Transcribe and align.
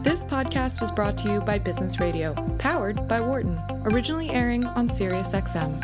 This 0.00 0.24
podcast 0.24 0.80
is 0.80 0.92
brought 0.92 1.18
to 1.18 1.28
you 1.28 1.40
by 1.40 1.58
Business 1.58 1.98
Radio, 1.98 2.32
powered 2.58 3.08
by 3.08 3.20
Wharton, 3.20 3.60
originally 3.82 4.30
airing 4.30 4.64
on 4.64 4.88
SiriusXM. 4.88 5.82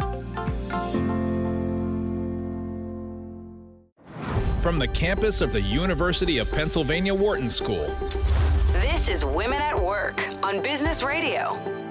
From 4.63 4.79
the 4.79 4.87
campus 4.87 5.41
of 5.41 5.53
the 5.53 5.61
University 5.61 6.39
of 6.39 6.49
Pennsylvania 6.53 7.13
Wharton 7.13 7.51
School. 7.51 7.93
This 8.75 9.09
is 9.09 9.25
Women 9.25 9.61
at 9.61 9.77
Work 9.79 10.25
on 10.45 10.63
Business 10.63 11.03
Radio. 11.03 11.84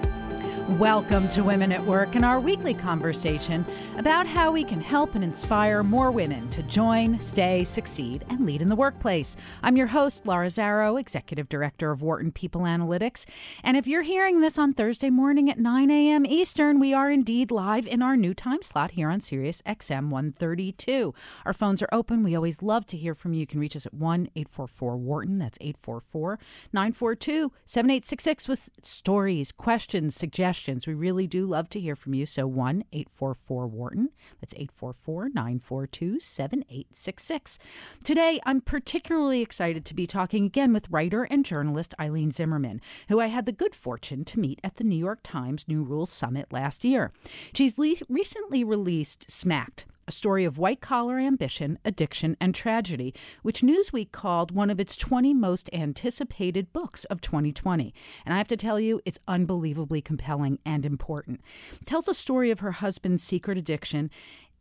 Welcome 0.70 1.28
to 1.28 1.42
Women 1.42 1.72
at 1.72 1.84
Work 1.84 2.14
and 2.14 2.24
our 2.24 2.40
weekly 2.40 2.72
conversation 2.72 3.66
about 3.98 4.26
how 4.26 4.50
we 4.50 4.64
can 4.64 4.80
help 4.80 5.14
and 5.14 5.22
inspire 5.22 5.82
more 5.82 6.10
women 6.10 6.48
to 6.48 6.62
join, 6.62 7.20
stay, 7.20 7.64
succeed, 7.64 8.24
and 8.30 8.46
lead 8.46 8.62
in 8.62 8.68
the 8.68 8.74
workplace. 8.74 9.36
I'm 9.62 9.76
your 9.76 9.88
host, 9.88 10.24
Laura 10.24 10.46
Zarrow, 10.46 10.98
Executive 10.98 11.50
Director 11.50 11.90
of 11.90 12.00
Wharton 12.00 12.32
People 12.32 12.62
Analytics. 12.62 13.26
And 13.62 13.76
if 13.76 13.86
you're 13.86 14.02
hearing 14.02 14.40
this 14.40 14.56
on 14.56 14.72
Thursday 14.72 15.10
morning 15.10 15.50
at 15.50 15.58
9 15.58 15.90
a.m. 15.90 16.24
Eastern, 16.24 16.80
we 16.80 16.94
are 16.94 17.10
indeed 17.10 17.50
live 17.50 17.86
in 17.86 18.00
our 18.00 18.16
new 18.16 18.32
time 18.32 18.62
slot 18.62 18.92
here 18.92 19.10
on 19.10 19.20
Sirius 19.20 19.60
XM 19.66 20.08
132. 20.08 21.12
Our 21.44 21.52
phones 21.52 21.82
are 21.82 21.90
open. 21.92 22.22
We 22.22 22.34
always 22.34 22.62
love 22.62 22.86
to 22.86 22.96
hear 22.96 23.14
from 23.14 23.34
you. 23.34 23.40
You 23.40 23.46
can 23.46 23.60
reach 23.60 23.76
us 23.76 23.84
at 23.84 23.92
1 23.92 24.28
844 24.34 24.96
Wharton. 24.96 25.38
That's 25.38 25.58
844 25.60 26.38
942 26.72 27.52
7866 27.66 28.48
with 28.48 28.70
stories, 28.82 29.52
questions, 29.52 30.16
suggestions 30.16 30.53
questions. 30.54 30.86
We 30.86 30.94
really 30.94 31.26
do 31.26 31.46
love 31.46 31.68
to 31.70 31.80
hear 31.80 31.96
from 31.96 32.14
you. 32.14 32.26
So 32.26 32.46
1 32.46 32.84
844 32.92 33.66
Wharton. 33.66 34.10
That's 34.40 34.54
844 34.54 35.30
942 35.30 36.20
7866. 36.20 37.58
Today, 38.04 38.38
I'm 38.46 38.60
particularly 38.60 39.42
excited 39.42 39.84
to 39.84 39.94
be 39.94 40.06
talking 40.06 40.46
again 40.46 40.72
with 40.72 40.88
writer 40.90 41.24
and 41.24 41.44
journalist 41.44 41.92
Eileen 41.98 42.30
Zimmerman, 42.30 42.80
who 43.08 43.18
I 43.18 43.26
had 43.26 43.46
the 43.46 43.52
good 43.52 43.74
fortune 43.74 44.24
to 44.26 44.38
meet 44.38 44.60
at 44.62 44.76
the 44.76 44.84
New 44.84 44.94
York 44.94 45.18
Times 45.24 45.66
New 45.66 45.82
Rules 45.82 46.12
Summit 46.12 46.52
last 46.52 46.84
year. 46.84 47.10
She's 47.52 47.76
le- 47.76 47.96
recently 48.08 48.62
released 48.62 49.28
Smacked 49.28 49.86
a 50.06 50.12
story 50.12 50.44
of 50.44 50.58
white 50.58 50.80
collar 50.80 51.18
ambition, 51.18 51.78
addiction, 51.84 52.36
and 52.40 52.54
tragedy, 52.54 53.14
which 53.42 53.62
Newsweek 53.62 54.12
called 54.12 54.50
one 54.50 54.70
of 54.70 54.80
its 54.80 54.96
20 54.96 55.34
most 55.34 55.70
anticipated 55.72 56.72
books 56.72 57.04
of 57.06 57.20
2020. 57.20 57.94
And 58.24 58.34
I 58.34 58.38
have 58.38 58.48
to 58.48 58.56
tell 58.56 58.78
you, 58.78 59.00
it's 59.04 59.18
unbelievably 59.26 60.02
compelling 60.02 60.58
and 60.64 60.84
important. 60.84 61.40
It 61.80 61.86
tells 61.86 62.04
the 62.04 62.14
story 62.14 62.50
of 62.50 62.60
her 62.60 62.72
husband's 62.72 63.22
secret 63.22 63.58
addiction 63.58 64.10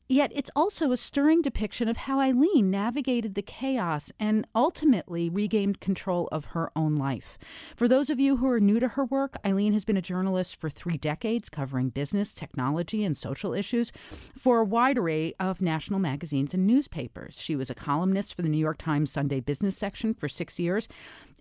Yet 0.10 0.32
it's 0.36 0.52
also 0.56 0.92
a 0.92 0.98
stirring 0.98 1.42
depiction 1.42 1.88
of 1.88 1.98
how 1.98 2.20
Eileen 2.20 2.70
navigated 2.70 3.36
the 3.36 3.42
chaos 3.42 4.12
and 4.20 4.46
ultimately 4.54 5.30
regained 5.30 5.80
control 5.80 6.28
of 6.32 6.46
her 6.46 6.72
own 6.76 6.96
life. 6.96 7.38
For 7.76 7.88
those 7.88 8.10
of 8.10 8.20
you 8.20 8.38
who 8.38 8.48
are 8.50 8.60
new 8.60 8.80
to 8.80 8.90
her 8.90 9.06
work, 9.06 9.38
Eileen 9.46 9.74
has 9.74 9.86
been 9.86 9.98
a 9.98 10.02
journalist 10.02 10.60
for 10.60 10.70
three 10.70 10.98
decades, 10.98 11.50
covering 11.50 11.90
business, 11.90 12.34
technology, 12.34 13.04
and 13.04 13.18
social 13.18 13.54
issues 13.54 13.92
for 14.38 14.60
a 14.60 14.66
wide 14.66 14.98
array 14.98 15.34
of 15.40 15.62
national 15.62 16.00
magazines 16.00 16.54
and 16.54 16.68
newspapers. 16.68 17.40
She 17.40 17.56
was 17.56 17.70
a 17.70 17.76
columnist 17.76 18.34
for 18.34 18.42
the 18.42 18.50
New 18.50 18.58
York 18.58 18.78
Times 18.78 19.12
Sunday 19.12 19.40
Business 19.40 19.78
section 19.78 20.14
for 20.14 20.28
six 20.28 20.60
years 20.60 20.88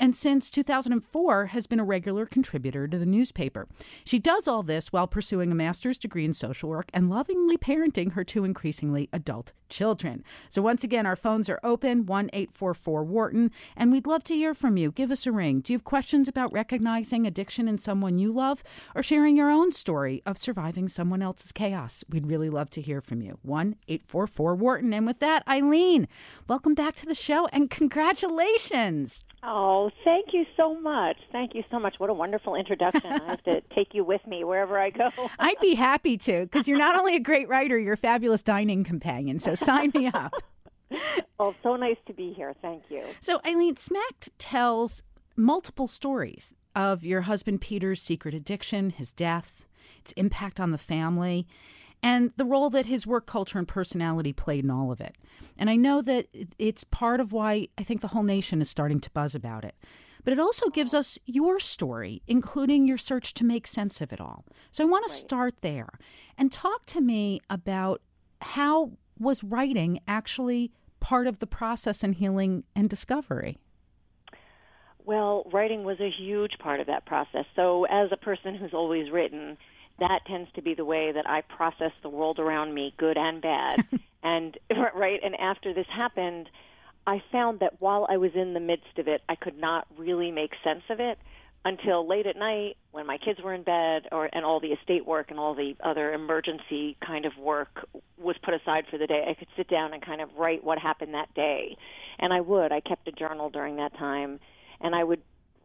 and 0.03 0.17
since 0.17 0.50
2004 0.50 1.47
has 1.47 1.69
been 1.69 1.78
a 1.78 1.84
regular 1.84 2.27
contributor 2.27 2.89
to 2.89 2.98
the 2.98 3.06
newspaper. 3.06 3.69
She 4.05 4.19
does 4.19 4.48
all 4.48 4.64
this 4.64 4.92
while 4.92 5.06
pursuing 5.06 5.53
a 5.53 5.55
master's 5.55 5.97
degree 5.97 6.25
in 6.25 6.34
social 6.34 6.69
work 6.69 6.91
and 6.92 7.09
lovingly 7.09 7.56
parenting 7.56 8.14
her 8.14 8.25
two 8.25 8.44
increasingly 8.44 9.09
adult 9.12 9.53
children. 9.73 10.23
So 10.48 10.62
once 10.62 10.84
again, 10.84 11.06
our 11.06 11.17
phones 11.17 11.48
are 11.48 11.59
open 11.65 12.06
1 12.06 12.31
844 12.33 13.03
Wharton, 13.03 13.51
and 13.77 13.91
we'd 13.91 14.06
love 14.06 14.23
to 14.25 14.34
hear 14.34 14.55
from 14.55 14.77
you. 14.77 14.92
Give 14.92 15.11
us 15.11 15.27
a 15.27 15.33
ring. 15.33 15.61
Do 15.61 15.73
you 15.73 15.78
have 15.78 15.84
questions 15.84 16.28
about 16.28 16.53
recognizing 16.53 17.27
addiction 17.27 17.67
in 17.67 17.78
someone 17.78 18.19
you 18.19 18.33
love 18.33 18.62
or 18.95 19.03
sharing 19.03 19.37
your 19.37 19.50
own 19.50 19.73
story 19.73 20.23
of 20.25 20.39
surviving 20.39 20.89
someone 20.89 21.23
else's 21.23 21.50
chaos? 21.50 22.05
We'd 22.09 22.27
really 22.27 22.50
love 22.50 22.70
to 22.70 22.81
hear 22.81 23.00
from 23.00 23.22
you. 23.22 23.38
1 23.43 23.77
844 23.88 24.55
Wharton. 24.55 24.93
And 24.93 25.06
with 25.06 25.19
that, 25.21 25.43
Eileen, 25.49 26.06
welcome 26.47 26.75
back 26.75 26.94
to 26.97 27.06
the 27.06 27.15
show 27.15 27.47
and 27.47 27.71
congratulations. 27.71 29.22
Oh, 29.44 29.91
thank 30.05 30.32
you 30.32 30.47
so 30.56 30.78
much. 30.78 31.16
Thank 31.32 31.56
you 31.56 31.65
so 31.69 31.81
much. 31.81 31.97
What 31.99 32.11
a 32.11 32.15
wonderful 32.15 32.55
introduction. 32.55 33.11
I 33.11 33.25
have 33.25 33.43
to 33.44 33.61
take 33.75 33.88
you 33.93 34.05
with 34.05 34.25
me 34.25 34.44
wherever 34.44 34.78
I 34.78 34.91
go. 34.91 35.11
I'd 35.37 35.59
be 35.61 35.75
happy 35.75 36.16
to, 36.19 36.43
because 36.43 36.69
you're 36.69 36.78
not 36.78 36.97
only 36.97 37.16
a 37.16 37.21
great 37.21 37.49
writer, 37.49 37.77
you're 37.77 37.94
a 37.94 37.97
fabulous 37.97 38.44
dining 38.44 38.84
companion. 38.84 39.41
So 39.41 39.56
sign 39.65 39.93
me 39.95 40.09
up. 40.09 40.34
well, 41.39 41.55
so 41.62 41.77
nice 41.77 41.97
to 42.06 42.12
be 42.12 42.33
here. 42.33 42.55
Thank 42.61 42.84
you. 42.89 43.05
So, 43.21 43.41
Eileen, 43.47 43.77
Smacked 43.77 44.37
tells 44.39 45.03
multiple 45.37 45.87
stories 45.87 46.55
of 46.75 47.05
your 47.05 47.23
husband 47.23 47.61
Peter's 47.61 48.03
secret 48.03 48.34
addiction, 48.34 48.91
his 48.91 49.12
death, 49.12 49.67
its 49.99 50.12
impact 50.12 50.61
on 50.61 50.71
the 50.71 50.78
family 50.78 51.47
and 52.03 52.33
the 52.37 52.45
role 52.45 52.69
that 52.71 52.87
his 52.87 53.06
work 53.06 53.27
culture 53.27 53.59
and 53.59 53.69
personality 53.69 54.33
played 54.33 54.65
in 54.65 54.71
all 54.71 54.91
of 54.91 55.00
it. 55.00 55.17
And 55.56 55.71
I 55.71 55.77
know 55.77 56.03
that 56.03 56.27
it's 56.59 56.84
part 56.84 57.21
of 57.21 57.33
why 57.33 57.69
I 57.79 57.84
think 57.84 58.00
the 58.00 58.09
whole 58.09 58.25
nation 58.25 58.61
is 58.61 58.69
starting 58.69 59.00
to 59.00 59.11
buzz 59.11 59.34
about 59.34 59.65
it. 59.65 59.77
But 60.25 60.33
it 60.33 60.41
also 60.41 60.69
gives 60.69 60.94
us 60.94 61.19
your 61.27 61.59
story, 61.59 62.23
including 62.27 62.87
your 62.87 62.99
search 62.99 63.34
to 63.34 63.44
make 63.44 63.67
sense 63.67 64.00
of 64.00 64.12
it 64.12 64.21
all. 64.21 64.44
So 64.71 64.84
I 64.84 64.87
want 64.87 65.05
to 65.06 65.12
start 65.12 65.62
there 65.62 65.91
and 66.39 66.50
talk 66.50 66.87
to 66.87 67.00
me 67.00 67.41
about 67.50 68.03
how 68.41 68.93
was 69.19 69.45
writing 69.45 70.00
actually 70.06 70.73
part 71.00 71.27
of 71.27 71.39
the 71.39 71.47
process 71.47 72.05
in 72.05 72.15
healing 72.15 72.65
and 72.75 72.89
discovery? 72.89 73.59
Well, 75.05 75.45
writing 75.53 75.84
was 75.84 75.99
a 76.00 76.11
huge 76.11 76.59
part 76.61 76.81
of 76.81 76.87
that 76.87 77.06
process. 77.06 77.45
So, 77.56 77.84
as 77.87 78.11
a 78.12 78.17
person 78.17 78.55
who's 78.55 78.73
always 78.73 79.11
written, 79.11 79.59
that 79.99 80.21
tends 80.27 80.50
to 80.55 80.62
be 80.62 80.75
the 80.75 80.84
way 80.84 81.12
that 81.12 81.28
I 81.28 81.43
process 81.43 81.91
the 82.03 82.09
world 82.09 82.39
around 82.39 82.73
me, 82.73 82.95
good 82.99 83.19
and 83.19 83.43
bad. 83.43 83.84
and 84.23 84.56
right, 84.95 85.21
and 85.23 85.34
after 85.37 85.75
this 85.75 85.87
happened, 85.93 86.49
I 87.06 87.21
found 87.33 87.61
that 87.61 87.81
while 87.81 88.06
I 88.09 88.17
was 88.17 88.31
in 88.34 88.55
the 88.55 88.61
midst 88.61 88.99
of 88.99 89.09
it, 89.09 89.23
I 89.29 89.34
could 89.34 89.59
not 89.59 89.87
really 89.99 90.31
make 90.31 90.53
sense 90.62 90.84
of 90.89 91.00
it 91.00 91.19
until 91.65 92.06
late 92.09 92.27
at 92.27 92.37
night 92.37 92.77
when 92.91 93.06
my 93.06 93.19
kids 93.19 93.41
were 93.43 93.55
in 93.55 93.62
bed 93.62 94.09
or 94.11 94.28
and 94.33 94.45
all 94.45 94.61
the 94.61 94.69
estate 94.69 95.06
work 95.06 95.31
and 95.31 95.39
all 95.39 95.55
the 95.55 95.75
other 95.84 96.12
emergency 96.12 96.97
kind 97.05 97.25
of 97.25 97.33
work 97.39 97.87
was 98.19 98.37
put 98.43 98.55
aside 98.55 98.84
for 98.91 98.99
the 98.99 99.06
day. 99.06 99.25
I 99.28 99.34
could 99.34 99.49
sit 99.56 99.69
down 99.69 99.95
and 99.95 100.05
kind 100.05 100.21
of 100.21 100.28
write 100.37 100.65
what 100.65 100.78
happened 100.78 101.15
that 101.15 101.33
day. 101.34 101.77
And 102.19 102.33
I 102.33 102.41
would. 102.41 102.73
I 102.73 102.81
kept 102.81 103.06
a 103.09 103.12
journal 103.12 103.50
during 103.50 103.77
that 103.77 103.97
time 103.97 104.41
and 104.81 104.95
I 104.95 105.05
would 105.05 105.23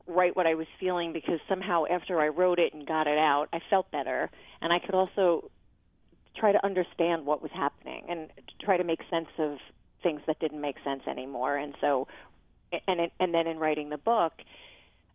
write 0.08 0.36
what 0.36 0.48
I 0.48 0.56
was 0.56 0.68
feeling 0.80 1.12
because 1.12 1.40
somehow 1.50 1.84
after 1.90 2.20
I 2.22 2.30
wrote 2.30 2.60
it 2.60 2.74
and 2.74 2.88
got 2.88 3.08
it 3.08 3.18
out, 3.18 3.48
I 3.52 3.60
felt 3.70 3.92
better, 3.92 4.30
and 4.62 4.72
I 4.72 4.80
could 4.80 4.96
also 4.96 5.52
try 6.36 6.52
to 6.52 6.66
understand 6.66 7.26
what 7.26 7.42
was 7.42 7.52
happening 7.54 8.06
and 8.10 8.30
try 8.62 8.78
to 8.78 8.84
make 8.84 9.00
sense 9.10 9.28
of 9.38 9.58
things 10.04 10.22
that 10.28 10.40
didn't 10.40 10.62
make 10.62 10.78
sense 10.84 11.02
anymore. 11.08 11.58
And 11.58 11.76
so, 11.82 12.08
and 12.88 13.02
it, 13.02 13.12
and 13.20 13.34
then 13.34 13.48
in 13.48 13.58
writing 13.58 13.90
the 13.90 13.98
book, 13.98 14.34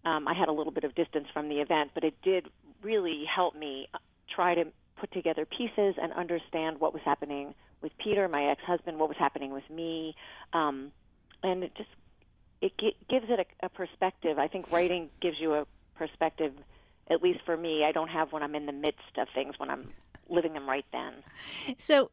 um, 0.05 0.27
I 0.27 0.35
had 0.35 0.49
a 0.49 0.53
little 0.53 0.73
bit 0.73 0.85
of 0.85 0.95
distance 0.95 1.29
from 1.33 1.49
the 1.49 1.61
event, 1.61 1.93
but 1.95 2.05
it 2.05 2.15
did 2.23 2.49
really 2.83 3.25
help 3.25 3.55
me 3.55 3.89
try 4.35 4.55
to 4.55 4.67
put 4.97 5.13
together 5.13 5.47
pieces 5.47 5.95
and 6.01 6.13
understand 6.13 6.81
what 6.81 6.93
was 6.93 7.03
happening 7.05 7.55
with 7.81 7.93
Peter, 7.99 8.29
my 8.29 8.47
ex-husband, 8.47 8.99
what 8.99 9.09
was 9.09 9.19
happening 9.19 9.53
with 9.53 9.69
me, 9.69 10.15
um, 10.53 10.93
and 11.43 11.65
it 11.65 11.75
just 11.77 11.91
it 12.61 12.73
gives 12.79 13.27
it 13.29 13.41
a, 13.41 13.67
a 13.67 13.69
perspective. 13.69 14.39
I 14.39 14.47
think 14.47 14.71
writing 14.71 15.11
gives 15.21 15.41
you 15.41 15.55
a 15.55 15.67
perspective. 15.97 16.53
At 17.11 17.21
least 17.21 17.41
for 17.45 17.57
me, 17.57 17.85
I 17.85 17.91
don't 17.91 18.09
have 18.09 18.33
when 18.33 18.45
I'm 18.45 18.55
in 18.55 18.67
the 18.67 18.73
midst 18.73 19.19
of 19.19 19.27
things 19.35 19.59
when 19.59 19.69
I'm 19.69 19.89
living 20.29 20.53
them 20.55 20.69
right 20.69 20.85
then. 20.93 21.15
So, 21.77 22.11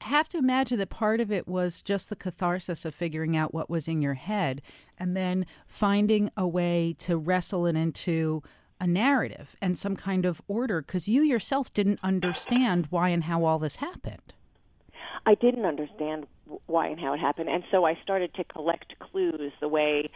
have 0.00 0.28
to 0.30 0.38
imagine 0.38 0.78
that 0.78 0.90
part 0.90 1.20
of 1.20 1.30
it 1.30 1.46
was 1.46 1.82
just 1.82 2.08
the 2.08 2.16
catharsis 2.16 2.84
of 2.84 2.94
figuring 2.94 3.36
out 3.36 3.52
what 3.52 3.68
was 3.68 3.88
in 3.88 4.02
your 4.02 4.14
head 4.14 4.62
and 4.98 5.16
then 5.16 5.46
finding 5.66 6.30
a 6.36 6.46
way 6.46 6.94
to 6.98 7.16
wrestle 7.16 7.66
it 7.66 7.76
into 7.76 8.42
a 8.80 8.86
narrative 8.86 9.56
and 9.62 9.78
some 9.78 9.96
kind 9.96 10.24
of 10.24 10.42
order 10.48 10.82
because 10.82 11.08
you 11.08 11.22
yourself 11.22 11.72
didn't 11.72 12.00
understand 12.02 12.86
why 12.90 13.08
and 13.08 13.24
how 13.24 13.44
all 13.44 13.58
this 13.58 13.76
happened. 13.76 14.34
I 15.26 15.34
didn't 15.34 15.64
understand 15.64 16.26
why 16.66 16.88
and 16.88 17.00
how 17.00 17.14
it 17.14 17.20
happened. 17.20 17.48
And 17.48 17.64
so 17.70 17.84
I 17.84 17.98
started 18.02 18.34
to 18.34 18.44
collect 18.44 18.98
clues 18.98 19.52
the 19.60 19.68
way 19.68 20.10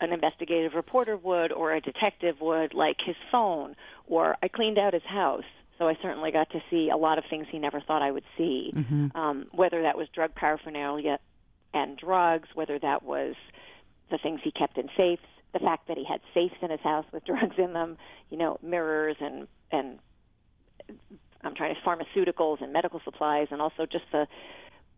an 0.00 0.12
investigative 0.12 0.74
reporter 0.74 1.16
would 1.16 1.52
or 1.52 1.72
a 1.72 1.80
detective 1.80 2.40
would, 2.40 2.74
like 2.74 2.96
his 3.04 3.16
phone, 3.30 3.76
or 4.06 4.36
I 4.42 4.48
cleaned 4.48 4.78
out 4.78 4.94
his 4.94 5.04
house. 5.04 5.44
So 5.78 5.88
I 5.88 5.96
certainly 6.00 6.30
got 6.30 6.50
to 6.50 6.60
see 6.70 6.90
a 6.92 6.96
lot 6.96 7.18
of 7.18 7.24
things 7.28 7.46
he 7.50 7.58
never 7.58 7.80
thought 7.80 8.02
I 8.02 8.10
would 8.10 8.24
see, 8.38 8.72
mm-hmm. 8.74 9.16
um, 9.16 9.46
whether 9.52 9.82
that 9.82 9.96
was 9.96 10.08
drug 10.14 10.34
paraphernalia 10.34 11.18
and 11.72 11.96
drugs, 11.96 12.48
whether 12.54 12.78
that 12.78 13.02
was 13.02 13.34
the 14.10 14.18
things 14.18 14.40
he 14.44 14.52
kept 14.52 14.78
in 14.78 14.88
safes, 14.96 15.22
the 15.52 15.58
fact 15.58 15.88
that 15.88 15.96
he 15.96 16.04
had 16.04 16.20
safes 16.32 16.54
in 16.62 16.70
his 16.70 16.80
house 16.80 17.06
with 17.12 17.24
drugs 17.26 17.56
in 17.58 17.72
them, 17.72 17.96
you 18.30 18.36
know, 18.36 18.58
mirrors 18.62 19.16
and 19.20 19.48
and 19.72 19.98
I'm 21.42 21.54
trying 21.54 21.74
to 21.74 21.80
pharmaceuticals 21.80 22.62
and 22.62 22.72
medical 22.72 23.00
supplies, 23.04 23.48
and 23.50 23.60
also 23.60 23.86
just 23.86 24.04
the 24.12 24.26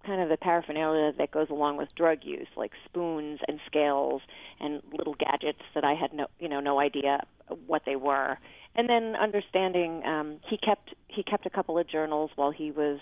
kind 0.04 0.20
of 0.20 0.28
the 0.28 0.36
paraphernalia 0.36 1.12
that 1.18 1.32
goes 1.32 1.48
along 1.50 1.76
with 1.76 1.88
drug 1.96 2.18
use, 2.22 2.46
like 2.56 2.72
spoons 2.84 3.40
and 3.48 3.58
scales 3.66 4.22
and 4.60 4.80
little 4.96 5.14
gadgets 5.14 5.62
that 5.74 5.84
I 5.84 5.94
had 5.94 6.12
no, 6.12 6.28
you 6.38 6.48
know, 6.48 6.60
no 6.60 6.78
idea 6.78 7.26
what 7.66 7.82
they 7.84 7.96
were. 7.96 8.38
And 8.76 8.88
then 8.88 9.16
understanding, 9.16 10.02
um, 10.04 10.38
he 10.48 10.58
kept 10.58 10.94
he 11.08 11.22
kept 11.22 11.46
a 11.46 11.50
couple 11.50 11.78
of 11.78 11.88
journals 11.88 12.30
while 12.36 12.50
he 12.50 12.70
was 12.70 12.98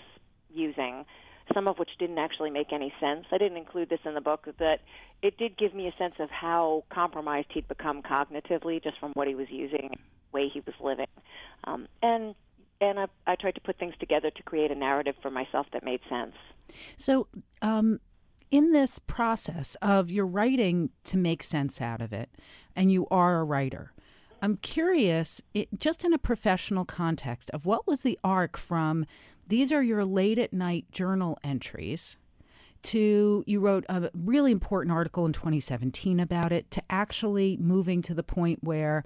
using, 0.49 1.05
some 1.53 1.67
of 1.67 1.77
which 1.77 1.89
didn't 1.99 2.17
actually 2.17 2.49
make 2.49 2.71
any 2.71 2.93
sense. 2.99 3.25
I 3.31 3.37
didn't 3.37 3.57
include 3.57 3.89
this 3.89 3.99
in 4.05 4.13
the 4.13 4.21
book, 4.21 4.47
but 4.57 4.79
it 5.21 5.37
did 5.37 5.57
give 5.57 5.73
me 5.73 5.87
a 5.87 5.97
sense 5.97 6.15
of 6.19 6.29
how 6.29 6.85
compromised 6.89 7.47
he'd 7.53 7.67
become 7.67 8.01
cognitively 8.01 8.81
just 8.81 8.97
from 8.99 9.11
what 9.13 9.27
he 9.27 9.35
was 9.35 9.47
using, 9.49 9.97
way 10.31 10.47
he 10.47 10.61
was 10.61 10.75
living, 10.79 11.07
um, 11.65 11.87
and 12.01 12.35
and 12.81 12.99
I, 12.99 13.05
I 13.27 13.35
tried 13.35 13.55
to 13.55 13.61
put 13.61 13.77
things 13.77 13.93
together 13.99 14.29
to 14.29 14.43
create 14.43 14.71
a 14.71 14.75
narrative 14.75 15.15
for 15.21 15.31
myself 15.31 15.67
that 15.73 15.83
made 15.83 16.01
sense. 16.09 16.35
So, 16.97 17.27
um, 17.61 17.99
in 18.51 18.71
this 18.71 18.99
process 18.99 19.75
of 19.81 20.11
your 20.11 20.25
writing 20.25 20.89
to 21.05 21.17
make 21.17 21.43
sense 21.43 21.81
out 21.81 22.01
of 22.01 22.13
it, 22.13 22.29
and 22.75 22.91
you 22.91 23.07
are 23.09 23.39
a 23.39 23.43
writer, 23.43 23.91
I'm 24.41 24.57
curious, 24.57 25.41
it, 25.53 25.67
just 25.79 26.03
in 26.03 26.13
a 26.13 26.17
professional 26.17 26.85
context, 26.85 27.49
of 27.51 27.65
what 27.65 27.87
was 27.87 28.03
the 28.03 28.19
arc 28.23 28.57
from 28.57 29.05
these 29.47 29.71
are 29.71 29.83
your 29.83 30.03
late 30.05 30.39
at 30.39 30.53
night 30.53 30.85
journal 30.91 31.37
entries 31.43 32.17
to 32.83 33.43
you 33.47 33.59
wrote 33.59 33.83
a 33.89 34.11
really 34.13 34.51
important 34.51 34.91
article 34.91 35.25
in 35.25 35.33
2017 35.33 36.19
about 36.19 36.51
it 36.51 36.69
to 36.71 36.83
actually 36.89 37.57
moving 37.57 38.01
to 38.03 38.13
the 38.13 38.23
point 38.23 38.63
where 38.63 39.03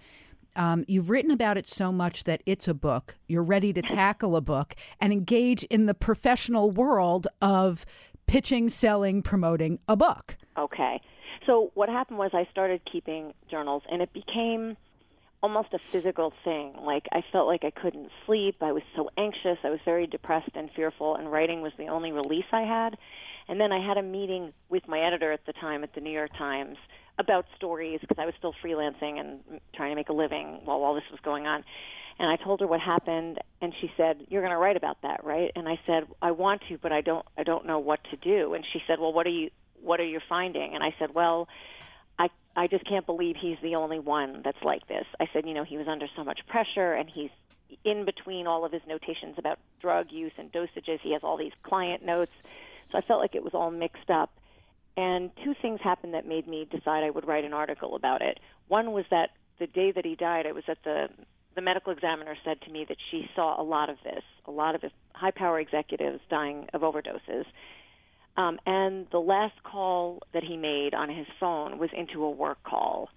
um, 0.56 0.84
you've 0.88 1.10
written 1.10 1.32
about 1.32 1.58
it 1.58 1.68
so 1.68 1.92
much 1.92 2.26
that 2.26 2.42
it's 2.46 2.68
a 2.68 2.74
book. 2.74 3.16
You're 3.28 3.44
ready 3.44 3.72
to 3.72 3.82
tackle 3.82 4.36
a 4.36 4.42
book 4.42 4.76
and 5.00 5.14
engage 5.14 5.64
in 5.66 5.86
the 5.86 5.94
professional 5.94 6.72
world 6.72 7.28
of 7.42 7.86
pitching, 8.28 8.70
selling, 8.70 9.22
promoting 9.22 9.80
a 9.88 9.96
book. 9.96 10.36
Okay. 10.58 11.02
So 11.46 11.72
what 11.76 11.88
happened 11.88 12.20
was 12.20 12.32
I 12.34 12.48
started 12.52 12.82
keeping 12.92 13.34
journals, 13.50 13.84
and 13.90 14.02
it 14.02 14.12
became 14.12 14.76
almost 15.42 15.74
a 15.74 15.80
physical 15.80 16.34
thing. 16.44 16.74
Like 16.82 17.08
I 17.12 17.24
felt 17.32 17.48
like 17.48 17.64
I 17.64 17.72
couldn't 17.72 18.10
sleep. 18.26 18.58
I 18.62 18.72
was 18.72 18.84
so 18.96 19.10
anxious. 19.18 19.58
I 19.64 19.70
was 19.70 19.80
very 19.86 20.08
depressed 20.08 20.52
and 20.56 20.70
fearful, 20.76 21.16
and 21.16 21.32
writing 21.32 21.62
was 21.62 21.72
the 21.78 21.88
only 21.88 22.12
release 22.12 22.46
I 22.52 22.62
had. 22.62 22.98
And 23.48 23.60
then 23.60 23.72
I 23.72 23.86
had 23.86 23.98
a 23.98 24.04
meeting 24.04 24.54
with 24.70 24.88
my 24.88 25.00
editor 25.00 25.32
at 25.32 25.46
the 25.46 25.54
time 25.54 25.84
at 25.84 25.94
the 25.96 26.02
New 26.02 26.12
York 26.12 26.32
Times 26.38 26.78
about 27.18 27.46
stories 27.56 28.00
because 28.00 28.18
I 28.20 28.26
was 28.26 28.36
still 28.38 28.54
freelancing 28.64 29.20
and 29.20 29.40
trying 29.74 29.92
to 29.92 29.96
make 29.96 30.10
a 30.10 30.14
living 30.14 30.62
while 30.66 30.84
all 30.84 30.94
this 30.94 31.10
was 31.12 31.20
going 31.22 31.48
on. 31.48 31.64
And 32.20 32.30
I 32.30 32.36
told 32.44 32.60
her 32.60 32.68
what 32.68 32.82
happened, 32.82 33.40
and 33.62 33.74
she 33.80 33.92
said, 33.96 34.26
"You're 34.28 34.42
going 34.42 34.52
to 34.52 34.58
write 34.58 34.76
about 34.76 35.02
that, 35.04 35.24
right?" 35.24 35.52
And 35.56 35.70
I 35.70 35.80
said, 35.86 36.06
"I 36.22 36.32
want 36.32 36.62
to, 36.68 36.78
but 36.78 36.92
I 36.92 37.02
don't. 37.02 37.26
I 37.38 37.44
don't 37.44 37.66
know 37.66 37.80
what 37.80 38.04
to 38.12 38.18
do." 38.18 38.54
And 38.54 38.66
she 38.74 38.84
said, 38.88 39.00
"Well, 39.00 39.14
what 39.14 39.26
are 39.26 39.32
you? 39.32 39.52
What 39.82 40.02
are 40.02 40.06
you 40.06 40.20
finding?" 40.28 40.76
And 40.76 40.84
I 40.84 40.94
said, 41.00 41.14
"Well." 41.14 41.48
I 42.60 42.68
just 42.68 42.86
can't 42.86 43.06
believe 43.06 43.38
he's 43.40 43.56
the 43.64 43.76
only 43.76 44.00
one 44.00 44.42
that's 44.44 44.62
like 44.66 44.86
this. 44.90 45.06
I 45.18 45.28
said, 45.32 45.48
you 45.48 45.54
know, 45.54 45.64
he 45.64 45.78
was 45.78 45.88
under 45.88 46.08
so 46.18 46.26
much 46.26 46.42
pressure 46.50 46.92
and 46.92 47.10
he's 47.10 47.30
in 47.86 48.04
between 48.04 48.48
all 48.48 48.66
of 48.66 48.74
his 48.74 48.82
notations 48.86 49.36
about 49.38 49.60
drug 49.80 50.08
use 50.10 50.34
and 50.38 50.52
dosages. 50.52 51.00
He 51.02 51.14
has 51.14 51.22
all 51.24 51.38
these 51.38 51.54
client 51.64 52.04
notes. 52.06 52.34
So 52.92 52.98
I 52.98 53.02
felt 53.02 53.22
like 53.22 53.34
it 53.34 53.46
was 53.46 53.54
all 53.54 53.72
mixed 53.72 54.10
up. 54.10 54.32
And 54.98 55.32
two 55.42 55.54
things 55.62 55.80
happened 55.82 56.16
that 56.16 56.28
made 56.28 56.50
me 56.50 56.68
decide 56.70 57.06
I 57.06 57.12
would 57.12 57.26
write 57.26 57.46
an 57.46 57.54
article 57.54 57.96
about 57.96 58.22
it. 58.22 58.42
One 58.68 58.92
was 58.92 59.06
that 59.10 59.30
the 59.58 59.68
day 59.68 59.94
that 59.94 60.06
he 60.06 60.16
died, 60.16 60.46
I 60.46 60.52
was 60.52 60.66
at 60.68 60.84
the 60.84 61.08
the 61.56 61.62
medical 61.62 61.92
examiner 61.92 62.36
said 62.46 62.62
to 62.62 62.72
me 62.72 62.86
that 62.88 62.98
she 63.10 63.28
saw 63.36 63.60
a 63.60 63.64
lot 63.64 63.90
of 63.90 63.98
this, 64.04 64.24
a 64.46 64.52
lot 64.52 64.76
of 64.76 64.84
high 65.14 65.32
power 65.32 65.60
executives 65.60 66.22
dying 66.30 66.68
of 66.74 66.82
overdoses. 66.82 67.46
Um, 68.40 68.58
and 68.66 69.06
the 69.12 69.20
last 69.20 69.62
call 69.64 70.24
that 70.34 70.44
he 70.46 70.56
made 70.56 70.94
on 70.94 71.10
his 71.10 71.28
phone 71.42 71.78
was 71.78 71.90
into 71.94 72.24
a 72.24 72.30
work 72.30 72.64
call. 72.64 73.10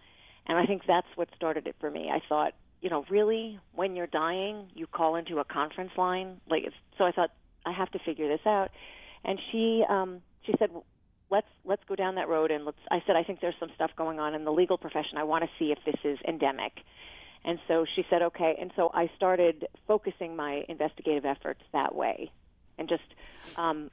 And 0.48 0.58
I 0.58 0.66
think 0.66 0.82
that's 0.84 1.06
what 1.14 1.28
started 1.36 1.69
it 1.69 1.76
for 1.78 1.88
me. 1.88 2.10
I 2.12 2.20
thought, 2.28 2.54
you 2.80 2.90
know, 2.90 3.04
really, 3.08 3.60
when 3.72 3.94
you're 3.94 4.08
dying, 4.08 4.66
you 4.74 4.88
call 4.88 5.14
into 5.14 5.38
a 5.38 5.44
conference 5.44 5.92
line. 5.96 6.40
Like, 6.50 6.64
so 6.98 7.04
I 7.04 7.12
thought 7.12 7.30
I 7.64 7.70
have 7.70 7.88
to 7.92 8.00
figure 8.00 8.26
this 8.26 8.44
out. 8.44 8.72
And 9.24 9.38
she, 9.52 9.84
um, 9.88 10.22
she 10.44 10.54
said, 10.58 10.70
let's 11.30 11.46
let's 11.64 11.82
go 11.88 11.94
down 11.94 12.16
that 12.16 12.28
road 12.28 12.50
and 12.50 12.64
let's 12.64 12.76
I 12.90 13.00
said 13.06 13.14
I 13.14 13.22
think 13.22 13.40
there's 13.40 13.54
some 13.60 13.70
stuff 13.76 13.92
going 13.96 14.19
on 14.19 14.34
in 14.34 14.44
the 14.44 14.50
legal 14.50 14.76
profession. 14.76 15.19
I 15.19 15.22
want 15.22 15.44
to 15.44 15.50
see 15.56 15.70
if 15.70 15.78
this 15.86 16.00
is 16.02 16.19
endemic. 16.26 16.72
And 17.44 17.60
so 17.69 17.86
she 17.94 18.04
said 18.10 18.22
okay. 18.22 18.56
And 18.60 18.72
so 18.74 18.90
I 18.92 19.08
started 19.16 19.69
focusing 19.86 20.34
my 20.34 20.64
investigative 20.69 21.24
efforts 21.24 21.62
that 21.72 21.94
way 21.94 22.32
and 22.76 22.88
just 22.88 23.02
um, 23.56 23.90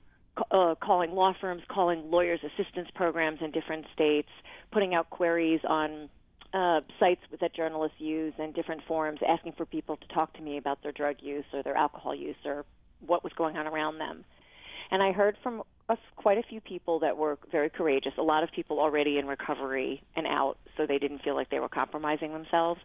uh, 0.52 0.76
calling 0.82 1.12
law 1.12 1.34
firms, 1.40 1.62
calling 1.70 2.10
lawyers 2.10 2.40
assistance 2.44 2.88
programs 2.96 3.40
in 3.42 3.52
different 3.52 3.86
states, 3.94 4.30
putting 4.72 4.94
out 4.94 5.10
queries 5.10 5.62
on 5.68 6.10
uh, 6.54 6.82
sites 7.00 7.22
that 7.40 7.54
journalists 7.54 8.00
use 8.00 8.34
and 8.40 8.54
different 8.54 8.82
forums, 8.88 9.20
asking 9.28 9.54
for 9.54 9.66
people 9.66 9.98
to 9.98 10.08
talk 10.08 10.34
to 10.34 10.42
me 10.42 10.58
about 10.58 10.82
their 10.82 10.92
drug 10.92 11.18
use 11.22 11.46
or 11.54 11.62
their 11.64 11.78
alcohol 11.78 12.16
use 12.16 12.36
or 12.46 12.66
what 13.06 13.24
was 13.24 13.34
going 13.34 13.56
on 13.58 13.68
around 13.68 13.98
them. 14.00 14.24
And 14.92 15.04
I 15.04 15.12
heard 15.12 15.38
from 15.44 15.62
a, 15.88 15.98
quite 16.16 16.38
a 16.38 16.44
few 16.44 16.62
people 16.62 17.00
that 17.00 17.18
were 17.18 17.38
very 17.52 17.70
courageous. 17.70 18.14
A 18.18 18.24
lot 18.24 18.44
of 18.44 18.52
people 18.52 18.80
already 18.80 19.18
in 19.18 19.28
recovery 19.28 20.02
and 20.16 20.26
out, 20.26 20.58
so 20.76 20.86
they 20.88 20.98
didn't 20.98 21.22
feel 21.22 21.36
like 21.36 21.50
they 21.50 21.60
were 21.60 21.70
compromising 21.70 22.34
themselves. 22.34 22.82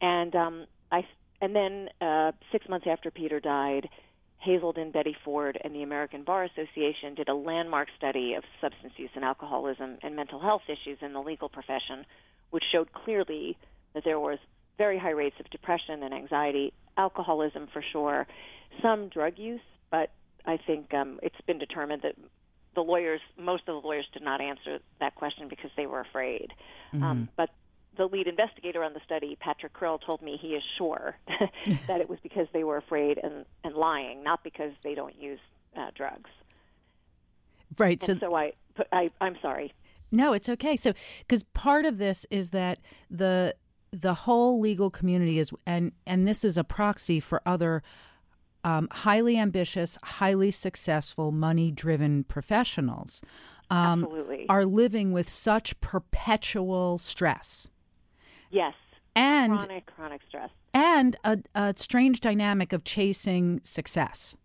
And 0.00 0.34
um, 0.34 0.66
I, 0.92 1.04
and 1.40 1.56
then 1.56 1.88
uh, 2.00 2.32
six 2.52 2.68
months 2.68 2.86
after 2.90 3.10
Peter 3.10 3.40
died, 3.40 3.88
Hazelden, 4.40 4.92
Betty 4.92 5.16
Ford, 5.24 5.58
and 5.62 5.74
the 5.74 5.82
American 5.82 6.22
Bar 6.22 6.44
Association 6.44 7.14
did 7.14 7.28
a 7.28 7.34
landmark 7.34 7.88
study 7.96 8.34
of 8.34 8.44
substance 8.60 8.92
use 8.96 9.10
and 9.14 9.24
alcoholism 9.24 9.98
and 10.02 10.14
mental 10.14 10.38
health 10.38 10.62
issues 10.68 10.98
in 11.02 11.12
the 11.12 11.20
legal 11.20 11.48
profession, 11.48 12.06
which 12.50 12.64
showed 12.70 12.92
clearly 12.92 13.56
that 13.94 14.04
there 14.04 14.20
was 14.20 14.38
very 14.76 14.98
high 14.98 15.10
rates 15.10 15.36
of 15.40 15.50
depression 15.50 16.02
and 16.02 16.14
anxiety, 16.14 16.72
alcoholism 16.96 17.66
for 17.72 17.82
sure, 17.92 18.26
some 18.80 19.08
drug 19.08 19.38
use, 19.38 19.60
but 19.90 20.10
I 20.46 20.56
think 20.56 20.94
um, 20.94 21.18
it's 21.22 21.40
been 21.46 21.58
determined 21.58 22.02
that 22.02 22.14
the 22.74 22.80
lawyers, 22.82 23.20
most 23.36 23.62
of 23.66 23.82
the 23.82 23.86
lawyers, 23.86 24.06
did 24.12 24.22
not 24.22 24.40
answer 24.40 24.78
that 25.00 25.16
question 25.16 25.48
because 25.48 25.70
they 25.76 25.86
were 25.86 26.00
afraid. 26.00 26.52
Um, 26.92 27.00
mm-hmm. 27.00 27.04
Um, 27.04 27.28
but 27.36 27.50
the 27.98 28.06
lead 28.06 28.26
investigator 28.26 28.82
on 28.82 28.94
the 28.94 29.00
study, 29.04 29.36
Patrick 29.38 29.74
Krill, 29.74 30.00
told 30.04 30.22
me 30.22 30.38
he 30.40 30.54
is 30.54 30.62
sure 30.78 31.16
that 31.86 32.00
it 32.00 32.08
was 32.08 32.18
because 32.22 32.46
they 32.54 32.64
were 32.64 32.78
afraid 32.78 33.18
and, 33.22 33.44
and 33.64 33.74
lying, 33.74 34.22
not 34.22 34.42
because 34.42 34.72
they 34.82 34.94
don't 34.94 35.20
use 35.20 35.40
uh, 35.76 35.90
drugs. 35.94 36.30
Right. 37.76 38.02
So, 38.02 38.16
so 38.18 38.34
I, 38.34 38.52
I, 38.92 39.10
I'm 39.20 39.36
sorry. 39.42 39.74
No, 40.10 40.32
it's 40.32 40.48
okay. 40.48 40.76
So, 40.76 40.94
because 41.18 41.42
part 41.42 41.84
of 41.84 41.98
this 41.98 42.24
is 42.30 42.50
that 42.50 42.78
the 43.10 43.54
the 43.90 44.14
whole 44.14 44.60
legal 44.60 44.90
community 44.90 45.38
is, 45.38 45.50
and 45.66 45.92
and 46.06 46.26
this 46.26 46.44
is 46.44 46.56
a 46.56 46.64
proxy 46.64 47.20
for 47.20 47.42
other 47.44 47.82
um, 48.64 48.88
highly 48.90 49.38
ambitious, 49.38 49.98
highly 50.02 50.50
successful, 50.50 51.30
money 51.30 51.70
driven 51.70 52.24
professionals 52.24 53.20
um, 53.70 54.06
are 54.48 54.64
living 54.64 55.12
with 55.12 55.28
such 55.28 55.78
perpetual 55.80 56.98
stress. 56.98 57.68
Yes. 58.50 58.74
And 59.14 59.58
chronic, 59.58 59.86
chronic 59.86 60.20
stress. 60.28 60.50
And 60.74 61.16
a, 61.24 61.38
a 61.54 61.74
strange 61.76 62.20
dynamic 62.20 62.72
of 62.72 62.84
chasing 62.84 63.60
success. 63.64 64.36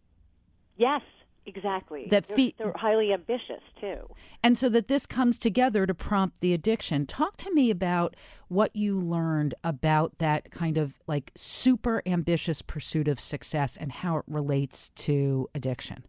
Yes, 0.77 1.01
exactly. 1.45 2.07
That 2.09 2.27
they're, 2.27 2.51
they're 2.57 2.73
highly 2.75 3.13
ambitious 3.13 3.61
too. 3.79 4.09
And 4.41 4.57
so 4.57 4.69
that 4.69 4.87
this 4.87 5.05
comes 5.05 5.37
together 5.37 5.85
to 5.85 5.93
prompt 5.93 6.41
the 6.41 6.53
addiction. 6.53 7.05
Talk 7.05 7.37
to 7.37 7.53
me 7.53 7.69
about 7.69 8.15
what 8.47 8.75
you 8.75 8.99
learned 8.99 9.53
about 9.63 10.17
that 10.17 10.51
kind 10.51 10.77
of 10.77 10.93
like 11.07 11.31
super 11.35 12.01
ambitious 12.05 12.61
pursuit 12.61 13.07
of 13.07 13.19
success 13.19 13.77
and 13.77 13.91
how 13.91 14.17
it 14.17 14.23
relates 14.27 14.89
to 14.89 15.49
addiction. 15.53 16.05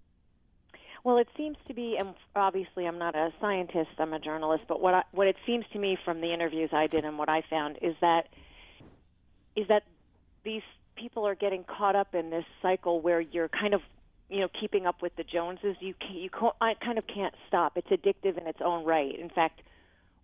Well, 1.04 1.18
it 1.18 1.28
seems 1.37 1.58
to 1.68 1.75
be, 1.75 1.96
and 1.99 2.14
obviously 2.34 2.87
I'm 2.87 2.99
not 2.99 3.14
a 3.14 3.30
scientist, 3.40 3.90
I'm 3.99 4.14
a 4.14 4.18
journalist, 4.18 4.64
but 4.66 4.80
what 4.80 4.94
I, 4.94 5.02
what 5.12 5.26
it 5.26 5.37
seems 5.46 5.66
to 5.75 5.78
me 5.78 5.99
from 6.02 6.23
the 6.23 6.32
interviews 6.32 6.70
I 6.73 6.87
did 6.87 7.04
and 7.04 7.18
what 7.18 7.28
I 7.28 7.42
found 7.49 7.78
is 7.82 7.94
that 8.00 8.28
is 9.54 9.68
that 9.68 9.84
these 10.44 10.62
people 10.96 11.26
are 11.26 11.34
getting 11.34 11.64
caught 11.64 11.94
up 11.94 12.14
in 12.14 12.30
this 12.30 12.44
cycle 12.62 13.00
where 13.00 13.20
you're 13.20 13.49
kind 13.49 13.75
of 13.75 13.82
you 14.30 14.40
know 14.40 14.49
keeping 14.58 14.87
up 14.87 15.02
with 15.02 15.14
the 15.16 15.25
Joneses. 15.25 15.76
You 15.80 15.94
can, 16.00 16.16
you 16.16 16.30
I 16.61 16.73
kind 16.82 16.96
of 16.96 17.06
can't 17.06 17.34
stop. 17.49 17.76
It's 17.76 17.88
addictive 17.88 18.40
in 18.40 18.46
its 18.46 18.61
own 18.64 18.84
right. 18.87 19.18
In 19.18 19.28
fact, 19.28 19.61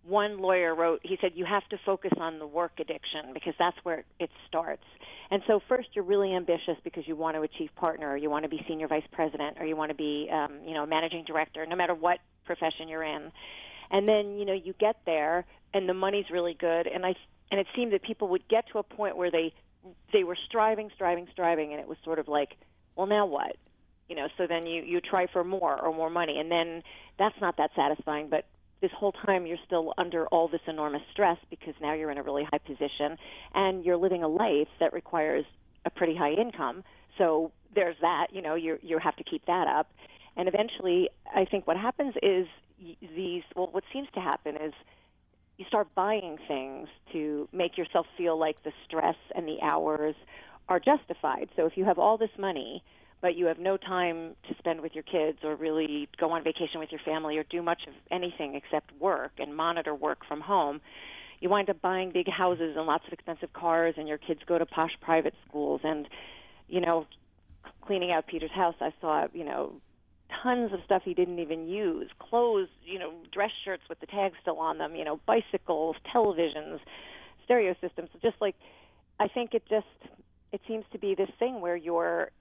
one 0.07 0.39
lawyer 0.39 0.73
wrote, 0.73 1.01
he 1.03 1.17
said, 1.21 1.31
you 1.35 1.45
have 1.45 1.67
to 1.69 1.77
focus 1.85 2.11
on 2.17 2.39
the 2.39 2.47
work 2.47 2.73
addiction 2.79 3.33
because 3.33 3.53
that's 3.59 3.77
where 3.83 4.03
it 4.19 4.29
starts. 4.47 4.83
And 5.29 5.41
so, 5.47 5.61
first, 5.69 5.89
you're 5.93 6.03
really 6.03 6.35
ambitious 6.35 6.75
because 6.83 7.07
you 7.07 7.15
want 7.15 7.37
to 7.37 7.41
achieve 7.41 7.69
partner, 7.75 8.11
or 8.11 8.17
you 8.17 8.29
want 8.29 8.43
to 8.43 8.49
be 8.49 8.63
senior 8.67 8.87
vice 8.87 9.05
president, 9.11 9.57
or 9.59 9.65
you 9.65 9.77
want 9.77 9.89
to 9.89 9.95
be, 9.95 10.29
um, 10.31 10.59
you 10.65 10.73
know, 10.73 10.85
managing 10.85 11.23
director, 11.25 11.65
no 11.65 11.75
matter 11.75 11.93
what 11.93 12.19
profession 12.45 12.89
you're 12.89 13.03
in. 13.03 13.31
And 13.91 14.07
then, 14.07 14.37
you 14.37 14.45
know, 14.45 14.53
you 14.53 14.73
get 14.79 14.97
there, 15.05 15.45
and 15.73 15.87
the 15.87 15.93
money's 15.93 16.25
really 16.31 16.55
good. 16.59 16.87
And 16.87 17.05
I, 17.05 17.13
and 17.49 17.59
it 17.59 17.67
seemed 17.75 17.93
that 17.93 18.03
people 18.03 18.27
would 18.29 18.47
get 18.49 18.65
to 18.73 18.79
a 18.79 18.83
point 18.83 19.15
where 19.15 19.31
they, 19.31 19.53
they 20.11 20.23
were 20.23 20.37
striving, 20.47 20.89
striving, 20.95 21.27
striving, 21.31 21.71
and 21.71 21.79
it 21.79 21.87
was 21.87 21.97
sort 22.03 22.19
of 22.19 22.27
like, 22.27 22.57
well, 22.95 23.07
now 23.07 23.25
what? 23.25 23.55
You 24.09 24.15
know, 24.15 24.27
so 24.37 24.47
then 24.47 24.65
you 24.65 24.81
you 24.81 24.99
try 24.99 25.27
for 25.31 25.41
more 25.45 25.79
or 25.79 25.93
more 25.93 26.09
money, 26.09 26.37
and 26.37 26.51
then 26.51 26.83
that's 27.17 27.39
not 27.39 27.55
that 27.55 27.69
satisfying. 27.77 28.27
But 28.29 28.45
this 28.81 28.91
whole 28.97 29.11
time 29.11 29.45
you're 29.45 29.57
still 29.65 29.93
under 29.97 30.25
all 30.27 30.47
this 30.47 30.61
enormous 30.67 31.01
stress 31.11 31.37
because 31.49 31.73
now 31.81 31.93
you're 31.93 32.11
in 32.11 32.17
a 32.17 32.23
really 32.23 32.43
high 32.43 32.57
position 32.57 33.17
and 33.53 33.85
you're 33.85 33.97
living 33.97 34.23
a 34.23 34.27
life 34.27 34.67
that 34.79 34.91
requires 34.93 35.45
a 35.85 35.89
pretty 35.89 36.15
high 36.15 36.33
income. 36.33 36.83
So 37.17 37.51
there's 37.73 37.95
that. 38.01 38.27
You 38.31 38.41
know, 38.41 38.55
you 38.55 38.77
you 38.81 38.97
have 38.99 39.15
to 39.17 39.23
keep 39.23 39.45
that 39.45 39.67
up, 39.67 39.91
and 40.35 40.47
eventually, 40.47 41.09
I 41.33 41.45
think 41.45 41.67
what 41.67 41.77
happens 41.77 42.15
is 42.21 42.47
these. 43.15 43.43
Well, 43.55 43.69
what 43.71 43.83
seems 43.93 44.07
to 44.15 44.19
happen 44.19 44.55
is 44.55 44.73
you 45.57 45.65
start 45.67 45.87
buying 45.93 46.37
things 46.47 46.87
to 47.13 47.47
make 47.51 47.77
yourself 47.77 48.07
feel 48.17 48.37
like 48.39 48.63
the 48.63 48.71
stress 48.85 49.15
and 49.35 49.47
the 49.47 49.57
hours 49.61 50.15
are 50.69 50.79
justified. 50.79 51.49
So 51.55 51.65
if 51.65 51.73
you 51.75 51.85
have 51.85 51.99
all 51.99 52.17
this 52.17 52.31
money, 52.39 52.83
but 53.21 53.35
you 53.35 53.45
have 53.45 53.59
no 53.59 53.77
time 53.77 54.35
to 54.49 54.55
spend 54.57 54.81
with 54.81 54.93
your 54.93 55.03
kids 55.03 55.37
or 55.43 55.55
really 55.55 56.09
go 56.19 56.31
on 56.31 56.43
vacation 56.43 56.79
with 56.79 56.91
your 56.91 57.01
family 57.05 57.37
or 57.37 57.43
do 57.43 57.61
much 57.61 57.81
of 57.87 57.93
anything 58.09 58.55
except 58.55 58.91
work 58.99 59.31
and 59.37 59.55
monitor 59.55 59.93
work 59.93 60.25
from 60.27 60.41
home, 60.41 60.81
you 61.39 61.49
wind 61.49 61.69
up 61.69 61.81
buying 61.81 62.11
big 62.11 62.27
houses 62.27 62.75
and 62.75 62.85
lots 62.87 63.05
of 63.05 63.13
expensive 63.13 63.53
cars 63.53 63.95
and 63.97 64.07
your 64.07 64.17
kids 64.17 64.41
go 64.47 64.57
to 64.57 64.65
posh 64.65 64.91
private 65.01 65.35
schools. 65.47 65.81
And 65.83 66.07
you 66.67 66.81
know 66.81 67.05
cleaning 67.81 68.11
out 68.11 68.25
Peter's 68.27 68.51
house 68.51 68.75
I 68.81 68.91
saw, 69.01 69.27
you 69.33 69.43
know, 69.43 69.73
tons 70.41 70.71
of 70.73 70.79
stuff 70.85 71.03
he 71.03 71.13
didn't 71.13 71.39
even 71.39 71.67
use. 71.67 72.09
Clothes 72.17 72.69
you 72.83 72.97
know 72.97 73.13
dress 73.31 73.51
shirts 73.63 73.83
with 73.87 73.99
the 73.99 74.07
tags 74.07 74.35
still 74.41 74.57
on 74.57 74.79
them 74.79 74.95
you 74.95 75.05
know 75.05 75.19
bicycles 75.27 75.95
televisions 76.13 76.79
stereo 77.45 77.75
systems. 77.81 78.09
Just 78.21 78.37
like 78.41 78.55
i 79.19 79.27
think 79.27 79.53
it 79.53 79.63
just 79.69 79.85
it 80.51 80.61
seems 80.67 80.85
to 80.91 80.97
be 80.97 81.15
this 81.15 81.29
thing 81.37 81.61
where 81.61 81.75
you're 81.75 82.31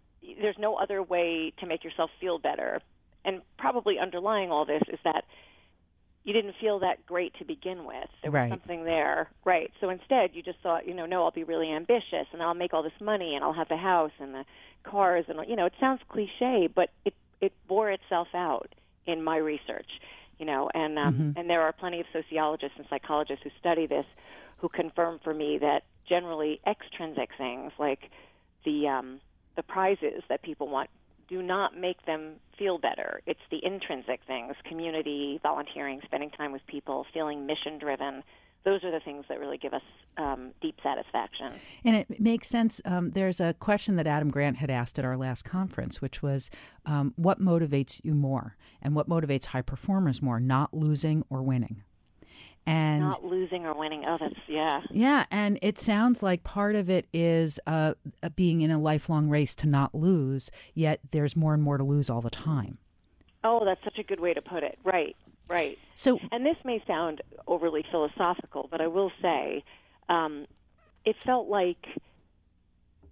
there's 0.41 0.59
no 0.59 0.77
other 0.77 1.03
way 1.03 1.53
to 1.61 1.67
make 1.67 1.85
yourself 1.85 2.11
feel 2.21 2.39
better 2.39 2.81
and 3.25 3.43
probably 3.59 3.99
underlying 3.99 4.51
all 4.51 4.65
this 4.65 4.83
is 4.89 4.99
that 5.05 5.25
you 6.25 6.33
didn't 6.35 6.55
feel 6.61 6.81
that 6.81 7.07
great 7.07 7.33
to 7.39 7.45
begin 7.45 7.85
with. 7.85 8.09
There 8.23 8.31
was 8.31 8.35
right. 8.35 8.51
something 8.51 8.85
there, 8.85 9.31
right? 9.45 9.71
So 9.81 9.89
instead, 9.89 10.31
you 10.35 10.43
just 10.43 10.59
thought, 10.63 10.87
you 10.87 10.95
know, 10.95 11.07
no, 11.07 11.25
I'll 11.25 11.31
be 11.31 11.45
really 11.45 11.71
ambitious 11.71 12.27
and 12.33 12.43
I'll 12.43 12.55
make 12.55 12.75
all 12.75 12.83
this 12.83 12.93
money 13.01 13.35
and 13.35 13.43
I'll 13.43 13.55
have 13.55 13.69
the 13.69 13.77
house 13.77 14.13
and 14.19 14.35
the 14.35 14.45
cars 14.85 15.25
and 15.29 15.41
you 15.49 15.57
know, 15.57 15.67
it 15.67 15.73
sounds 15.81 16.01
cliche, 16.09 16.69
but 16.75 16.91
it 17.05 17.15
it 17.41 17.53
bore 17.67 17.91
itself 17.91 18.29
out 18.35 18.75
in 19.07 19.23
my 19.23 19.39
research, 19.39 19.89
you 20.39 20.45
know, 20.45 20.71
and 20.75 20.99
um, 20.99 21.15
mm-hmm. 21.15 21.39
and 21.39 21.49
there 21.49 21.63
are 21.63 21.73
plenty 21.73 22.01
of 22.01 22.07
sociologists 22.13 22.77
and 22.77 22.87
psychologists 22.91 23.43
who 23.43 23.51
study 23.59 23.87
this 23.87 24.07
who 24.59 24.69
confirm 24.69 25.21
for 25.25 25.33
me 25.33 25.57
that 25.59 25.85
generally 26.07 26.61
extrinsic 26.67 27.31
things 27.39 27.73
like 27.79 28.11
the 28.67 28.89
um, 28.89 29.21
the 29.57 29.63
prizes 29.63 30.23
that 30.29 30.43
people 30.43 30.69
want 30.69 30.91
do 31.29 31.43
not 31.43 31.77
make 31.77 32.05
them 32.07 32.35
feel 32.59 32.79
better. 32.79 33.21
It's 33.27 33.41
the 33.51 33.65
intrinsic 33.65 34.21
things, 34.27 34.55
community, 34.65 35.39
volunteering, 35.43 36.01
spending 36.05 36.31
time 36.31 36.51
with 36.51 36.67
people, 36.67 37.07
feeling 37.13 37.47
mission 37.47 37.79
driven, 37.79 38.25
those 38.65 38.85
are 38.85 38.91
the 38.91 39.01
things 39.01 39.25
that 39.29 39.41
really 39.41 39.57
give 39.57 39.73
us 39.73 39.83
um, 40.19 40.51
deep 40.61 40.79
satisfaction. 40.83 41.53
And 41.85 41.97
it 41.97 42.21
makes 42.21 42.49
sense. 42.49 42.81
Um, 42.85 43.11
there's 43.11 43.41
a 43.41 43.55
question 43.55 43.97
that 43.97 44.07
Adam 44.07 44.31
Grant 44.31 44.59
had 44.59 44.71
asked 44.71 44.99
at 44.99 45.05
our 45.05 45.17
last 45.17 45.45
conference, 45.45 46.03
which 46.03 46.23
was 46.23 46.51
um, 46.85 47.15
what 47.17 47.41
motivates 47.41 48.01
you 48.05 48.15
more 48.15 48.57
and 48.83 48.95
what 48.95 49.09
motivates 49.09 49.47
high 49.47 49.63
performers 49.63 50.21
more, 50.21 50.41
not 50.41 50.75
losing 50.75 51.25
or 51.31 51.43
winning? 51.43 51.83
And 52.67 53.01
not 53.01 53.25
losing 53.25 53.67
or 53.67 53.75
winning. 53.75 54.05
Oh, 54.07 54.19
that's 54.21 54.35
yeah. 54.47 54.83
Yeah, 54.91 55.25
and 55.31 55.59
it 55.63 55.79
sounds 55.79 56.23
like 56.23 56.45
part 56.45 56.77
of 56.77 56.91
it 56.91 57.07
is 57.13 57.59
uh, 57.67 57.95
being 58.37 58.61
in 58.61 58.71
a 58.71 58.79
lifelong 58.79 59.29
race 59.29 59.55
to 59.57 59.67
not 59.67 59.95
lose. 59.95 60.51
Yet 60.75 61.01
there's 61.11 61.35
more 61.35 61.55
and 61.55 61.63
more 61.63 61.79
to 61.79 61.85
lose 61.85 62.11
all 62.11 62.21
the 62.21 62.31
time. 62.31 62.79
Oh, 63.43 63.65
that's 63.65 63.83
such 63.83 63.99
a 63.99 64.03
good 64.03 64.21
way 64.21 64.35
to 64.35 64.43
put 64.43 64.63
it. 64.63 64.79
Right. 64.85 65.17
Right. 65.49 65.79
So, 65.95 66.21
and 66.31 66.47
this 66.47 66.57
may 66.65 66.83
sound 66.87 67.23
overly 67.49 67.85
philosophical, 67.91 68.69
but 68.71 68.81
I 68.81 68.87
will 68.87 69.11
say, 69.21 69.65
um, 70.09 70.47
it 71.05 71.17
felt 71.25 71.49
like 71.49 71.87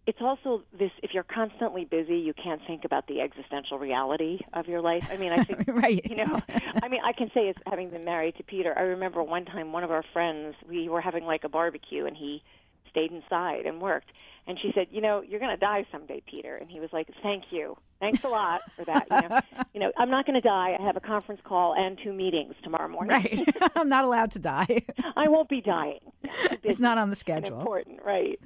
it's 0.08 0.22
also 0.22 0.62
this 0.78 0.90
if 1.02 1.12
you're 1.12 1.22
constantly 1.22 1.84
busy 1.84 2.16
you 2.16 2.32
can't 2.32 2.62
think 2.66 2.86
about 2.86 3.06
the 3.08 3.20
existential 3.20 3.78
reality 3.78 4.40
of 4.54 4.66
your 4.66 4.80
life. 4.80 5.06
I 5.12 5.18
mean 5.18 5.32
i 5.32 5.44
think 5.44 5.64
right. 5.68 6.00
you 6.08 6.16
know 6.16 6.40
i 6.82 6.88
mean 6.88 7.00
i 7.04 7.12
can 7.12 7.30
say 7.34 7.50
as 7.50 7.56
having 7.66 7.90
been 7.90 8.04
married 8.04 8.36
to 8.36 8.42
peter. 8.42 8.76
I 8.76 8.82
remember 8.82 9.22
one 9.22 9.44
time 9.44 9.70
one 9.70 9.84
of 9.84 9.90
our 9.90 10.02
friends 10.14 10.56
we 10.66 10.88
were 10.88 11.02
having 11.02 11.24
like 11.24 11.44
a 11.44 11.48
barbecue 11.50 12.06
and 12.06 12.16
he 12.16 12.42
stayed 12.90 13.12
inside 13.12 13.66
and 13.66 13.82
worked 13.82 14.10
and 14.48 14.58
she 14.60 14.72
said 14.74 14.86
you 14.90 15.00
know 15.00 15.22
you're 15.22 15.40
going 15.40 15.54
to 15.54 15.60
die 15.60 15.86
someday 15.92 16.20
peter 16.26 16.56
and 16.56 16.70
he 16.70 16.80
was 16.80 16.90
like 16.92 17.08
thank 17.22 17.44
you 17.50 17.76
Thanks 18.00 18.22
a 18.22 18.28
lot 18.28 18.60
for 18.72 18.84
that. 18.84 19.06
You 19.10 19.28
know, 19.28 19.40
you 19.74 19.80
know 19.80 19.92
I'm 19.96 20.10
not 20.10 20.26
going 20.26 20.40
to 20.40 20.46
die. 20.46 20.76
I 20.78 20.82
have 20.82 20.96
a 20.96 21.00
conference 21.00 21.40
call 21.42 21.74
and 21.76 21.98
two 22.02 22.12
meetings 22.12 22.54
tomorrow 22.62 22.88
morning. 22.88 23.10
Right. 23.10 23.70
I'm 23.76 23.88
not 23.88 24.04
allowed 24.04 24.30
to 24.32 24.38
die. 24.38 24.82
I 25.16 25.28
won't 25.28 25.48
be 25.48 25.60
dying. 25.60 26.00
It's 26.62 26.80
not 26.80 26.98
on 26.98 27.08
the 27.08 27.16
schedule. 27.16 27.58
Important, 27.58 28.00
right? 28.04 28.38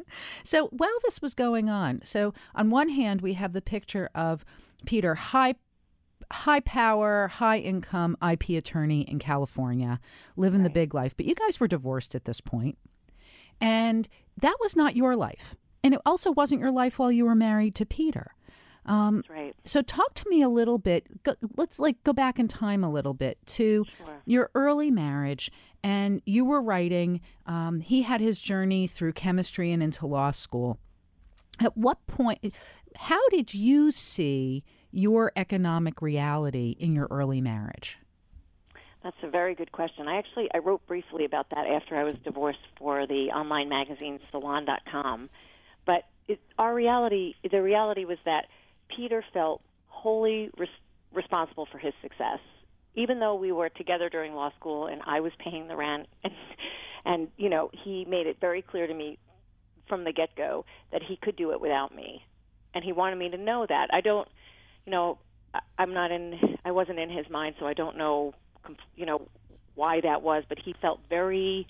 So 0.45 0.69
while 0.69 0.97
this 1.05 1.21
was 1.21 1.35
going 1.35 1.69
on, 1.69 2.01
so 2.05 2.33
on 2.55 2.71
one 2.71 2.89
hand 2.91 3.21
we 3.21 3.33
have 3.33 3.53
the 3.53 3.61
picture 3.61 4.09
of 4.15 4.45
Peter 4.87 5.17
high 5.17 5.57
high 6.31 6.61
power, 6.61 7.29
high 7.29 7.59
income 7.59 8.17
IP 8.23 8.51
attorney 8.51 9.03
in 9.03 9.19
California, 9.19 9.99
living 10.37 10.61
right. 10.61 10.69
the 10.69 10.71
big 10.71 10.95
life. 10.95 11.17
But 11.17 11.27
you 11.27 11.35
guys 11.35 11.59
were 11.59 11.67
divorced 11.67 12.15
at 12.15 12.25
this 12.25 12.41
point, 12.41 12.79
and 13.61 14.09
that 14.41 14.57
was 14.61 14.77
not 14.77 14.95
your 14.95 15.17
life. 15.17 15.57
And 15.85 15.95
it 15.95 16.01
also 16.07 16.31
wasn't 16.31 16.61
your 16.61 16.71
life 16.71 16.99
while 16.99 17.11
you 17.11 17.25
were 17.25 17.35
married 17.35 17.75
to 17.77 17.87
Peter. 17.87 18.35
Um, 18.87 19.17
That's 19.17 19.31
right. 19.31 19.57
So 19.65 19.83
talk 19.83 20.15
to 20.15 20.29
me 20.29 20.43
a 20.43 20.49
little 20.49 20.79
bit. 20.79 21.23
Go, 21.23 21.35
let's 21.57 21.79
like 21.79 22.03
go 22.05 22.13
back 22.13 22.39
in 22.39 22.49
time 22.49 22.83
a 22.83 22.91
little 22.91 23.15
bit 23.15 23.39
to 23.47 23.85
sure. 23.85 24.23
your 24.25 24.51
early 24.55 24.91
marriage, 24.91 25.51
and 25.83 26.21
you 26.27 26.45
were 26.45 26.61
writing. 26.61 27.21
Um, 27.47 27.81
he 27.81 28.03
had 28.03 28.21
his 28.21 28.41
journey 28.41 28.87
through 28.87 29.13
chemistry 29.13 29.71
and 29.73 29.83
into 29.83 30.07
law 30.07 30.31
school. 30.33 30.79
At 31.61 31.77
what 31.77 32.05
point? 32.07 32.55
How 32.97 33.21
did 33.29 33.55
you 33.55 33.91
see 33.91 34.65
your 34.91 35.33
economic 35.37 36.03
reality 36.03 36.77
in 36.79 36.95
your 36.95 37.07
early 37.11 37.41
marriage? 37.41 37.99
That's 39.03 39.17
a 39.23 39.29
very 39.29 39.55
good 39.55 39.73
question. 39.73 40.07
I 40.09 40.17
actually 40.17 40.49
I 40.55 40.59
wrote 40.59 40.87
briefly 40.87 41.25
about 41.25 41.51
that 41.51 41.67
after 41.67 41.97
I 41.97 42.05
was 42.05 42.15
divorced 42.25 42.61
for 42.79 43.07
the 43.07 43.31
online 43.31 43.69
magazine 43.69 44.21
Salon.com. 44.31 45.29
It, 46.29 46.41
our 46.59 46.75
reality, 46.75 47.35
the 47.49 47.63
reality 47.63 48.05
was 48.05 48.19
that 48.25 48.47
Peter 48.95 49.25
felt 49.33 49.63
wholly 49.89 50.51
res- 50.57 50.69
responsible 51.13 51.67
for 51.71 51.79
his 51.79 51.93
success, 52.03 52.39
even 52.95 53.21
though 53.21 53.35
we 53.35 53.53
were 53.53 53.69
together 53.69 54.09
during 54.09 54.35
law 54.35 54.51
school 54.59 54.87
and 54.87 55.01
I 55.07 55.21
was 55.21 55.33
paying 55.39 55.69
the 55.69 55.77
rent. 55.77 56.09
And, 56.25 56.35
and 57.05 57.29
you 57.37 57.49
know, 57.49 57.69
he 57.85 58.05
made 58.05 58.29
it 58.29 58.37
very 58.41 58.63
clear 58.63 58.87
to 58.87 58.95
me 58.95 59.19
from 59.89 60.05
the 60.05 60.13
get 60.13 60.37
go 60.37 60.65
that 60.93 61.03
he 61.03 61.17
could 61.21 61.35
do 61.35 61.51
it 61.51 61.61
without 61.61 61.93
me. 61.93 62.25
And 62.75 62.85
he 62.85 62.93
wanted 62.93 63.17
me 63.17 63.29
to 63.31 63.37
know 63.37 63.67
that. 63.69 63.89
I 63.93 64.01
don't, 64.01 64.29
you 64.87 64.93
know, 64.93 65.19
I'm 65.77 65.93
not 65.93 66.13
in, 66.13 66.39
I 66.65 66.71
wasn't 66.71 67.01
in 67.01 67.11
his 67.11 67.29
mind, 67.29 67.57
so 67.59 67.67
I 67.67 67.75
don't 67.75 67.99
know, 67.99 68.35
you 68.95 69.05
know, 69.05 69.23
why 69.75 70.01
that 70.01 70.23
was, 70.23 70.45
but 70.49 70.59
he 70.65 70.75
felt 70.81 71.01
very, 71.09 71.67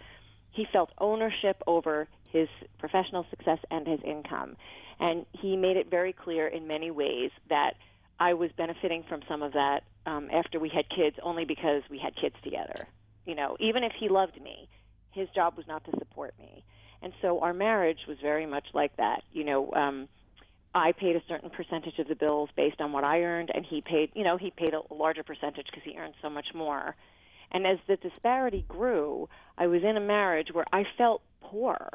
he 0.50 0.66
felt 0.71 0.90
ownership 0.99 1.62
over 1.66 2.09
his 2.32 2.48
professional 2.78 3.26
success 3.30 3.58
and 3.70 3.86
his 3.86 4.00
income. 4.04 4.56
And 4.98 5.26
he 5.32 5.56
made 5.56 5.76
it 5.76 5.90
very 5.90 6.12
clear 6.12 6.46
in 6.46 6.66
many 6.66 6.90
ways 6.90 7.30
that 7.48 7.74
I 8.18 8.34
was 8.34 8.50
benefiting 8.56 9.04
from 9.08 9.20
some 9.28 9.42
of 9.42 9.52
that 9.52 9.82
um, 10.06 10.28
after 10.32 10.58
we 10.58 10.68
had 10.68 10.88
kids 10.88 11.16
only 11.22 11.44
because 11.44 11.82
we 11.90 11.98
had 11.98 12.14
kids 12.16 12.36
together. 12.42 12.86
You 13.26 13.34
know, 13.34 13.56
even 13.60 13.84
if 13.84 13.92
he 13.98 14.08
loved 14.08 14.40
me, 14.40 14.68
his 15.10 15.28
job 15.34 15.56
was 15.56 15.66
not 15.66 15.84
to 15.84 15.90
support 15.98 16.34
me. 16.38 16.64
And 17.02 17.12
so 17.20 17.40
our 17.40 17.52
marriage 17.52 17.98
was 18.06 18.16
very 18.22 18.46
much 18.46 18.66
like 18.74 18.96
that. 18.96 19.22
You 19.32 19.44
know, 19.44 19.72
um, 19.72 20.08
I 20.74 20.92
paid 20.92 21.16
a 21.16 21.22
certain 21.28 21.50
percentage 21.50 21.98
of 21.98 22.08
the 22.08 22.14
bills 22.14 22.48
based 22.56 22.80
on 22.80 22.92
what 22.92 23.04
I 23.04 23.22
earned, 23.22 23.50
and 23.52 23.66
he 23.66 23.80
paid, 23.80 24.10
you 24.14 24.24
know, 24.24 24.36
he 24.36 24.50
paid 24.50 24.72
a 24.72 24.94
larger 24.94 25.22
percentage 25.22 25.66
because 25.66 25.82
he 25.84 25.98
earned 25.98 26.14
so 26.22 26.30
much 26.30 26.46
more. 26.54 26.94
And 27.50 27.66
as 27.66 27.78
the 27.86 27.96
disparity 27.96 28.64
grew, 28.68 29.28
I 29.58 29.66
was 29.66 29.82
in 29.82 29.96
a 29.96 30.00
marriage 30.00 30.48
where 30.52 30.64
I 30.72 30.84
felt 30.96 31.22
poor 31.42 31.90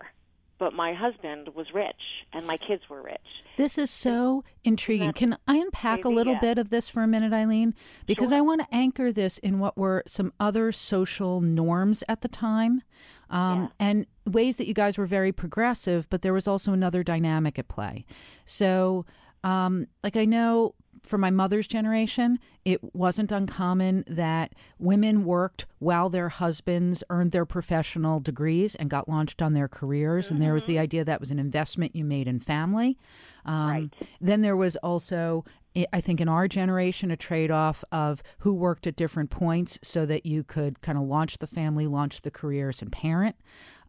but 0.59 0.73
my 0.73 0.93
husband 0.93 1.49
was 1.55 1.67
rich 1.73 1.95
and 2.33 2.45
my 2.45 2.57
kids 2.57 2.83
were 2.89 3.01
rich. 3.01 3.17
This 3.57 3.77
is 3.77 3.89
so 3.89 4.43
intriguing. 4.63 5.13
Can 5.13 5.37
I 5.47 5.57
unpack 5.57 5.99
maybe, 6.03 6.13
a 6.13 6.15
little 6.15 6.33
yeah. 6.33 6.39
bit 6.39 6.57
of 6.57 6.69
this 6.69 6.89
for 6.89 7.01
a 7.01 7.07
minute, 7.07 7.33
Eileen? 7.33 7.73
Because 8.05 8.29
sure. 8.29 8.37
I 8.37 8.41
want 8.41 8.61
to 8.61 8.67
anchor 8.71 9.11
this 9.11 9.37
in 9.39 9.59
what 9.59 9.77
were 9.77 10.03
some 10.07 10.33
other 10.39 10.71
social 10.71 11.41
norms 11.41 12.03
at 12.07 12.21
the 12.21 12.27
time 12.27 12.83
um, 13.29 13.63
yeah. 13.79 13.87
and 13.87 14.05
ways 14.25 14.57
that 14.57 14.67
you 14.67 14.73
guys 14.73 14.97
were 14.97 15.05
very 15.05 15.31
progressive, 15.31 16.09
but 16.09 16.21
there 16.21 16.33
was 16.33 16.47
also 16.47 16.73
another 16.73 17.03
dynamic 17.03 17.57
at 17.57 17.67
play. 17.67 18.05
So, 18.45 19.05
um, 19.43 19.87
like, 20.03 20.15
I 20.15 20.25
know 20.25 20.75
for 21.07 21.17
my 21.17 21.31
mother's 21.31 21.67
generation, 21.67 22.39
it 22.65 22.79
wasn't 22.95 23.31
uncommon 23.31 24.03
that 24.07 24.53
women 24.79 25.23
worked 25.23 25.65
while 25.79 26.09
their 26.09 26.29
husbands 26.29 27.03
earned 27.09 27.31
their 27.31 27.45
professional 27.45 28.19
degrees 28.19 28.75
and 28.75 28.89
got 28.89 29.07
launched 29.07 29.41
on 29.41 29.53
their 29.53 29.67
careers. 29.67 30.25
Mm-hmm. 30.25 30.35
And 30.35 30.41
there 30.43 30.53
was 30.53 30.65
the 30.65 30.73
mm-hmm. 30.73 30.83
idea 30.83 31.05
that 31.05 31.19
was 31.19 31.31
an 31.31 31.39
investment 31.39 31.95
you 31.95 32.03
made 32.03 32.27
in 32.27 32.39
family. 32.39 32.97
Um, 33.45 33.69
right. 33.69 34.07
Then 34.19 34.41
there 34.41 34.57
was 34.57 34.75
also 34.77 35.45
I 35.93 36.01
think 36.01 36.19
in 36.21 36.27
our 36.27 36.47
generation, 36.47 37.11
a 37.11 37.17
trade 37.17 37.51
off 37.51 37.83
of 37.91 38.23
who 38.39 38.53
worked 38.55 38.87
at 38.87 38.95
different 38.95 39.29
points 39.29 39.77
so 39.83 40.05
that 40.05 40.25
you 40.25 40.43
could 40.43 40.81
kind 40.81 40.97
of 40.97 41.03
launch 41.03 41.37
the 41.37 41.45
family, 41.45 41.85
launch 41.85 42.21
the 42.21 42.31
careers, 42.31 42.81
and 42.81 42.91
parent. 42.91 43.35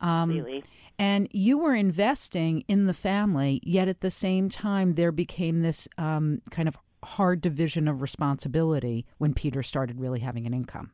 Um, 0.00 0.30
really? 0.30 0.64
And 0.98 1.28
you 1.30 1.58
were 1.58 1.74
investing 1.74 2.64
in 2.66 2.86
the 2.86 2.94
family, 2.94 3.60
yet 3.62 3.88
at 3.88 4.00
the 4.00 4.10
same 4.10 4.48
time, 4.48 4.94
there 4.94 5.12
became 5.12 5.62
this 5.62 5.86
um, 5.96 6.42
kind 6.50 6.68
of 6.68 6.76
hard 7.04 7.40
division 7.40 7.88
of 7.88 8.02
responsibility 8.02 9.06
when 9.18 9.34
Peter 9.34 9.62
started 9.62 10.00
really 10.00 10.20
having 10.20 10.46
an 10.46 10.54
income. 10.54 10.92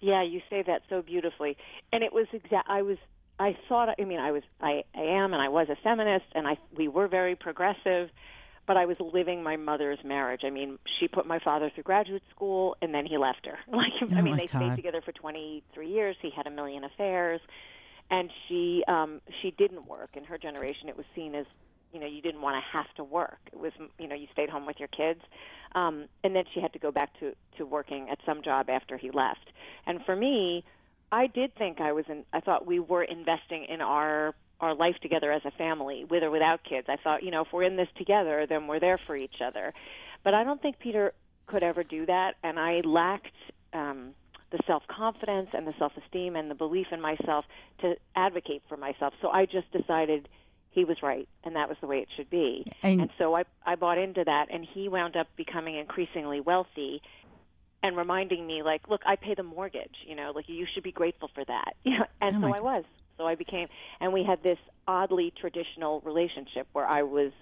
Yeah, 0.00 0.22
you 0.22 0.40
say 0.50 0.62
that 0.66 0.82
so 0.88 1.02
beautifully. 1.02 1.56
And 1.92 2.02
it 2.02 2.12
was 2.12 2.26
exact. 2.32 2.68
I 2.68 2.82
was. 2.82 2.98
I 3.38 3.56
thought. 3.68 3.88
I 3.98 4.04
mean, 4.04 4.18
I 4.18 4.32
was. 4.32 4.42
I, 4.60 4.82
I 4.94 5.02
am, 5.02 5.32
and 5.32 5.42
I 5.42 5.48
was 5.48 5.68
a 5.68 5.76
feminist, 5.82 6.26
and 6.34 6.46
I. 6.46 6.56
We 6.76 6.88
were 6.88 7.08
very 7.08 7.36
progressive 7.36 8.10
but 8.66 8.76
I 8.76 8.86
was 8.86 8.96
living 9.00 9.42
my 9.42 9.56
mother's 9.56 9.98
marriage. 10.04 10.42
I 10.44 10.50
mean, 10.50 10.78
she 11.00 11.08
put 11.08 11.26
my 11.26 11.38
father 11.40 11.70
through 11.74 11.82
graduate 11.82 12.22
school 12.30 12.76
and 12.80 12.94
then 12.94 13.06
he 13.06 13.18
left 13.18 13.46
her. 13.46 13.58
Like 13.72 13.92
oh 14.02 14.14
I 14.14 14.22
mean, 14.22 14.36
they 14.36 14.46
God. 14.46 14.60
stayed 14.60 14.76
together 14.76 15.00
for 15.04 15.12
23 15.12 15.88
years. 15.88 16.16
He 16.22 16.30
had 16.30 16.46
a 16.46 16.50
million 16.50 16.84
affairs 16.84 17.40
and 18.10 18.30
she 18.46 18.84
um 18.86 19.20
she 19.40 19.50
didn't 19.50 19.86
work. 19.88 20.10
In 20.14 20.24
her 20.24 20.38
generation 20.38 20.88
it 20.88 20.96
was 20.96 21.06
seen 21.14 21.34
as 21.34 21.46
you 21.92 22.00
know, 22.00 22.06
you 22.06 22.22
didn't 22.22 22.40
want 22.40 22.62
to 22.62 22.78
have 22.78 22.92
to 22.96 23.04
work. 23.04 23.38
It 23.52 23.58
was, 23.58 23.72
you 23.98 24.08
know, 24.08 24.14
you 24.14 24.26
stayed 24.32 24.48
home 24.48 24.66
with 24.66 24.78
your 24.78 24.88
kids. 24.88 25.20
Um 25.74 26.06
and 26.24 26.34
then 26.34 26.44
she 26.52 26.60
had 26.60 26.72
to 26.72 26.78
go 26.78 26.90
back 26.90 27.18
to 27.20 27.34
to 27.58 27.66
working 27.66 28.08
at 28.10 28.18
some 28.26 28.42
job 28.42 28.68
after 28.70 28.96
he 28.96 29.10
left. 29.10 29.50
And 29.86 30.04
for 30.04 30.16
me, 30.16 30.64
I 31.10 31.26
did 31.26 31.54
think 31.54 31.80
I 31.80 31.92
was 31.92 32.04
in 32.08 32.24
I 32.32 32.40
thought 32.40 32.66
we 32.66 32.80
were 32.80 33.02
investing 33.02 33.64
in 33.64 33.80
our 33.80 34.34
our 34.62 34.74
life 34.74 34.96
together 35.02 35.32
as 35.32 35.42
a 35.44 35.50
family, 35.50 36.04
with 36.08 36.22
or 36.22 36.30
without 36.30 36.62
kids. 36.62 36.86
I 36.88 36.96
thought, 36.96 37.24
you 37.24 37.32
know, 37.32 37.42
if 37.42 37.48
we're 37.52 37.64
in 37.64 37.76
this 37.76 37.88
together, 37.98 38.46
then 38.48 38.68
we're 38.68 38.78
there 38.78 38.98
for 39.06 39.16
each 39.16 39.40
other. 39.44 39.74
But 40.22 40.34
I 40.34 40.44
don't 40.44 40.62
think 40.62 40.78
Peter 40.78 41.12
could 41.48 41.64
ever 41.64 41.82
do 41.82 42.06
that, 42.06 42.36
and 42.44 42.58
I 42.58 42.80
lacked 42.84 43.34
um, 43.72 44.14
the 44.52 44.60
self 44.66 44.84
confidence 44.86 45.50
and 45.52 45.66
the 45.66 45.74
self 45.78 45.92
esteem 45.96 46.36
and 46.36 46.48
the 46.48 46.54
belief 46.54 46.86
in 46.92 47.00
myself 47.00 47.44
to 47.80 47.96
advocate 48.14 48.62
for 48.68 48.76
myself. 48.76 49.12
So 49.20 49.28
I 49.30 49.46
just 49.46 49.70
decided 49.72 50.28
he 50.72 50.84
was 50.84 51.02
right, 51.02 51.28
and 51.44 51.56
that 51.56 51.68
was 51.68 51.78
the 51.80 51.86
way 51.86 51.98
it 51.98 52.08
should 52.16 52.30
be. 52.30 52.66
And, 52.82 53.02
and 53.02 53.10
so 53.18 53.34
I 53.36 53.44
I 53.64 53.76
bought 53.76 53.98
into 53.98 54.24
that, 54.24 54.48
and 54.50 54.66
he 54.66 54.88
wound 54.88 55.16
up 55.16 55.28
becoming 55.36 55.76
increasingly 55.76 56.40
wealthy 56.40 57.02
and 57.84 57.96
reminding 57.96 58.46
me 58.46 58.62
like 58.62 58.88
look 58.88 59.00
i 59.04 59.16
pay 59.16 59.34
the 59.34 59.42
mortgage 59.42 59.96
you 60.06 60.14
know 60.14 60.30
like 60.32 60.48
you 60.48 60.64
should 60.72 60.84
be 60.84 60.92
grateful 60.92 61.28
for 61.34 61.44
that 61.44 61.74
you 61.82 61.98
know 61.98 62.04
and 62.20 62.36
oh 62.36 62.48
so 62.48 62.54
i 62.54 62.60
was 62.60 62.84
so 63.22 63.26
I 63.26 63.34
became, 63.34 63.68
and 64.00 64.12
we 64.12 64.24
had 64.24 64.42
this 64.42 64.58
oddly 64.86 65.32
traditional 65.40 66.00
relationship 66.00 66.66
where 66.72 66.86
I 66.86 67.02
was 67.02 67.32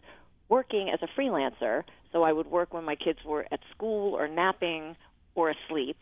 working 0.48 0.90
as 0.90 1.00
a 1.02 1.20
freelancer. 1.20 1.84
So 2.12 2.22
I 2.22 2.32
would 2.32 2.48
work 2.48 2.74
when 2.74 2.84
my 2.84 2.96
kids 2.96 3.20
were 3.24 3.46
at 3.50 3.60
school 3.74 4.14
or 4.14 4.28
napping 4.28 4.96
or 5.34 5.50
asleep. 5.50 5.96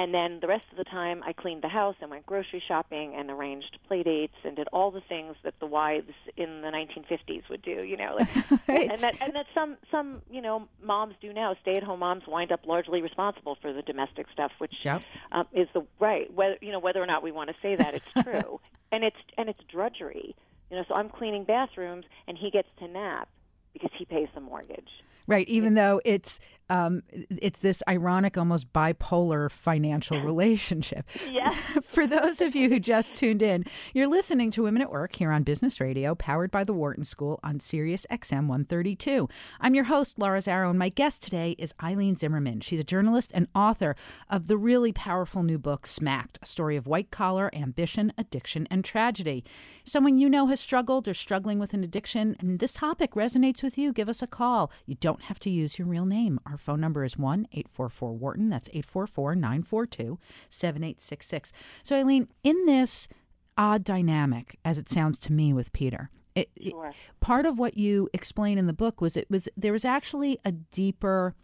And 0.00 0.14
then 0.14 0.38
the 0.40 0.46
rest 0.46 0.64
of 0.70 0.78
the 0.78 0.84
time, 0.84 1.22
I 1.26 1.34
cleaned 1.34 1.60
the 1.60 1.68
house 1.68 1.94
and 2.00 2.10
went 2.10 2.24
grocery 2.24 2.62
shopping 2.66 3.14
and 3.14 3.30
arranged 3.30 3.76
play 3.86 4.02
dates 4.02 4.32
and 4.44 4.56
did 4.56 4.66
all 4.72 4.90
the 4.90 5.02
things 5.02 5.36
that 5.44 5.52
the 5.60 5.66
wives 5.66 6.14
in 6.38 6.62
the 6.62 6.68
1950s 6.68 7.50
would 7.50 7.60
do. 7.60 7.84
You 7.84 7.98
know, 7.98 8.16
like, 8.18 8.34
and 8.68 8.98
that 9.02 9.20
and 9.20 9.34
that 9.34 9.44
some 9.52 9.76
some 9.90 10.22
you 10.30 10.40
know 10.40 10.66
moms 10.82 11.16
do 11.20 11.34
now. 11.34 11.54
Stay-at-home 11.60 12.00
moms 12.00 12.22
wind 12.26 12.50
up 12.50 12.66
largely 12.66 13.02
responsible 13.02 13.58
for 13.60 13.74
the 13.74 13.82
domestic 13.82 14.24
stuff, 14.32 14.52
which 14.56 14.74
yep. 14.84 15.02
um, 15.32 15.46
is 15.52 15.68
the 15.74 15.84
right. 15.98 16.32
Whether 16.32 16.56
you 16.62 16.72
know 16.72 16.78
whether 16.78 17.02
or 17.02 17.06
not 17.06 17.22
we 17.22 17.30
want 17.30 17.50
to 17.50 17.56
say 17.60 17.76
that, 17.76 17.92
it's 17.92 18.10
true, 18.22 18.58
and 18.92 19.04
it's 19.04 19.20
and 19.36 19.50
it's 19.50 19.60
drudgery. 19.70 20.34
You 20.70 20.78
know, 20.78 20.84
so 20.88 20.94
I'm 20.94 21.10
cleaning 21.10 21.44
bathrooms 21.44 22.06
and 22.26 22.38
he 22.38 22.50
gets 22.50 22.68
to 22.78 22.88
nap 22.88 23.28
because 23.74 23.90
he 23.98 24.06
pays 24.06 24.28
the 24.34 24.40
mortgage. 24.40 24.88
Right, 25.26 25.46
even 25.48 25.74
though 25.74 26.00
it's 26.04 26.40
um, 26.70 27.02
it's 27.12 27.58
this 27.58 27.82
ironic, 27.88 28.38
almost 28.38 28.72
bipolar 28.72 29.50
financial 29.50 30.20
relationship. 30.22 31.04
Yeah. 31.28 31.50
For 31.82 32.06
those 32.06 32.40
of 32.40 32.54
you 32.54 32.68
who 32.68 32.78
just 32.78 33.16
tuned 33.16 33.42
in, 33.42 33.64
you're 33.92 34.06
listening 34.06 34.52
to 34.52 34.62
Women 34.62 34.80
at 34.80 34.90
Work 34.90 35.16
here 35.16 35.32
on 35.32 35.42
Business 35.42 35.80
Radio, 35.80 36.14
powered 36.14 36.52
by 36.52 36.62
the 36.62 36.72
Wharton 36.72 37.04
School 37.04 37.40
on 37.42 37.58
Sirius 37.58 38.06
XM 38.10 38.46
132. 38.46 39.28
I'm 39.60 39.74
your 39.74 39.84
host, 39.84 40.18
Laura 40.18 40.38
Zarrow, 40.38 40.70
and 40.70 40.78
my 40.78 40.88
guest 40.88 41.22
today 41.22 41.56
is 41.58 41.74
Eileen 41.82 42.14
Zimmerman. 42.14 42.60
She's 42.60 42.80
a 42.80 42.84
journalist 42.84 43.32
and 43.34 43.48
author 43.54 43.96
of 44.28 44.46
the 44.46 44.56
really 44.56 44.92
powerful 44.92 45.42
new 45.42 45.58
book, 45.58 45.86
Smacked, 45.86 46.38
a 46.40 46.46
story 46.46 46.76
of 46.76 46.86
white 46.86 47.10
collar 47.10 47.50
ambition, 47.52 48.12
addiction, 48.16 48.68
and 48.70 48.84
tragedy. 48.84 49.44
If 49.84 49.90
someone 49.90 50.18
you 50.18 50.28
know 50.28 50.46
has 50.46 50.60
struggled 50.60 51.08
or 51.08 51.14
struggling 51.14 51.58
with 51.58 51.74
an 51.74 51.82
addiction, 51.82 52.36
and 52.38 52.60
this 52.60 52.72
topic 52.72 53.14
resonates 53.14 53.60
with 53.60 53.76
you, 53.76 53.92
give 53.92 54.08
us 54.08 54.22
a 54.22 54.28
call. 54.28 54.70
You 54.86 54.94
don't 54.94 55.22
have 55.22 55.40
to 55.40 55.50
use 55.50 55.76
your 55.76 55.88
real 55.88 56.06
name. 56.06 56.38
Our 56.46 56.59
phone 56.60 56.80
number 56.80 57.04
is 57.04 57.16
1 57.16 57.46
844 57.52 58.12
Wharton. 58.12 58.48
That's 58.48 58.68
844 58.68 59.34
942 59.34 60.18
7866. 60.48 61.52
So, 61.82 61.96
Eileen, 61.96 62.28
in 62.42 62.66
this 62.66 63.08
odd 63.56 63.84
dynamic, 63.84 64.58
as 64.64 64.78
it 64.78 64.88
sounds 64.88 65.18
to 65.20 65.32
me 65.32 65.52
with 65.52 65.72
Peter, 65.72 66.10
it, 66.34 66.50
sure. 66.62 66.88
it, 66.88 66.94
part 67.20 67.46
of 67.46 67.58
what 67.58 67.76
you 67.76 68.08
explain 68.12 68.58
in 68.58 68.66
the 68.66 68.72
book 68.72 69.00
was 69.00 69.16
it 69.16 69.28
was 69.30 69.48
there 69.56 69.72
was 69.72 69.84
actually 69.84 70.38
a 70.44 70.52
deeper 70.52 71.34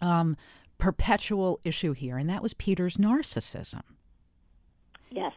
um, 0.00 0.36
perpetual 0.78 1.60
issue 1.64 1.92
here, 1.92 2.16
and 2.16 2.28
that 2.30 2.42
was 2.42 2.54
Peter's 2.54 2.96
narcissism. 2.96 3.82
Yes. 5.10 5.32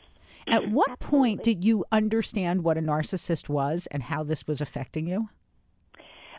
At 0.48 0.70
what 0.70 0.90
Absolutely. 0.90 1.20
point 1.20 1.44
did 1.44 1.64
you 1.66 1.84
understand 1.92 2.64
what 2.64 2.78
a 2.78 2.82
narcissist 2.82 3.50
was 3.50 3.88
and 3.88 4.04
how 4.04 4.24
this 4.24 4.48
was 4.48 4.62
affecting 4.62 5.06
you? 5.06 5.30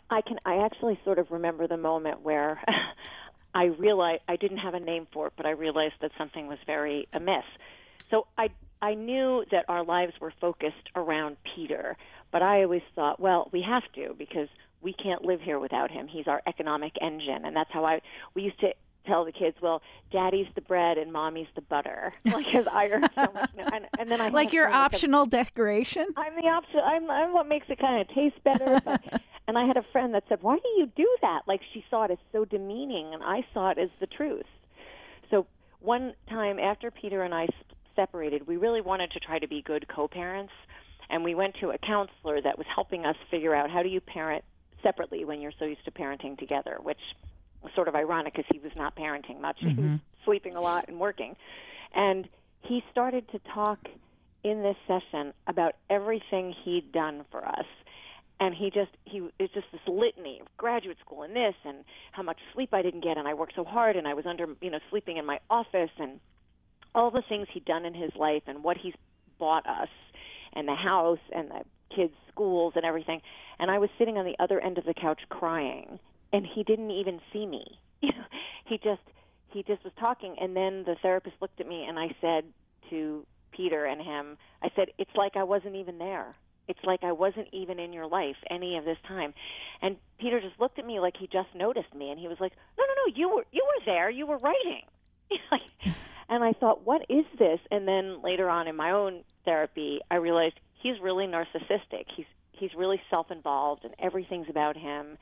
I 0.09 0.21
can. 0.21 0.37
I 0.45 0.65
actually 0.65 0.99
sort 1.03 1.19
of 1.19 1.31
remember 1.31 1.67
the 1.67 1.77
moment 1.77 2.21
where 2.21 2.61
I 3.53 3.65
realized 3.65 4.21
I 4.27 4.35
didn't 4.35 4.59
have 4.59 4.73
a 4.73 4.79
name 4.79 5.07
for 5.11 5.27
it, 5.27 5.33
but 5.35 5.45
I 5.45 5.51
realized 5.51 5.95
that 6.01 6.11
something 6.17 6.47
was 6.47 6.57
very 6.65 7.07
amiss. 7.13 7.45
So 8.09 8.27
I 8.37 8.49
I 8.81 8.93
knew 8.93 9.45
that 9.51 9.65
our 9.67 9.83
lives 9.83 10.13
were 10.19 10.33
focused 10.39 10.89
around 10.95 11.37
Peter, 11.55 11.97
but 12.31 12.41
I 12.41 12.63
always 12.63 12.81
thought, 12.95 13.19
well, 13.19 13.49
we 13.51 13.61
have 13.61 13.83
to 13.95 14.15
because 14.17 14.47
we 14.81 14.93
can't 14.93 15.25
live 15.25 15.41
here 15.41 15.59
without 15.59 15.91
him. 15.91 16.07
He's 16.07 16.27
our 16.27 16.41
economic 16.47 16.93
engine, 17.01 17.45
and 17.45 17.55
that's 17.55 17.71
how 17.71 17.85
I. 17.85 18.01
We 18.33 18.43
used 18.43 18.59
to 18.61 18.73
tell 19.05 19.25
the 19.25 19.31
kids, 19.31 19.57
well, 19.61 19.81
daddy's 20.11 20.47
the 20.55 20.61
bread 20.61 20.97
and 20.97 21.11
mommy's 21.11 21.47
the 21.55 21.61
butter, 21.61 22.13
because 22.23 22.67
I 22.67 22.89
earn 22.89 23.09
so 23.15 23.31
much. 23.33 23.51
And, 23.57 23.87
and 23.97 24.09
then 24.11 24.21
I 24.21 24.29
like 24.39 24.53
your 24.53 24.69
optional 24.69 25.25
decoration. 25.25 26.07
I'm 26.15 26.35
the 26.35 26.47
option. 26.47 26.79
I'm, 26.83 27.09
I'm 27.09 27.33
what 27.33 27.47
makes 27.47 27.67
it 27.69 27.79
kind 27.79 28.01
of 28.01 28.13
taste 28.15 28.41
better. 28.43 28.79
But, 28.85 29.21
and 29.49 29.57
I 29.57 29.65
had 29.65 29.77
a 29.77 29.83
friend 29.91 30.13
that 30.13 30.25
said, 30.29 30.43
"Why 30.43 30.57
do 30.57 30.69
you 30.77 30.85
do 30.95 31.07
that?" 31.23 31.41
Like 31.47 31.61
she 31.73 31.83
saw 31.89 32.03
it 32.03 32.11
as 32.11 32.19
so 32.31 32.45
demeaning, 32.45 33.15
and 33.15 33.23
I 33.23 33.43
saw 33.51 33.71
it 33.71 33.79
as 33.79 33.89
the 33.99 34.05
truth. 34.05 34.45
So 35.31 35.47
one 35.79 36.13
time 36.29 36.59
after 36.59 36.91
Peter 36.91 37.23
and 37.23 37.33
I 37.33 37.47
separated, 37.95 38.45
we 38.45 38.57
really 38.57 38.81
wanted 38.81 39.09
to 39.13 39.19
try 39.19 39.39
to 39.39 39.47
be 39.47 39.63
good 39.63 39.87
co-parents, 39.87 40.53
and 41.09 41.23
we 41.23 41.33
went 41.33 41.55
to 41.61 41.71
a 41.71 41.79
counselor 41.79 42.39
that 42.39 42.59
was 42.59 42.67
helping 42.73 43.07
us 43.07 43.15
figure 43.31 43.55
out 43.55 43.71
how 43.71 43.81
do 43.81 43.89
you 43.89 43.99
parent 43.99 44.45
separately 44.83 45.25
when 45.25 45.41
you're 45.41 45.57
so 45.57 45.65
used 45.65 45.83
to 45.85 45.91
parenting 45.91 46.37
together, 46.37 46.77
which 46.83 47.01
was 47.63 47.71
sort 47.73 47.87
of 47.87 47.95
ironic 47.95 48.35
because 48.35 48.49
he 48.53 48.59
was 48.59 48.71
not 48.75 48.95
parenting 48.95 49.41
much; 49.41 49.57
mm-hmm. 49.61 49.69
he 49.69 49.81
was 49.81 49.99
sleeping 50.25 50.57
a 50.57 50.61
lot 50.61 50.87
and 50.87 50.99
working, 50.99 51.35
and 51.95 52.29
he 52.61 52.83
started 52.91 53.27
to 53.31 53.39
talk 53.51 53.79
in 54.43 54.61
this 54.61 54.77
session 54.87 55.33
about 55.47 55.73
everything 55.89 56.53
he'd 56.63 56.91
done 56.91 57.25
for 57.31 57.43
us 57.43 57.65
and 58.39 58.55
he 58.55 58.69
just 58.69 58.91
he 59.05 59.27
it's 59.37 59.53
just 59.53 59.67
this 59.71 59.81
litany 59.87 60.39
of 60.41 60.47
graduate 60.57 60.97
school 61.03 61.23
and 61.23 61.35
this 61.35 61.55
and 61.65 61.83
how 62.11 62.23
much 62.23 62.37
sleep 62.53 62.73
I 62.73 62.81
didn't 62.81 63.03
get. 63.03 63.17
And 63.17 63.27
I 63.27 63.33
worked 63.33 63.53
so 63.55 63.63
hard 63.63 63.95
and 63.95 64.07
I 64.07 64.13
was 64.13 64.25
under 64.25 64.47
you 64.61 64.69
know 64.69 64.79
sleeping 64.89 65.17
in 65.17 65.25
my 65.25 65.39
office 65.49 65.91
and 65.97 66.19
all 66.95 67.11
the 67.11 67.23
things 67.27 67.47
he'd 67.53 67.65
done 67.65 67.85
in 67.85 67.93
his 67.93 68.11
life 68.15 68.43
and 68.47 68.63
what 68.63 68.77
he's 68.77 68.95
bought 69.37 69.67
us 69.67 69.89
and 70.53 70.67
the 70.67 70.75
house 70.75 71.19
and 71.31 71.51
the 71.51 71.61
kids 71.95 72.13
schools 72.31 72.73
and 72.75 72.85
everything. 72.85 73.21
And 73.59 73.69
I 73.69 73.79
was 73.79 73.89
sitting 73.97 74.17
on 74.17 74.25
the 74.25 74.35
other 74.39 74.59
end 74.59 74.77
of 74.77 74.85
the 74.85 74.93
couch 74.93 75.21
crying 75.29 75.99
and 76.31 76.45
he 76.45 76.63
didn't 76.63 76.91
even 76.91 77.19
see 77.33 77.45
me. 77.45 77.79
He 78.65 78.77
just 78.77 79.01
he 79.47 79.63
just 79.63 79.83
was 79.83 79.91
talking. 79.99 80.35
And 80.39 80.55
then 80.55 80.83
the 80.85 80.95
therapist 81.01 81.35
looked 81.41 81.59
at 81.59 81.67
me 81.67 81.85
and 81.89 81.97
I 81.97 82.15
said 82.21 82.43
to 82.91 83.25
Peter 83.51 83.85
and 83.85 83.99
him 83.99 84.37
I 84.61 84.69
said 84.75 84.89
it's 84.99 85.15
like 85.15 85.35
I 85.35 85.43
wasn't 85.43 85.75
even 85.75 85.97
there 85.97 86.35
it's 86.69 86.79
like 86.85 87.03
I 87.03 87.11
wasn't 87.11 87.47
even 87.51 87.79
in 87.79 87.91
your 87.91 88.07
life 88.07 88.37
any 88.49 88.77
of 88.77 88.85
this 88.85 88.97
time. 89.07 89.33
And 89.81 89.97
Peter 90.19 90.39
just 90.39 90.59
looked 90.59 90.79
at 90.79 90.85
me 90.85 90.99
like 90.99 91.17
he 91.17 91.27
just 91.27 91.49
noticed 91.55 91.93
me, 91.93 92.11
and 92.11 92.19
he 92.19 92.27
was 92.27 92.37
like, 92.39 92.53
"No, 92.77 92.85
no, 92.85 92.93
no, 92.93 93.13
you 93.15 93.29
were 93.35 93.45
you 93.51 93.65
were 93.65 93.85
there. 93.85 94.09
You 94.09 94.27
were 94.27 94.37
writing." 94.37 94.83
and 96.29 96.43
I 96.43 96.53
thought, 96.53 96.85
"What 96.85 97.01
is 97.09 97.25
this?" 97.37 97.59
And 97.71 97.87
then 97.87 98.21
later 98.21 98.49
on 98.49 98.67
in 98.67 98.75
my 98.75 98.91
own 98.91 99.23
therapy, 99.43 99.99
I 100.09 100.15
realized 100.15 100.55
he's 100.81 100.99
really 101.01 101.25
narcissistic. 101.25 102.05
He's 102.15 102.27
he's 102.51 102.73
really 102.75 103.01
self-involved, 103.09 103.83
and 103.83 103.95
everything's 103.99 104.49
about 104.49 104.77
him. 104.77 105.17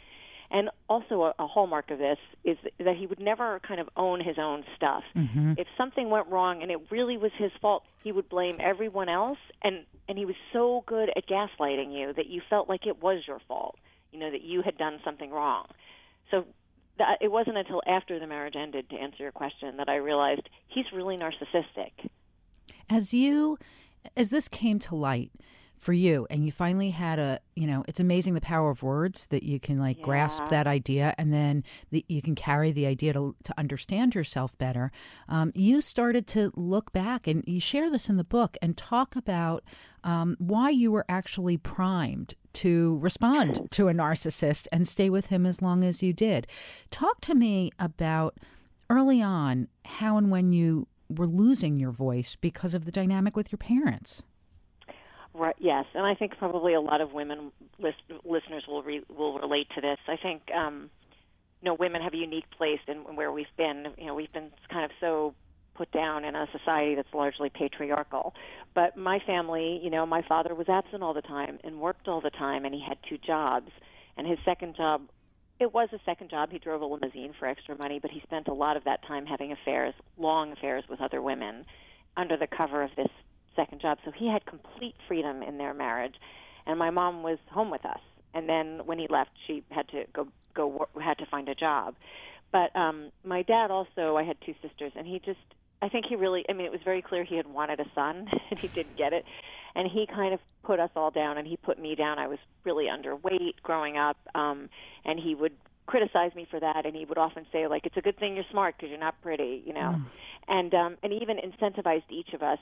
And 0.49 0.69
also, 0.87 1.23
a, 1.23 1.33
a 1.39 1.47
hallmark 1.47 1.91
of 1.91 1.99
this 1.99 2.17
is 2.45 2.57
that 2.79 2.95
he 2.95 3.05
would 3.05 3.19
never 3.19 3.59
kind 3.67 3.81
of 3.81 3.89
own 3.97 4.21
his 4.21 4.37
own 4.39 4.63
stuff. 4.75 5.03
Mm-hmm. 5.15 5.53
If 5.57 5.67
something 5.77 6.09
went 6.09 6.27
wrong 6.27 6.61
and 6.61 6.71
it 6.71 6.79
really 6.89 7.17
was 7.17 7.31
his 7.37 7.51
fault, 7.61 7.83
he 8.03 8.13
would 8.13 8.29
blame 8.29 8.55
everyone 8.59 9.09
else. 9.09 9.39
And 9.61 9.85
and 10.07 10.17
he 10.17 10.25
was 10.25 10.35
so 10.53 10.83
good 10.85 11.09
at 11.17 11.27
gaslighting 11.27 11.93
you 11.93 12.13
that 12.13 12.27
you 12.27 12.41
felt 12.49 12.69
like 12.69 12.87
it 12.87 13.01
was 13.01 13.23
your 13.27 13.39
fault. 13.47 13.77
You 14.13 14.19
know 14.19 14.31
that 14.31 14.41
you 14.41 14.61
had 14.61 14.77
done 14.77 14.99
something 15.03 15.31
wrong. 15.31 15.67
So 16.31 16.45
that, 16.97 17.17
it 17.21 17.31
wasn't 17.31 17.57
until 17.57 17.81
after 17.85 18.19
the 18.19 18.27
marriage 18.27 18.55
ended, 18.55 18.89
to 18.89 18.95
answer 18.95 19.23
your 19.23 19.31
question, 19.31 19.77
that 19.77 19.89
I 19.89 19.95
realized 19.95 20.49
he's 20.67 20.85
really 20.93 21.17
narcissistic. 21.17 21.91
As 22.89 23.13
you, 23.13 23.57
as 24.15 24.29
this 24.29 24.47
came 24.47 24.79
to 24.79 24.95
light 24.95 25.31
for 25.77 25.93
you, 25.93 26.27
and 26.29 26.45
you 26.45 26.51
finally 26.51 26.89
had 26.89 27.19
a, 27.19 27.39
you 27.55 27.67
know, 27.67 27.83
it's 27.87 27.99
amazing 27.99 28.33
the 28.33 28.41
power 28.41 28.69
of 28.69 28.83
words 28.83 29.27
that 29.27 29.43
you 29.43 29.59
can 29.59 29.77
like 29.77 30.01
grasp 30.01 30.47
that 30.49 30.67
idea, 30.67 31.13
and 31.17 31.31
then 31.31 31.63
the, 31.91 32.03
you 32.07 32.21
can 32.21 32.35
carry 32.35 32.71
the 32.71 32.85
idea 32.85 33.13
to 33.13 33.35
to 33.43 33.53
understand 33.57 34.15
yourself 34.15 34.57
better. 34.57 34.91
Um, 35.29 35.51
you 35.55 35.81
started 35.81 36.27
to 36.27 36.51
look 36.55 36.91
back, 36.91 37.27
and 37.27 37.43
you 37.47 37.59
share 37.59 37.89
this 37.89 38.09
in 38.09 38.17
the 38.17 38.23
book, 38.23 38.57
and 38.61 38.75
talk 38.75 39.15
about 39.15 39.63
um, 40.03 40.35
why 40.39 40.69
you 40.69 40.91
were 40.91 41.05
actually 41.07 41.57
primed 41.57 42.33
to 42.53 42.97
respond 42.99 43.69
to 43.71 43.87
a 43.87 43.93
narcissist 43.93 44.67
and 44.71 44.87
stay 44.87 45.09
with 45.09 45.27
him 45.27 45.45
as 45.45 45.61
long 45.61 45.83
as 45.83 46.01
you 46.01 46.11
did. 46.11 46.47
Talk 46.89 47.21
to 47.21 47.35
me 47.35 47.71
about 47.77 48.37
early 48.89 49.21
on 49.21 49.67
how 49.85 50.17
and 50.17 50.31
when 50.31 50.53
you 50.53 50.87
were 51.09 51.27
losing 51.27 51.79
your 51.79 51.91
voice 51.91 52.35
because 52.35 52.73
of 52.73 52.85
the 52.85 52.91
dynamic 52.91 53.35
with 53.35 53.51
your 53.51 53.57
parents. 53.57 54.23
Right. 55.37 55.55
Yes, 55.59 55.85
and 55.93 56.03
I 56.03 56.15
think 56.15 56.35
probably 56.39 56.73
a 56.73 56.81
lot 56.81 56.99
of 56.99 57.13
women 57.13 57.51
list, 57.77 57.97
listeners 58.25 58.63
will 58.67 58.81
re, 58.81 59.03
will 59.15 59.37
relate 59.37 59.67
to 59.75 59.81
this. 59.81 59.99
I 60.07 60.17
think 60.17 60.41
um, 60.51 60.89
you 61.61 61.67
know 61.67 61.75
women 61.75 62.01
have 62.01 62.13
a 62.13 62.17
unique 62.17 62.49
place 62.57 62.79
in 62.87 62.97
where 63.15 63.31
we've 63.31 63.45
been. 63.55 63.85
You 63.99 64.07
know, 64.07 64.15
we've 64.15 64.33
been 64.33 64.49
kind 64.71 64.83
of 64.83 64.91
so 64.99 65.35
put 65.75 65.91
down 65.91 66.25
in 66.25 66.35
a 66.35 66.47
society 66.51 66.95
that's 66.95 67.13
largely 67.13 67.51
patriarchal. 67.51 68.33
But 68.73 68.97
my 68.97 69.19
family, 69.27 69.79
you 69.83 69.91
know, 69.91 70.07
my 70.07 70.23
father 70.27 70.55
was 70.55 70.67
absent 70.67 71.03
all 71.03 71.13
the 71.13 71.21
time 71.21 71.59
and 71.63 71.79
worked 71.79 72.07
all 72.07 72.19
the 72.19 72.31
time, 72.31 72.65
and 72.65 72.73
he 72.73 72.83
had 72.85 72.97
two 73.07 73.19
jobs. 73.19 73.69
And 74.17 74.25
his 74.25 74.39
second 74.43 74.75
job, 74.75 75.03
it 75.59 75.71
was 75.71 75.89
a 75.93 75.99
second 76.03 76.31
job. 76.31 76.49
He 76.51 76.57
drove 76.57 76.81
a 76.81 76.85
limousine 76.85 77.33
for 77.37 77.47
extra 77.47 77.77
money, 77.77 77.99
but 78.01 78.09
he 78.09 78.21
spent 78.21 78.47
a 78.47 78.53
lot 78.53 78.75
of 78.75 78.85
that 78.85 79.05
time 79.07 79.27
having 79.27 79.51
affairs, 79.51 79.93
long 80.17 80.51
affairs 80.51 80.83
with 80.89 80.99
other 80.99 81.21
women, 81.21 81.63
under 82.15 82.37
the 82.37 82.47
cover 82.47 82.81
of 82.81 82.89
this 82.97 83.09
second 83.57 83.81
job. 83.81 83.97
So 84.05 84.11
he 84.15 84.31
had 84.31 84.45
complete 84.45 84.95
freedom 85.07 85.43
in 85.43 85.57
their 85.57 85.73
marriage, 85.73 86.15
and 86.65 86.79
my 86.79 86.89
mom 86.89 87.23
was 87.23 87.37
home 87.51 87.69
with 87.69 87.85
us. 87.85 87.99
And 88.33 88.47
then 88.47 88.81
when 88.85 88.99
he 88.99 89.07
left, 89.09 89.31
she 89.45 89.63
had 89.71 89.89
to 89.89 90.05
go 90.13 90.27
go 90.55 90.87
had 91.01 91.17
to 91.17 91.25
find 91.25 91.49
a 91.49 91.55
job. 91.55 91.95
But 92.51 92.73
um 92.75 93.11
my 93.25 93.41
dad 93.41 93.71
also, 93.71 94.15
I 94.15 94.23
had 94.23 94.37
two 94.45 94.53
sisters, 94.61 94.93
and 94.95 95.05
he 95.05 95.19
just 95.19 95.39
I 95.81 95.89
think 95.89 96.05
he 96.07 96.15
really 96.15 96.45
I 96.49 96.53
mean 96.53 96.65
it 96.65 96.71
was 96.71 96.81
very 96.85 97.01
clear 97.01 97.23
he 97.23 97.35
had 97.35 97.47
wanted 97.47 97.79
a 97.79 97.85
son, 97.93 98.27
and 98.51 98.59
he 98.59 98.69
didn't 98.69 98.97
get 98.97 99.11
it. 99.11 99.25
And 99.75 99.89
he 99.91 100.07
kind 100.07 100.33
of 100.33 100.39
put 100.63 100.79
us 100.79 100.91
all 100.95 101.11
down, 101.11 101.37
and 101.37 101.47
he 101.47 101.57
put 101.57 101.79
me 101.79 101.95
down. 101.95 102.19
I 102.19 102.27
was 102.27 102.39
really 102.63 102.85
underweight 102.85 103.61
growing 103.63 103.97
up, 103.97 104.17
um, 104.35 104.69
and 105.05 105.19
he 105.19 105.35
would 105.35 105.53
criticize 105.87 106.35
me 106.35 106.45
for 106.49 106.59
that 106.59 106.85
and 106.85 106.95
he 106.95 107.05
would 107.05 107.17
often 107.17 107.45
say 107.51 107.67
like 107.67 107.85
it's 107.85 107.97
a 107.97 108.01
good 108.01 108.17
thing 108.19 108.35
you're 108.35 108.43
smart 108.51 108.75
because 108.77 108.89
you're 108.89 108.99
not 108.99 109.19
pretty 109.21 109.63
you 109.65 109.73
know 109.73 109.99
and 110.47 110.73
um 110.73 110.97
and 111.01 111.13
even 111.13 111.37
incentivized 111.37 112.03
each 112.09 112.33
of 112.33 112.43
us 112.43 112.59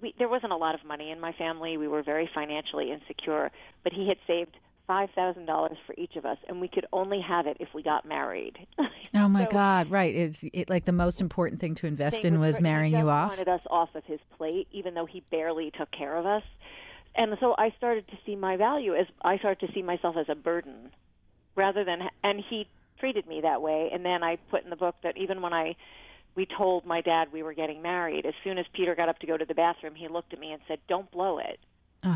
we 0.00 0.14
there 0.18 0.28
wasn't 0.28 0.52
a 0.52 0.56
lot 0.56 0.74
of 0.74 0.84
money 0.84 1.10
in 1.10 1.20
my 1.20 1.32
family 1.32 1.76
we 1.76 1.88
were 1.88 2.02
very 2.02 2.30
financially 2.34 2.90
insecure 2.92 3.50
but 3.84 3.92
he 3.92 4.08
had 4.08 4.16
saved 4.26 4.56
five 4.86 5.10
thousand 5.14 5.44
dollars 5.44 5.76
for 5.86 5.94
each 5.98 6.16
of 6.16 6.24
us 6.24 6.38
and 6.48 6.60
we 6.60 6.68
could 6.68 6.86
only 6.92 7.20
have 7.20 7.46
it 7.46 7.56
if 7.60 7.68
we 7.74 7.82
got 7.82 8.06
married 8.06 8.56
Oh 9.14 9.26
my 9.26 9.46
So- 9.46 9.50
God! 9.52 9.90
Right. 9.90 10.14
It's 10.14 10.44
it, 10.52 10.68
like 10.68 10.84
the 10.84 10.92
most 10.92 11.22
important 11.22 11.60
thing 11.62 11.74
to 11.76 11.86
invest 11.86 12.24
in 12.26 12.38
was 12.38 12.56
for- 12.58 12.62
marrying 12.62 12.92
he 12.92 12.98
you 12.98 13.08
off. 13.08 13.30
wanted 13.30 13.48
us 13.48 13.62
off 13.70 13.88
of 13.94 14.04
his 14.04 14.20
plate 14.36 14.68
even 14.70 14.92
though 14.94 15.06
he 15.06 15.22
barely 15.30 15.70
took 15.76 15.90
care 15.90 16.16
of 16.16 16.26
us 16.26 16.42
and 17.16 17.34
so 17.40 17.54
i 17.58 17.72
started 17.78 18.06
to 18.08 18.18
see 18.24 18.36
my 18.36 18.56
value 18.56 18.94
as 18.94 19.06
i 19.22 19.36
started 19.38 19.66
to 19.66 19.72
see 19.72 19.82
myself 19.82 20.16
as 20.18 20.26
a 20.28 20.34
burden 20.34 20.90
rather 21.58 21.84
than 21.84 21.98
and 22.24 22.42
he 22.48 22.66
treated 23.00 23.26
me 23.26 23.40
that 23.42 23.60
way. 23.60 23.90
And 23.92 24.04
then 24.04 24.22
i 24.22 24.36
put 24.50 24.64
in 24.64 24.70
the 24.70 24.76
book 24.76 24.94
that 25.02 25.16
even 25.18 25.42
when 25.42 25.52
i 25.52 25.76
we 26.36 26.46
told 26.46 26.86
my 26.86 27.00
dad 27.00 27.28
we 27.32 27.42
were 27.42 27.54
getting 27.54 27.82
married 27.82 28.24
as 28.24 28.34
soon 28.44 28.58
as 28.58 28.66
peter 28.72 28.94
got 28.94 29.08
up 29.08 29.18
to 29.18 29.26
go 29.26 29.36
to 29.36 29.44
the 29.44 29.54
bathroom 29.54 29.94
he 29.96 30.08
looked 30.08 30.32
at 30.32 30.38
me 30.38 30.52
and 30.52 30.62
said 30.68 30.78
don't 30.88 31.10
blow 31.10 31.38
it. 31.38 31.58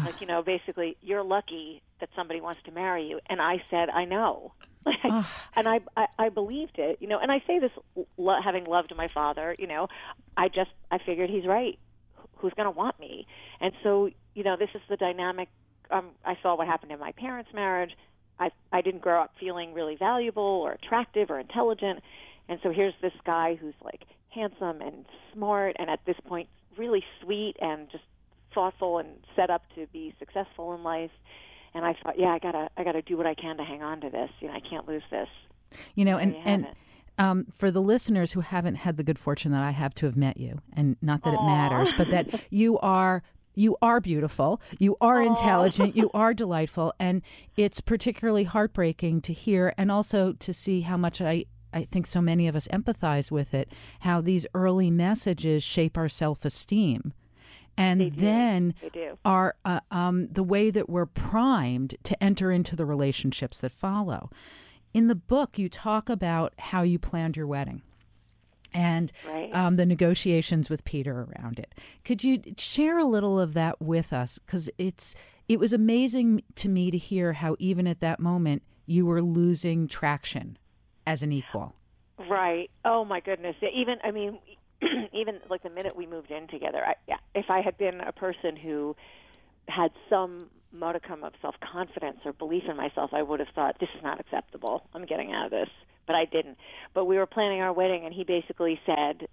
Like 0.07 0.21
you 0.21 0.27
know 0.27 0.43
basically 0.43 0.97
you're 1.03 1.25
lucky 1.25 1.83
that 2.01 2.09
somebody 2.17 2.41
wants 2.41 2.63
to 2.67 2.73
marry 2.73 3.05
you. 3.11 3.21
And 3.29 3.43
i 3.43 3.57
said 3.71 3.91
i 3.91 4.05
know. 4.05 4.53
And 5.57 5.69
I, 5.69 5.81
I 5.97 6.07
i 6.19 6.29
believed 6.29 6.77
it 6.79 6.99
you 7.01 7.09
know. 7.09 7.19
And 7.19 7.31
i 7.33 7.39
say 7.47 7.59
this 7.59 7.71
lo- 8.17 8.41
having 8.43 8.65
loved 8.65 8.93
my 8.97 9.09
father 9.13 9.55
you 9.59 9.67
know 9.67 9.89
i 10.37 10.49
just 10.49 10.71
i 10.91 10.99
figured 11.05 11.31
he's 11.31 11.47
right. 11.47 11.79
Who's 12.39 12.55
going 12.55 12.71
to 12.73 12.77
want 12.83 12.99
me? 12.99 13.27
And 13.61 13.73
so 13.83 14.11
you 14.35 14.45
know 14.45 14.57
this 14.57 14.71
is 14.75 14.81
the 14.89 14.97
dynamic 14.97 15.49
um 15.91 16.07
i 16.25 16.35
saw 16.43 16.57
what 16.57 16.67
happened 16.67 16.93
in 16.93 16.99
my 16.99 17.13
parents 17.13 17.51
marriage 17.55 17.93
i 18.43 18.51
i 18.73 18.81
didn't 18.81 19.03
grow 19.03 19.23
up 19.23 19.33
feeling 19.39 19.75
really 19.75 19.97
valuable 19.97 20.43
or 20.43 20.73
attractive 20.73 21.31
or 21.31 21.39
intelligent. 21.39 22.01
And 22.49 22.59
so 22.63 22.71
here's 22.71 22.95
this 23.01 23.13
guy 23.25 23.55
who's 23.55 23.75
like 23.83 24.03
handsome 24.31 24.81
and 24.83 25.05
smart 25.33 25.77
and 25.79 25.89
at 25.89 26.01
this 26.07 26.17
point 26.27 26.49
really 26.77 27.05
sweet 27.23 27.55
and 27.61 27.91
just 27.91 28.05
thoughtful 28.55 28.99
and 28.99 29.09
set 29.37 29.51
up 29.51 29.63
to 29.75 29.87
be 29.93 30.15
successful 30.19 30.75
in 30.75 30.83
life. 30.83 31.13
And 31.75 31.85
i 31.85 31.95
thought 32.03 32.19
yeah 32.19 32.33
i 32.33 32.39
got 32.39 32.53
to 32.53 32.69
i 32.77 32.85
got 32.85 32.93
to 32.93 33.03
do 33.03 33.17
what 33.17 33.27
i 33.27 33.35
can 33.35 33.57
to 33.57 33.65
hang 33.65 33.83
on 33.83 34.01
to 34.03 34.11
this. 34.11 34.31
You 34.41 34.49
know 34.49 34.55
i 34.55 34.61
can't 34.61 34.87
lose 34.89 35.05
this. 35.11 35.29
You 35.95 36.05
know, 36.05 36.19
and 36.19 36.37
and 36.45 36.67
um, 37.19 37.47
for 37.55 37.71
the 37.71 37.81
listeners 37.81 38.33
who 38.33 38.41
haven't 38.41 38.77
had 38.77 38.97
the 38.97 39.05
good 39.05 39.19
fortune 39.19 39.53
that 39.53 39.63
I 39.63 39.71
have 39.71 39.95
to 39.95 40.07
have 40.07 40.17
met 40.17 40.39
you, 40.39 40.61
and 40.73 40.97
not 41.03 41.23
that 41.25 41.35
it 41.35 41.43
matters, 41.43 41.93
but 41.97 42.11
that 42.11 42.47
you 42.51 42.79
are 42.79 43.23
you 43.55 43.77
are 43.83 44.01
beautiful, 44.01 44.61
you 44.79 44.97
are 45.01 45.21
intelligent, 45.23 45.97
you 45.97 46.11
are 46.15 46.33
delightful, 46.35 46.93
and 46.99 47.23
it's 47.57 47.81
particularly 47.81 48.45
heartbreaking 48.45 49.21
to 49.23 49.33
hear, 49.33 49.75
and 49.77 49.91
also 49.91 50.33
to 50.35 50.53
see 50.53 50.83
how 50.83 50.97
much 50.97 51.21
I. 51.21 51.45
I 51.75 51.85
think 51.85 52.07
so 52.07 52.21
many 52.21 52.49
of 52.49 52.55
us 52.55 52.69
empathize 52.69 53.31
with 53.31 53.55
it, 53.55 53.73
how 54.01 54.21
these 54.21 54.47
early 54.55 54.91
messages 54.91 55.65
shape 55.65 55.97
our 55.97 56.09
self 56.09 56.45
esteem. 56.45 57.15
And 57.79 58.13
then 58.13 58.75
They 58.83 58.91
do. 58.91 59.19
are 59.25 59.55
uh, 59.65 59.81
um, 59.91 60.27
the 60.27 60.43
way 60.43 60.69
that 60.71 60.91
we're 60.91 61.07
primed 61.07 61.95
to 62.03 62.23
enter 62.23 62.53
into 62.53 62.77
the 62.77 62.85
relationships 62.85 63.59
that 63.61 63.73
follow. 63.73 64.29
In 64.93 65.07
the 65.09 65.15
book, 65.15 65.59
you 65.59 65.71
talk 65.71 66.11
about 66.11 66.53
how 66.59 66.83
you 66.83 66.99
planned 66.99 67.39
your 67.39 67.47
wedding 67.47 67.81
and 68.75 69.13
Right. 69.27 69.55
um, 69.55 69.77
the 69.77 69.87
negotiations 69.87 70.69
with 70.71 70.85
Peter 70.85 71.29
around 71.29 71.59
it. 71.59 71.75
Could 72.05 72.25
you 72.25 72.41
share 72.57 72.99
a 72.99 73.05
little 73.05 73.39
of 73.39 73.55
that 73.55 73.81
with 73.81 74.13
us? 74.13 74.39
Because 74.39 74.71
it's 74.79 75.15
it 75.49 75.59
was 75.59 75.73
amazing 75.73 76.43
to 76.57 76.69
me 76.69 76.91
to 76.91 76.99
hear 76.99 77.33
how 77.35 77.57
even 77.59 77.87
at 77.87 78.01
that 78.01 78.21
moment 78.21 78.63
you 78.87 79.05
were 79.07 79.21
losing 79.23 79.89
traction 79.89 80.57
as 81.07 81.23
an 81.23 81.33
equal. 81.33 81.75
Right. 82.29 82.71
Oh 82.85 83.05
my 83.05 83.21
goodness. 83.21 83.57
Even 83.75 83.97
I 84.05 84.11
mean, 84.11 84.39
even 85.13 85.41
like 85.51 85.63
the 85.63 85.71
minute 85.71 85.97
we 85.97 86.07
moved 86.07 86.31
in 86.31 86.47
together, 86.49 86.83
I, 86.85 86.95
yeah, 87.09 87.17
if 87.35 87.51
I 87.51 87.61
had 87.61 87.77
been 87.77 88.01
a 88.01 88.13
person 88.13 88.57
who 88.57 88.97
had 89.69 89.91
some 90.11 90.51
modicum 90.73 91.25
of 91.25 91.33
self 91.41 91.55
confidence 91.61 92.19
or 92.25 92.33
belief 92.33 92.65
in 92.69 92.77
myself, 92.77 93.11
I 93.13 93.23
would 93.23 93.41
have 93.41 93.49
thought 93.55 93.77
this 93.81 93.89
is 93.97 94.03
not 94.03 94.21
acceptable. 94.21 94.89
I'm 94.95 95.07
getting 95.07 95.33
out 95.33 95.47
of 95.47 95.51
this. 95.51 95.69
But 96.07 96.17
I 96.17 96.25
didn't. 96.25 96.59
But 96.95 97.05
we 97.05 97.17
were 97.17 97.27
planning 97.27 97.61
our 97.61 97.73
wedding, 97.73 98.05
and 98.05 98.13
he 98.13 98.25
basically 98.25 98.81
said, 98.85 99.29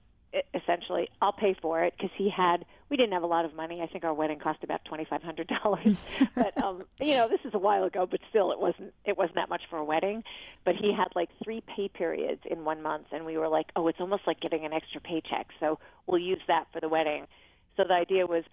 essentially, 0.54 1.10
I'll 1.22 1.34
pay 1.34 1.56
for 1.60 1.84
it 1.84 1.94
because 1.98 2.12
he 2.16 2.30
had. 2.30 2.66
We 2.90 2.98
didn't 2.98 3.14
have 3.14 3.24
a 3.24 3.28
lot 3.28 3.46
of 3.46 3.56
money. 3.56 3.82
I 3.82 3.88
think 3.88 4.04
our 4.04 4.14
wedding 4.14 4.40
cost 4.40 4.64
about 4.64 4.86
twenty 4.86 5.06
five 5.06 5.24
hundred 5.24 5.52
dollars. 5.64 5.98
but 6.36 6.62
um, 6.64 6.84
you 7.00 7.16
know, 7.16 7.28
this 7.28 7.40
is 7.46 7.54
a 7.54 7.60
while 7.60 7.84
ago. 7.84 8.08
But 8.10 8.20
still, 8.30 8.52
it 8.52 8.60
wasn't. 8.60 8.94
It 9.06 9.18
wasn't 9.18 9.36
that 9.36 9.50
much 9.50 9.62
for 9.70 9.78
a 9.78 9.84
wedding. 9.84 10.24
But 10.66 10.76
he 10.76 10.94
had 10.94 11.08
like 11.16 11.30
three 11.44 11.62
pay 11.62 11.90
periods 11.90 12.42
in 12.46 12.66
one 12.66 12.82
month, 12.82 13.08
and 13.12 13.26
we 13.26 13.38
were 13.38 13.48
like, 13.48 13.68
oh, 13.76 13.88
it's 13.88 14.00
almost 14.00 14.24
like 14.28 14.40
getting 14.40 14.66
an 14.66 14.74
extra 14.74 15.02
paycheck. 15.02 15.48
So 15.60 15.80
we'll 16.06 16.22
use 16.22 16.42
that 16.48 16.68
for 16.72 16.80
the 16.80 16.90
wedding. 16.90 17.26
So 17.78 17.84
the 17.88 17.94
idea 17.94 18.26
was, 18.26 18.44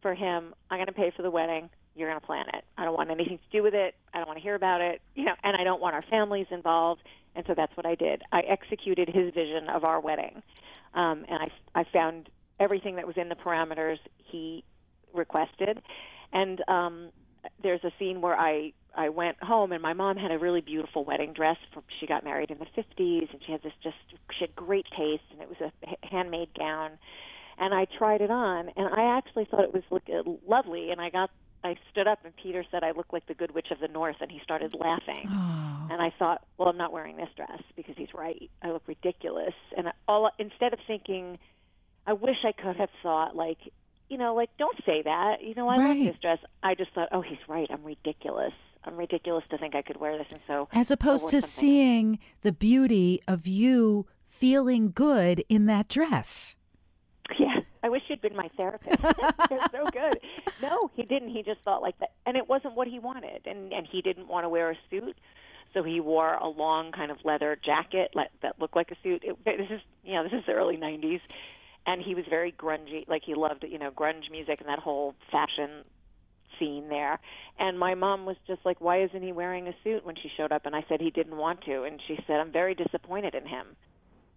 for 0.00 0.14
him, 0.14 0.54
I'm 0.70 0.78
going 0.78 0.86
to 0.86 0.92
pay 0.92 1.12
for 1.14 1.22
the 1.22 1.30
wedding. 1.30 1.68
You're 1.94 2.08
going 2.08 2.20
to 2.20 2.26
plan 2.26 2.46
it. 2.54 2.64
I 2.76 2.84
don't 2.84 2.94
want 2.96 3.10
anything 3.10 3.38
to 3.38 3.56
do 3.56 3.62
with 3.62 3.74
it. 3.74 3.94
I 4.14 4.18
don't 4.18 4.26
want 4.26 4.38
to 4.38 4.42
hear 4.42 4.54
about 4.54 4.80
it. 4.80 5.00
You 5.14 5.24
know, 5.26 5.34
and 5.44 5.56
I 5.56 5.64
don't 5.64 5.80
want 5.80 5.94
our 5.94 6.04
families 6.10 6.46
involved. 6.50 7.02
And 7.34 7.44
so 7.46 7.54
that's 7.56 7.76
what 7.76 7.86
I 7.86 7.94
did. 7.94 8.22
I 8.32 8.40
executed 8.40 9.08
his 9.08 9.32
vision 9.32 9.68
of 9.68 9.84
our 9.84 10.00
wedding, 10.00 10.42
um, 10.94 11.24
and 11.28 11.50
I, 11.74 11.80
I 11.80 11.84
found 11.90 12.28
everything 12.60 12.96
that 12.96 13.06
was 13.06 13.16
in 13.16 13.28
the 13.30 13.34
parameters 13.34 13.98
he 14.18 14.64
requested. 15.14 15.80
And 16.32 16.62
um, 16.68 17.10
there's 17.62 17.82
a 17.84 17.90
scene 17.98 18.20
where 18.20 18.36
I 18.36 18.72
I 18.94 19.08
went 19.08 19.42
home 19.42 19.72
and 19.72 19.80
my 19.80 19.94
mom 19.94 20.18
had 20.18 20.30
a 20.30 20.38
really 20.38 20.60
beautiful 20.60 21.04
wedding 21.04 21.32
dress. 21.32 21.56
From, 21.72 21.82
she 21.98 22.06
got 22.06 22.24
married 22.24 22.50
in 22.50 22.58
the 22.58 22.66
50s, 22.66 23.32
and 23.32 23.40
she 23.44 23.52
had 23.52 23.62
this 23.62 23.72
just 23.82 23.96
she 24.38 24.44
had 24.44 24.54
great 24.54 24.86
taste, 24.96 25.24
and 25.32 25.40
it 25.40 25.48
was 25.48 25.58
a 25.60 26.06
handmade 26.06 26.50
gown. 26.58 26.92
And 27.58 27.72
I 27.74 27.86
tried 27.98 28.20
it 28.20 28.30
on, 28.30 28.70
and 28.76 28.88
I 28.94 29.16
actually 29.16 29.46
thought 29.46 29.64
it 29.64 29.74
was 29.74 30.38
lovely. 30.46 30.90
And 30.90 31.00
I 31.00 31.10
got 31.10 31.30
I 31.64 31.76
stood 31.90 32.06
up, 32.08 32.20
and 32.24 32.34
Peter 32.36 32.64
said 32.70 32.82
I 32.82 32.90
look 32.92 33.12
like 33.12 33.26
the 33.26 33.34
Good 33.34 33.54
Witch 33.54 33.68
of 33.70 33.78
the 33.80 33.88
North, 33.88 34.16
and 34.20 34.30
he 34.30 34.40
started 34.42 34.74
laughing. 34.78 35.28
Oh. 35.30 35.88
And 35.90 36.00
I 36.02 36.12
thought, 36.18 36.44
well, 36.58 36.68
I'm 36.68 36.76
not 36.76 36.92
wearing 36.92 37.16
this 37.16 37.28
dress 37.36 37.62
because 37.76 37.94
he's 37.96 38.12
right. 38.14 38.50
I 38.62 38.70
look 38.70 38.82
ridiculous. 38.86 39.54
And 39.76 39.88
all 40.08 40.30
instead 40.38 40.72
of 40.72 40.78
thinking, 40.86 41.38
I 42.06 42.14
wish 42.14 42.38
I 42.44 42.52
could 42.52 42.76
have 42.76 42.88
thought 43.02 43.36
like, 43.36 43.58
you 44.08 44.18
know, 44.18 44.34
like 44.34 44.50
don't 44.58 44.76
say 44.84 45.02
that. 45.02 45.42
You 45.42 45.54
know, 45.54 45.68
I 45.68 45.78
Right. 45.78 45.96
love 45.98 46.06
this 46.12 46.20
dress. 46.20 46.38
I 46.62 46.74
just 46.74 46.92
thought, 46.92 47.08
oh, 47.12 47.20
he's 47.22 47.38
right. 47.48 47.68
I'm 47.70 47.84
ridiculous. 47.84 48.52
I'm 48.84 48.96
ridiculous 48.96 49.44
to 49.50 49.58
think 49.58 49.74
I 49.76 49.82
could 49.82 49.98
wear 49.98 50.18
this, 50.18 50.26
and 50.30 50.40
so 50.46 50.68
As 50.72 50.90
opposed 50.90 51.28
to 51.30 51.40
something. 51.40 51.48
seeing 51.68 52.18
the 52.40 52.52
beauty 52.52 53.20
of 53.28 53.46
you 53.46 54.06
feeling 54.26 54.90
good 54.90 55.44
in 55.48 55.66
that 55.66 55.86
dress. 55.88 56.56
I 57.82 57.88
wish 57.88 58.02
you'd 58.08 58.20
been 58.20 58.36
my 58.36 58.48
therapist. 58.56 59.02
They're 59.48 59.68
so 59.72 59.84
good. 59.92 60.20
No, 60.60 60.90
he 60.94 61.02
didn't. 61.02 61.30
He 61.30 61.42
just 61.42 61.60
thought 61.64 61.82
like 61.82 61.98
that, 61.98 62.12
and 62.26 62.36
it 62.36 62.48
wasn't 62.48 62.74
what 62.74 62.88
he 62.88 62.98
wanted, 62.98 63.46
and 63.46 63.72
and 63.72 63.86
he 63.90 64.02
didn't 64.02 64.28
want 64.28 64.44
to 64.44 64.48
wear 64.48 64.70
a 64.70 64.76
suit, 64.90 65.16
so 65.74 65.82
he 65.82 66.00
wore 66.00 66.34
a 66.34 66.48
long 66.48 66.92
kind 66.92 67.10
of 67.10 67.18
leather 67.24 67.58
jacket 67.64 68.10
le- 68.14 68.28
that 68.42 68.60
looked 68.60 68.76
like 68.76 68.90
a 68.90 68.96
suit. 69.02 69.22
It, 69.24 69.36
this 69.44 69.70
is 69.70 69.80
you 70.04 70.14
know 70.14 70.24
this 70.24 70.32
is 70.32 70.44
the 70.46 70.52
early 70.52 70.76
'90s, 70.76 71.20
and 71.86 72.02
he 72.02 72.14
was 72.14 72.24
very 72.28 72.52
grungy. 72.52 73.08
Like 73.08 73.22
he 73.24 73.34
loved 73.34 73.64
you 73.68 73.78
know 73.78 73.90
grunge 73.90 74.30
music 74.30 74.60
and 74.60 74.68
that 74.68 74.78
whole 74.78 75.14
fashion 75.30 75.84
scene 76.58 76.88
there. 76.88 77.18
And 77.58 77.78
my 77.78 77.94
mom 77.94 78.26
was 78.26 78.36
just 78.46 78.60
like, 78.64 78.80
"Why 78.80 79.02
isn't 79.02 79.22
he 79.22 79.32
wearing 79.32 79.66
a 79.66 79.74
suit?" 79.82 80.04
When 80.04 80.16
she 80.16 80.30
showed 80.36 80.52
up, 80.52 80.66
and 80.66 80.76
I 80.76 80.84
said 80.88 81.00
he 81.00 81.10
didn't 81.10 81.36
want 81.36 81.62
to, 81.62 81.82
and 81.84 82.00
she 82.06 82.18
said, 82.26 82.40
"I'm 82.40 82.52
very 82.52 82.74
disappointed 82.74 83.34
in 83.34 83.46
him." 83.46 83.76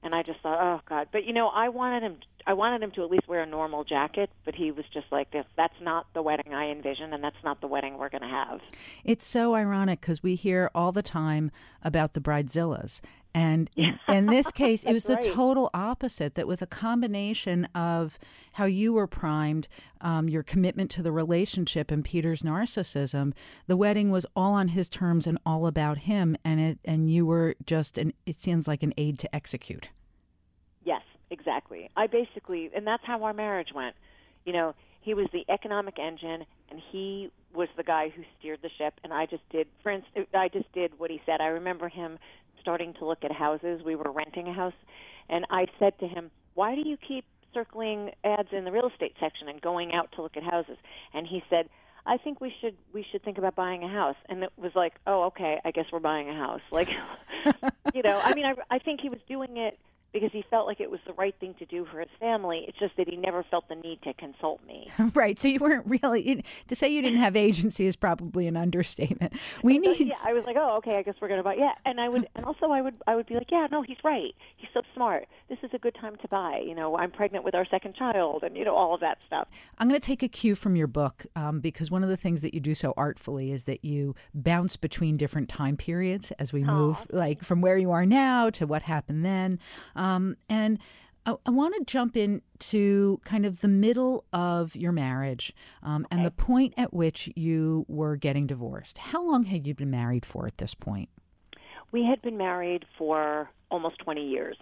And 0.06 0.13
I 0.13 0.22
just 0.22 0.39
thought, 0.41 0.60
oh 0.62 0.82
God! 0.88 1.08
But 1.12 1.26
you 1.26 1.34
know, 1.34 1.48
I 1.48 1.70
wanted 1.70 2.04
him. 2.04 2.18
I 2.46 2.54
wanted 2.54 2.84
him 2.84 2.91
to 2.91 3.04
at 3.04 3.10
least 3.10 3.28
wear 3.28 3.41
a 3.41 3.46
normal 3.48 3.84
jacket. 3.84 4.30
But 4.46 4.54
he 4.54 4.72
was 4.72 4.86
just 4.94 5.08
like, 5.12 5.32
"This. 5.32 5.46
That's 5.58 5.74
not 5.82 6.06
the 6.13 6.22
wedding 6.22 6.54
I 6.54 6.70
envisioned, 6.70 7.12
and 7.12 7.24
that's 7.24 7.44
not 7.44 7.60
the 7.60 7.65
wedding 7.68 7.98
we're 7.98 8.10
going 8.10 8.22
to 8.22 8.28
have." 8.28 8.62
It's 9.04 9.26
so 9.26 9.56
ironic 9.56 10.02
because 10.02 10.22
we 10.22 10.36
hear 10.36 10.70
all 10.76 10.91
the 10.91 11.02
time 11.02 11.50
about 11.82 12.13
the 12.13 12.22
bridezillas. 12.22 13.02
And 13.36 13.70
in, 13.76 14.00
in 14.08 14.28
this 14.28 14.52
case, 14.52 14.84
it 14.86 14.94
was 14.94 15.04
the 15.04 15.18
total 15.18 15.70
opposite 15.74 16.36
that 16.36 16.48
with 16.48 16.62
a 16.62 16.68
combination 16.68 17.65
of 17.76 18.18
how 18.54 18.65
you 18.65 18.94
were 18.94 19.08
primed, 19.08 19.68
um, 20.02 20.30
your 20.30 20.41
commitment 20.41 20.89
to 20.91 21.04
the 21.04 21.12
relationship, 21.12 21.91
and 21.91 22.06
Peter's 22.06 22.44
narcissism, 22.44 23.34
the 23.68 23.76
wedding 23.76 24.10
was 24.10 24.26
all 24.36 24.54
on 24.54 24.70
his 24.70 24.88
terms 24.88 25.28
and 25.28 25.38
all 25.46 25.68
about 25.68 25.98
him. 26.00 26.38
And 26.46 26.60
it 26.60 26.80
and 26.86 27.12
you 27.12 27.26
were 27.26 27.56
just, 27.65 27.98
an, 27.98 28.13
it 28.26 28.39
seems 28.39 28.68
like 28.68 28.84
an 28.84 28.94
aid 28.98 29.20
to 29.20 29.36
execute. 29.36 29.89
Exactly. 31.38 31.89
I 31.98 32.08
basically, 32.08 32.71
and 32.74 32.88
that's 32.88 33.04
how 33.06 33.21
our 33.26 33.34
marriage 33.34 33.74
went. 33.76 33.93
You 34.45 34.54
know, 34.54 34.74
he 35.02 35.13
was 35.13 35.28
the 35.34 35.43
economic 35.50 36.00
engine, 36.00 36.45
and 36.71 36.80
he 36.91 37.30
was 37.54 37.67
the 37.76 37.84
guy 37.84 38.08
who 38.08 38.24
steered 38.39 38.60
the 38.62 38.69
ship. 38.78 38.93
And 39.04 39.12
I 39.12 39.26
just 39.26 39.43
did, 39.50 39.67
for 39.84 39.91
instance, 39.91 40.28
I 40.34 40.48
just 40.48 40.71
did 40.71 40.98
what 40.98 41.12
he 41.12 41.21
said. 41.26 41.41
I 41.41 41.48
remember 41.48 41.89
him 41.89 42.19
starting 42.62 42.93
to 43.00 43.06
look 43.06 43.26
at 43.26 43.34
houses. 43.34 43.84
We 43.84 43.95
were 43.95 44.12
renting 44.12 44.48
a 44.48 44.54
house, 44.54 44.80
and 45.28 45.45
I 45.50 45.65
said 45.78 46.00
to 46.00 46.08
him, 46.08 46.32
"Why 46.54 46.74
do 46.74 46.88
you 46.88 46.95
keep 46.95 47.26
circling 47.54 48.12
ads 48.24 48.54
in 48.54 48.63
the 48.63 48.71
real 48.71 48.88
estate 48.88 49.15
section 49.19 49.50
and 49.50 49.60
going 49.60 49.93
out 49.93 50.13
to 50.13 50.21
look 50.21 50.38
at 50.38 50.43
houses?" 50.43 50.78
And 51.13 51.28
he 51.28 51.43
said. 51.50 51.67
I 52.08 52.17
think 52.17 52.39
we 52.39 52.54
should 52.62 52.76
we 52.93 53.04
should 53.12 53.24
think 53.24 53.39
about 53.39 53.56
buying 53.56 53.84
a 53.84 53.88
house, 53.88 54.15
and 54.30 54.43
it 54.43 54.52
was 54.58 54.76
like, 54.76 54.93
oh, 55.08 55.24
okay, 55.24 55.60
I 55.65 55.71
guess 55.71 55.86
we're 55.91 56.00
buying 56.00 56.30
a 56.30 56.36
house. 56.36 56.62
Like, 56.69 56.89
you 57.95 58.04
know, 58.04 58.21
I 58.24 58.36
mean, 58.36 58.45
I 58.45 58.54
I 58.69 58.78
think 58.78 59.02
he 59.02 59.10
was 59.10 59.17
doing 59.28 59.58
it 59.58 59.80
because 60.15 60.32
he 60.32 60.45
felt 60.49 60.65
like 60.65 60.80
it 60.80 60.89
was 60.89 61.01
the 61.06 61.12
right 61.13 61.36
thing 61.41 61.54
to 61.60 61.65
do 61.65 61.86
for 61.91 61.99
his 61.99 62.08
family. 62.21 62.63
It's 62.69 62.80
just 62.80 62.95
that 62.95 63.10
he 63.10 63.17
never 63.17 63.43
felt 63.43 63.67
the 63.67 63.75
need 63.75 64.01
to 64.04 64.13
consult 64.13 64.65
me. 64.65 64.89
right. 65.13 65.38
So 65.38 65.49
you 65.49 65.60
weren't 65.60 65.86
really, 65.86 66.41
to 66.69 66.75
say 66.75 66.88
you 66.88 67.01
didn't 67.01 67.19
have 67.19 67.36
agency 67.36 67.86
is 67.86 67.97
probably 67.97 68.47
an 68.47 68.56
understatement. 68.56 69.34
We 69.62 69.78
need. 69.78 70.08
yeah, 70.08 70.13
I 70.23 70.32
was 70.32 70.45
like, 70.45 70.56
oh, 70.58 70.78
okay, 70.78 70.95
I 70.95 71.01
guess 71.01 71.15
we're 71.21 71.28
gonna 71.28 71.43
buy. 71.43 71.56
Yeah, 71.56 71.73
and 71.86 71.99
I 71.99 72.08
would, 72.08 72.25
and 72.34 72.45
also 72.45 72.67
I 72.67 72.82
would, 72.82 72.95
I 73.08 73.15
would 73.15 73.25
be 73.25 73.34
like, 73.34 73.51
yeah, 73.51 73.67
no, 73.69 73.82
he's 73.82 73.97
right. 74.06 74.34
He's 74.56 74.69
so 74.73 74.84
smart. 74.93 75.28
This 75.49 75.58
is 75.63 75.71
a 75.73 75.78
good 75.78 75.95
time 75.99 76.15
to 76.21 76.28
buy. 76.30 76.63
You 76.65 76.75
know, 76.75 76.95
I'm 76.95 77.12
pregnant 77.12 77.43
with 77.43 77.54
our 77.54 77.65
second 77.65 77.95
child, 77.95 78.43
and 78.43 78.56
you 78.56 78.63
know, 78.63 78.73
all 78.73 78.93
of 78.93 79.01
that 79.01 79.17
stuff. 79.28 79.49
I'm 79.80 79.89
going 79.89 79.99
to 79.99 80.06
take 80.06 80.23
a 80.23 80.30
cue 80.30 80.56
from 80.56 80.78
your 80.78 80.88
book 80.88 81.25
um, 81.36 81.60
because 81.60 81.91
one 81.91 82.04
of 82.04 82.10
the 82.10 82.17
things 82.17 82.41
that 82.41 82.54
you 82.54 82.62
do 82.62 82.73
so 82.73 82.93
artfully 82.95 83.51
is 83.51 83.63
that 83.63 83.84
you 83.84 84.15
bounce 84.34 84.78
between 84.78 85.17
different 85.17 85.49
time 85.49 85.75
periods 85.75 86.32
as 86.39 86.54
we 86.54 86.63
move, 86.63 87.06
like 87.12 87.43
from 87.43 87.60
where 87.60 87.78
you 87.78 87.91
are 87.91 88.06
now 88.06 88.49
to 88.51 88.65
what 88.65 88.84
happened 88.84 89.25
then. 89.25 89.60
Um, 89.95 90.05
and 90.50 90.80
I, 91.26 91.36
I 91.46 91.50
want 91.52 91.76
to 91.76 91.84
jump 91.86 92.15
into 92.15 93.20
kind 93.26 93.46
of 93.46 93.62
the 93.62 93.68
middle 93.68 94.26
of 94.32 94.76
your 94.76 94.91
marriage 94.91 95.54
um, 95.84 96.06
and 96.12 96.26
the 96.26 96.32
point 96.32 96.74
at 96.78 96.94
which 96.94 97.30
you 97.36 97.86
were 97.88 98.15
getting 98.15 98.48
divorced. 98.48 98.98
How 98.98 99.26
long 99.26 99.44
had 99.44 99.65
you 99.65 99.74
been 99.74 99.91
married 99.91 100.26
for 100.26 100.46
at 100.46 100.58
this 100.58 100.74
point? 100.74 101.10
We 101.91 102.06
had 102.06 102.22
been 102.22 102.38
married 102.38 102.86
for 102.98 103.50
almost 103.72 104.00
20 104.00 104.28
years. 104.28 104.58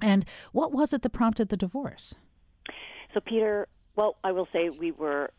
And 0.00 0.24
what 0.52 0.72
was 0.72 0.92
it 0.92 1.02
that 1.02 1.10
prompted 1.10 1.48
the 1.48 1.56
divorce? 1.56 2.14
So 3.14 3.20
Peter, 3.20 3.68
well, 3.96 4.16
I 4.22 4.32
will 4.32 4.48
say 4.52 4.70
we 4.70 4.92
were 4.92 5.30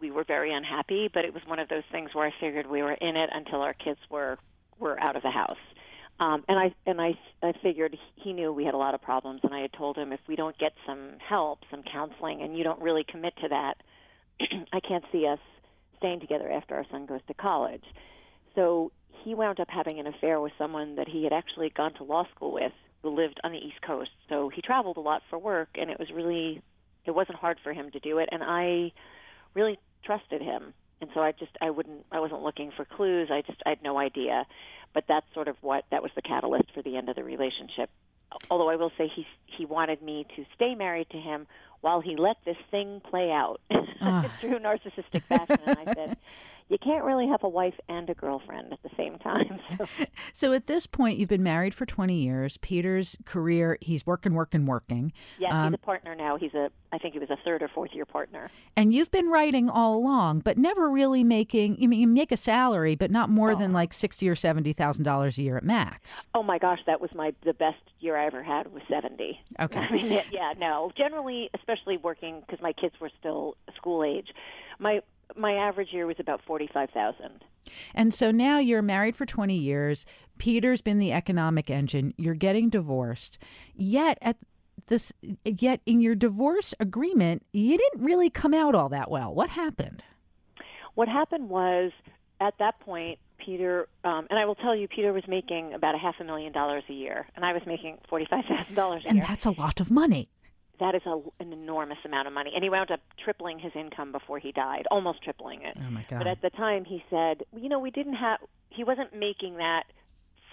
we 0.00 0.10
were 0.10 0.24
very 0.24 0.52
unhappy, 0.52 1.08
but 1.14 1.24
it 1.24 1.32
was 1.32 1.44
one 1.46 1.60
of 1.60 1.68
those 1.68 1.84
things 1.92 2.10
where 2.12 2.26
I 2.26 2.32
figured 2.40 2.66
we 2.66 2.82
were 2.82 2.94
in 2.94 3.16
it 3.16 3.30
until 3.32 3.60
our 3.60 3.74
kids 3.74 4.00
were 4.10 4.38
were 4.78 5.00
out 5.00 5.14
of 5.14 5.22
the 5.22 5.30
house. 5.30 5.58
Um, 6.20 6.44
and 6.48 6.58
I 6.58 6.74
and 6.86 7.00
I 7.00 7.18
I 7.42 7.52
figured 7.62 7.96
he 8.16 8.32
knew 8.32 8.52
we 8.52 8.64
had 8.64 8.74
a 8.74 8.78
lot 8.78 8.94
of 8.94 9.02
problems, 9.02 9.40
and 9.42 9.52
I 9.54 9.60
had 9.60 9.72
told 9.72 9.96
him 9.96 10.12
if 10.12 10.20
we 10.28 10.36
don't 10.36 10.56
get 10.58 10.72
some 10.86 11.12
help, 11.26 11.60
some 11.70 11.82
counseling, 11.82 12.42
and 12.42 12.56
you 12.56 12.64
don't 12.64 12.80
really 12.80 13.04
commit 13.08 13.34
to 13.42 13.48
that, 13.48 13.74
I 14.72 14.80
can't 14.80 15.04
see 15.10 15.26
us 15.26 15.40
staying 15.98 16.20
together 16.20 16.50
after 16.50 16.74
our 16.74 16.84
son 16.90 17.06
goes 17.06 17.20
to 17.28 17.34
college. 17.34 17.84
So 18.54 18.92
he 19.24 19.34
wound 19.34 19.60
up 19.60 19.68
having 19.70 19.98
an 20.00 20.06
affair 20.06 20.40
with 20.40 20.52
someone 20.58 20.96
that 20.96 21.08
he 21.08 21.24
had 21.24 21.32
actually 21.32 21.70
gone 21.70 21.94
to 21.94 22.04
law 22.04 22.24
school 22.34 22.52
with, 22.52 22.72
who 23.02 23.10
lived 23.10 23.40
on 23.44 23.52
the 23.52 23.58
East 23.58 23.80
Coast. 23.86 24.10
So 24.28 24.48
he 24.48 24.62
traveled 24.62 24.96
a 24.96 25.00
lot 25.00 25.22
for 25.30 25.38
work, 25.38 25.70
and 25.74 25.90
it 25.90 25.98
was 25.98 26.08
really 26.14 26.62
it 27.04 27.12
wasn't 27.12 27.38
hard 27.38 27.58
for 27.62 27.72
him 27.72 27.90
to 27.90 27.98
do 28.00 28.18
it, 28.18 28.28
and 28.30 28.42
I 28.44 28.92
really 29.54 29.78
trusted 30.04 30.40
him. 30.40 30.74
And 31.00 31.10
so 31.14 31.20
I 31.20 31.32
just 31.32 31.50
I 31.60 31.70
wouldn't 31.70 32.06
I 32.12 32.20
wasn't 32.20 32.42
looking 32.42 32.70
for 32.76 32.84
clues. 32.84 33.28
I 33.30 33.42
just 33.42 33.60
I 33.66 33.70
had 33.70 33.82
no 33.82 33.98
idea. 33.98 34.46
But 34.94 35.04
that's 35.08 35.26
sort 35.34 35.48
of 35.48 35.56
what 35.62 35.84
that 35.90 36.02
was 36.02 36.12
the 36.14 36.22
catalyst 36.22 36.70
for 36.74 36.82
the 36.82 36.96
end 36.96 37.08
of 37.08 37.16
the 37.16 37.24
relationship. 37.24 37.90
Although 38.50 38.70
I 38.70 38.76
will 38.76 38.92
say 38.96 39.08
he 39.14 39.26
he 39.46 39.66
wanted 39.66 40.02
me 40.02 40.26
to 40.36 40.44
stay 40.54 40.74
married 40.74 41.08
to 41.10 41.18
him 41.18 41.46
while 41.80 42.00
he 42.00 42.16
let 42.16 42.36
this 42.44 42.56
thing 42.70 43.00
play 43.00 43.30
out 43.30 43.60
ah. 44.00 44.24
in 44.42 44.48
true 44.48 44.58
narcissistic 44.58 45.22
fashion. 45.24 45.58
And 45.66 45.78
I 45.78 45.94
said, 45.94 46.16
you 46.72 46.78
can't 46.78 47.04
really 47.04 47.28
have 47.28 47.44
a 47.44 47.48
wife 47.48 47.74
and 47.88 48.08
a 48.08 48.14
girlfriend 48.14 48.72
at 48.72 48.82
the 48.82 48.90
same 48.96 49.18
time. 49.18 49.60
So 49.78 49.86
So 50.32 50.52
at 50.52 50.66
this 50.66 50.86
point, 50.86 51.18
you've 51.18 51.28
been 51.28 51.42
married 51.42 51.74
for 51.74 51.86
20 51.86 52.14
years. 52.14 52.56
Peter's 52.58 53.16
career, 53.24 53.78
he's 53.80 54.06
working, 54.06 54.34
working, 54.34 54.66
working. 54.66 55.12
yeah, 55.38 55.48
he's 55.48 55.68
um, 55.68 55.74
a 55.74 55.78
partner 55.78 56.14
now. 56.14 56.36
He's 56.36 56.54
a 56.54 56.70
I 56.92 56.98
think 56.98 57.14
he 57.14 57.18
was 57.20 57.30
a 57.30 57.38
third 57.44 57.62
or 57.62 57.68
fourth 57.68 57.92
year 57.94 58.04
partner. 58.04 58.50
And 58.76 58.92
you've 58.92 59.10
been 59.10 59.28
writing 59.28 59.70
all 59.70 59.96
along, 59.96 60.40
but 60.40 60.58
never 60.58 60.90
really 60.90 61.24
making, 61.24 61.78
I 61.82 61.86
mean, 61.86 62.00
you 62.00 62.06
make 62.06 62.32
a 62.32 62.36
salary, 62.36 62.94
but 62.96 63.10
not 63.10 63.30
more 63.30 63.54
than 63.54 63.70
oh. 63.70 63.74
like 63.74 63.94
60 63.94 64.28
or 64.28 64.34
$70,000 64.34 65.38
a 65.38 65.42
year 65.42 65.56
at 65.56 65.64
max. 65.64 66.26
Oh 66.34 66.42
my 66.42 66.58
gosh, 66.58 66.80
that 66.86 67.00
was 67.00 67.10
my 67.14 67.34
the 67.44 67.54
best 67.54 67.80
year 68.00 68.16
I 68.16 68.26
ever 68.26 68.42
had 68.42 68.72
was 68.72 68.82
seventy. 68.88 69.40
Okay. 69.60 69.78
I 69.78 69.92
mean, 69.92 70.10
yeah, 70.10 70.22
yeah, 70.32 70.52
no. 70.58 70.90
Generally, 70.96 71.50
especially 71.54 71.96
working 71.98 72.40
because 72.40 72.60
my 72.62 72.72
kids 72.72 72.94
were 73.00 73.10
still 73.20 73.56
school 73.76 74.02
age, 74.02 74.28
my 74.78 75.00
my 75.36 75.54
average 75.54 75.92
year 75.92 76.06
was 76.06 76.16
about 76.18 76.40
forty 76.46 76.68
five 76.72 76.90
thousand. 76.90 77.44
And 77.94 78.12
so 78.12 78.30
now 78.30 78.58
you're 78.58 78.82
married 78.82 79.16
for 79.16 79.24
20 79.24 79.56
years. 79.56 80.04
Peter's 80.38 80.82
been 80.82 80.98
the 80.98 81.12
economic 81.12 81.70
engine. 81.70 82.12
You're 82.18 82.34
getting 82.34 82.68
divorced. 82.68 83.38
Yet 83.74 84.18
at 84.20 84.36
this 84.86 85.12
yet 85.44 85.80
in 85.86 86.00
your 86.00 86.14
divorce 86.14 86.74
agreement, 86.80 87.44
you 87.52 87.78
didn't 87.78 88.04
really 88.04 88.30
come 88.30 88.54
out 88.54 88.74
all 88.74 88.88
that 88.88 89.10
well. 89.10 89.34
What 89.34 89.50
happened? 89.50 90.02
What 90.94 91.08
happened 91.08 91.48
was 91.48 91.92
at 92.40 92.54
that 92.58 92.80
point, 92.80 93.18
Peter, 93.38 93.88
um, 94.04 94.26
and 94.30 94.38
I 94.38 94.44
will 94.44 94.54
tell 94.54 94.74
you, 94.74 94.88
Peter 94.88 95.12
was 95.12 95.24
making 95.28 95.72
about 95.74 95.94
a 95.94 95.98
half 95.98 96.16
a 96.20 96.24
million 96.24 96.52
dollars 96.52 96.84
a 96.88 96.92
year, 96.92 97.26
and 97.36 97.44
I 97.44 97.52
was 97.52 97.62
making 97.66 97.98
forty 98.08 98.26
five 98.28 98.44
thousand 98.44 98.74
dollars 98.74 99.02
a 99.02 99.04
year. 99.04 99.10
And 99.10 99.18
year. 99.18 99.26
that's 99.28 99.46
a 99.46 99.50
lot 99.50 99.80
of 99.80 99.90
money. 99.90 100.28
That 100.82 100.96
is 100.96 101.02
a, 101.06 101.20
an 101.38 101.52
enormous 101.52 101.98
amount 102.04 102.26
of 102.26 102.34
money, 102.34 102.50
and 102.54 102.64
he 102.64 102.68
wound 102.68 102.90
up 102.90 102.98
tripling 103.24 103.60
his 103.60 103.70
income 103.76 104.10
before 104.10 104.40
he 104.40 104.50
died, 104.50 104.86
almost 104.90 105.22
tripling 105.22 105.62
it. 105.62 105.76
Oh 105.80 105.90
my 105.90 106.04
God. 106.10 106.18
But 106.18 106.26
at 106.26 106.42
the 106.42 106.50
time, 106.50 106.84
he 106.84 107.04
said, 107.08 107.44
you 107.56 107.68
know, 107.68 107.78
we 107.78 107.92
didn't 107.92 108.14
have. 108.14 108.40
He 108.68 108.82
wasn't 108.82 109.14
making 109.14 109.58
that 109.58 109.84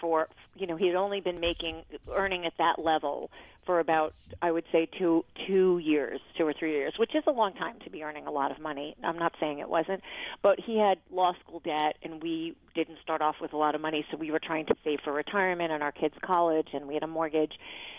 for. 0.00 0.28
You 0.56 0.66
know, 0.66 0.76
he 0.76 0.86
had 0.86 0.96
only 0.96 1.20
been 1.20 1.40
making 1.40 1.82
earning 2.12 2.46
at 2.46 2.54
that 2.58 2.78
level 2.78 3.30
for 3.66 3.78
about, 3.78 4.14
I 4.40 4.50
would 4.50 4.64
say, 4.72 4.88
two 4.98 5.24
two 5.46 5.78
years, 5.78 6.20
two 6.36 6.46
or 6.46 6.52
three 6.52 6.72
years, 6.72 6.94
which 6.98 7.14
is 7.14 7.22
a 7.26 7.30
long 7.30 7.54
time 7.54 7.76
to 7.84 7.90
be 7.90 8.02
earning 8.02 8.26
a 8.26 8.30
lot 8.30 8.50
of 8.50 8.58
money. 8.58 8.96
I'm 9.04 9.18
not 9.18 9.34
saying 9.38 9.58
it 9.58 9.68
wasn't, 9.68 10.02
but 10.42 10.58
he 10.58 10.78
had 10.78 10.98
law 11.10 11.34
school 11.44 11.60
debt, 11.60 11.96
and 12.02 12.22
we 12.22 12.56
didn't 12.74 12.98
start 13.02 13.20
off 13.22 13.36
with 13.40 13.52
a 13.52 13.56
lot 13.56 13.74
of 13.74 13.80
money, 13.80 14.04
so 14.10 14.16
we 14.16 14.30
were 14.30 14.40
trying 14.40 14.66
to 14.66 14.74
save 14.82 15.00
for 15.04 15.12
retirement 15.12 15.72
and 15.72 15.82
our 15.82 15.92
kids' 15.92 16.14
college, 16.22 16.68
and 16.72 16.86
we 16.86 16.94
had 16.94 17.02
a 17.02 17.08
mortgage. 17.08 17.52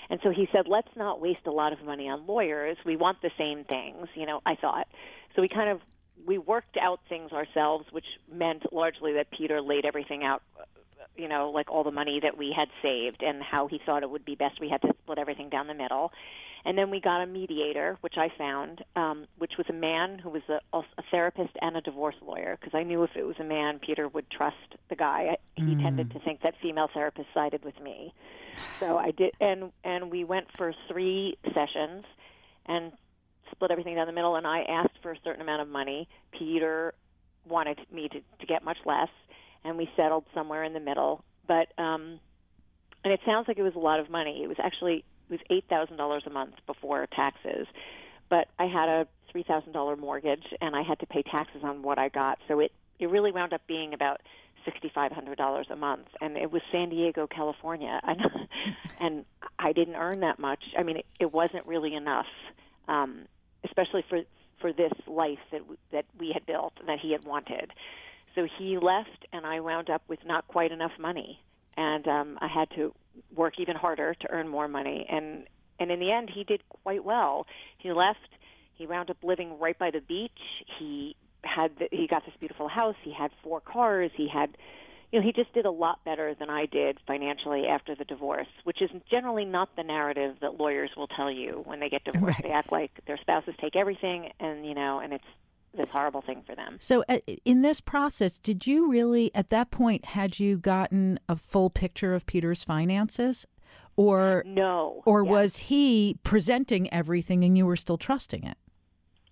And 0.10 0.20
so 0.24 0.30
he 0.32 0.48
said, 0.52 0.68
let's 0.68 0.94
not 0.96 1.22
waste 1.22 1.46
a 1.46 1.52
lot 1.52 1.72
of 1.72 1.84
money 1.84 2.10
on 2.10 2.28
lawyers. 2.28 2.78
We 2.86 2.98
want 2.98 3.22
the 3.22 3.32
same 3.38 3.64
things, 3.64 4.08
you 4.16 4.26
know, 4.26 4.42
I 4.46 4.56
thought. 4.56 4.88
So 5.36 5.42
we 5.42 5.48
kind 5.48 5.70
of 5.70 5.80
we 6.26 6.38
worked 6.38 6.78
out 6.78 7.00
things 7.10 7.32
ourselves, 7.32 7.86
which 7.92 8.06
meant 8.32 8.72
largely 8.72 9.14
that 9.14 9.32
Peter 9.32 9.62
laid 9.62 9.86
everything 9.86 10.24
out 10.24 10.44
you 11.16 11.28
know, 11.28 11.50
like 11.50 11.72
all 11.72 11.84
the 11.84 11.92
money 11.92 12.20
that 12.22 12.38
we 12.38 12.54
had 12.56 12.68
saved 12.82 13.22
and 13.22 13.42
how 13.42 13.68
he 13.68 13.80
thought 13.86 14.04
it 14.04 14.10
would 14.10 14.26
be 14.26 14.36
best 14.36 14.60
we 14.60 14.70
had 14.70 14.82
to 14.82 14.94
split 15.04 15.18
everything 15.18 15.50
down 15.50 15.68
the 15.68 15.74
middle. 15.74 16.12
And 16.64 16.78
then 16.78 16.92
we 16.92 17.02
got 17.02 17.22
a 17.22 17.26
mediator, 17.26 17.98
which 18.02 18.16
I 18.18 18.30
found, 18.38 18.84
um, 18.96 19.26
which 19.40 19.54
was 19.58 19.66
a 19.70 19.74
man 19.74 20.20
who 20.20 20.30
was 20.30 20.44
a, 20.48 20.60
a 20.78 21.04
therapist 21.10 21.52
and 21.60 21.76
a 21.76 21.82
divorce 21.82 22.16
lawyer, 22.22 22.58
because 22.60 22.78
I 22.78 22.84
knew 22.84 23.04
if 23.04 23.12
it 23.16 23.24
was 23.24 23.36
a 23.40 23.44
man, 23.44 23.80
Peter 23.80 24.08
would 24.08 24.30
trust 24.30 24.56
the 24.90 24.96
guy. 24.96 25.38
He 25.56 25.64
mm. 25.64 25.82
tended 25.82 26.12
to 26.12 26.20
think 26.20 26.42
that 26.44 26.54
female 26.62 26.88
therapists 26.96 27.34
sided 27.34 27.64
with 27.66 27.80
me. 27.82 28.14
So 28.80 28.98
I 28.98 29.12
did, 29.12 29.32
and 29.40 29.72
and 29.84 30.12
we 30.12 30.24
went 30.24 30.48
for 30.56 30.74
three 30.92 31.38
sessions, 31.46 32.06
and 32.68 32.92
split 33.52 33.72
everything 33.72 33.96
down 33.96 34.08
the 34.08 34.14
middle. 34.14 34.36
And 34.36 34.46
I 34.46 34.62
asked 34.62 34.98
for 35.02 35.12
a 35.12 35.18
certain 35.24 35.42
amount 35.42 35.62
of 35.62 35.68
money. 35.68 36.08
Peter 36.38 36.94
wanted 37.48 37.80
me 37.92 38.08
to, 38.10 38.20
to 38.20 38.46
get 38.46 38.64
much 38.64 38.78
less, 38.86 39.10
and 39.64 39.78
we 39.78 39.90
settled 39.96 40.26
somewhere 40.34 40.64
in 40.64 40.74
the 40.74 40.80
middle. 40.80 41.24
But 41.48 41.68
um, 41.78 42.20
and 43.04 43.14
it 43.14 43.20
sounds 43.26 43.48
like 43.48 43.58
it 43.58 43.64
was 43.64 43.76
a 43.76 43.80
lot 43.80 44.00
of 44.00 44.10
money. 44.10 44.42
It 44.44 44.48
was 44.48 44.58
actually 44.60 45.04
it 45.30 45.32
was 45.32 45.40
eight 45.50 45.66
thousand 45.70 45.98
dollars 45.98 46.24
a 46.26 46.30
month 46.30 46.56
before 46.68 47.08
taxes, 47.08 47.68
but 48.30 48.48
I 48.60 48.66
had 48.66 48.90
a 48.90 49.08
three 49.32 49.44
thousand 49.44 49.74
dollar 49.74 49.96
mortgage 49.96 50.46
and 50.62 50.76
I 50.76 50.84
had 50.84 51.00
to 51.00 51.06
pay 51.06 51.24
taxes 51.24 51.62
on 51.64 51.84
what 51.84 51.98
I 51.98 52.10
got. 52.10 52.40
So 52.48 52.60
it 52.60 52.72
it 53.00 53.10
really 53.10 53.32
wound 53.32 53.54
up 53.54 53.62
being 53.68 53.94
about 53.94 54.22
sixty 54.66 54.92
five 54.94 55.12
hundred 55.12 55.38
dollars 55.38 55.68
a 55.70 55.76
month, 55.76 56.08
and 56.20 56.38
it 56.38 56.52
was 56.52 56.62
San 56.72 56.90
Diego, 56.90 57.28
California, 57.28 58.00
and 58.08 58.22
and 59.00 59.26
I 59.60 59.74
didn't 59.74 59.96
earn 59.96 60.22
that 60.22 60.40
much. 60.40 60.64
I 60.78 60.84
mean, 60.84 60.98
it, 60.98 61.06
it 61.20 61.34
wasn't 61.34 61.66
really 61.66 61.96
enough, 61.96 62.28
um, 62.88 63.26
especially 63.64 64.04
for 64.08 64.22
for 64.60 64.72
this 64.72 64.94
life 65.08 65.40
that 65.52 65.62
that 65.92 66.06
we 66.20 66.32
had 66.34 66.46
built 66.46 66.74
that 66.86 67.00
he 67.00 67.12
had 67.12 67.26
wanted. 67.26 67.72
So 68.36 68.48
he 68.58 68.78
left, 68.78 69.26
and 69.34 69.46
I 69.46 69.60
wound 69.60 69.90
up 69.90 70.04
with 70.08 70.20
not 70.26 70.48
quite 70.48 70.72
enough 70.72 70.92
money, 71.00 71.40
and 71.76 72.08
um, 72.08 72.38
I 72.42 72.48
had 72.48 72.70
to 72.76 72.94
work 73.36 73.56
even 73.60 73.76
harder 73.76 74.14
to 74.14 74.32
earn 74.32 74.48
more 74.48 74.68
money. 74.68 75.06
And 75.10 75.46
and 75.80 75.92
in 75.92 76.00
the 76.00 76.12
end, 76.12 76.30
he 76.34 76.44
did 76.44 76.62
quite 76.84 77.04
well. 77.04 77.48
He 77.78 77.92
left. 77.92 78.20
He 78.76 78.88
wound 78.88 79.10
up 79.10 79.18
living 79.24 79.60
right 79.60 79.78
by 79.78 79.92
the 79.92 80.02
beach. 80.02 80.32
He 80.80 81.16
had 81.44 81.72
the, 81.80 81.88
he 81.92 82.08
got 82.08 82.24
this 82.26 82.36
beautiful 82.40 82.68
house. 82.68 82.96
He 83.04 83.14
had 83.14 83.32
four 83.44 83.60
cars. 83.60 84.12
He 84.16 84.28
had 84.28 84.56
you 85.12 85.20
know, 85.20 85.26
he 85.26 85.34
just 85.34 85.54
did 85.54 85.66
a 85.66 85.72
lot 85.72 86.04
better 86.06 86.34
than 86.40 86.50
I 86.50 86.66
did 86.66 86.98
financially 87.06 87.68
after 87.68 87.96
the 87.96 88.06
divorce, 88.06 88.48
which 88.64 88.82
is 88.82 88.90
generally 89.10 89.44
not 89.44 89.70
the 89.76 89.84
narrative 89.84 90.38
that 90.42 90.58
lawyers 90.58 90.92
will 90.96 91.08
tell 91.08 91.30
you 91.30 91.64
when 91.66 91.82
they 91.82 91.90
get 91.90 92.06
divorced. 92.06 92.36
Right. 92.36 92.44
They 92.44 92.52
act 92.52 92.72
like 92.72 92.92
their 93.08 93.18
spouses 93.18 93.54
take 93.60 93.76
everything, 93.76 94.30
and 94.40 94.66
you 94.66 94.74
know, 94.74 95.00
and 95.00 95.12
it's 95.14 95.24
this 95.76 95.88
horrible 95.92 96.22
thing 96.22 96.44
for 96.46 96.56
them. 96.56 96.78
So, 96.80 97.04
uh, 97.08 97.20
in 97.46 97.62
this 97.62 97.82
process, 97.82 98.38
did 98.38 98.68
you 98.68 98.90
really, 98.90 99.34
at 99.34 99.50
that 99.50 99.72
point, 99.72 100.06
had 100.06 100.40
you 100.40 100.58
gotten 100.58 101.20
a 101.30 101.36
full 101.36 101.70
picture 101.70 102.14
of 102.14 102.26
Peter's 102.26 102.64
finances, 102.64 103.46
or 103.96 104.44
no, 104.46 105.02
or 105.06 105.24
yes. 105.24 105.32
was 105.32 105.58
he 105.58 106.18
presenting 106.24 106.92
everything 106.94 107.44
and 107.44 107.58
you 107.58 107.66
were 107.66 107.76
still 107.76 107.98
trusting 107.98 108.44
it? 108.44 108.58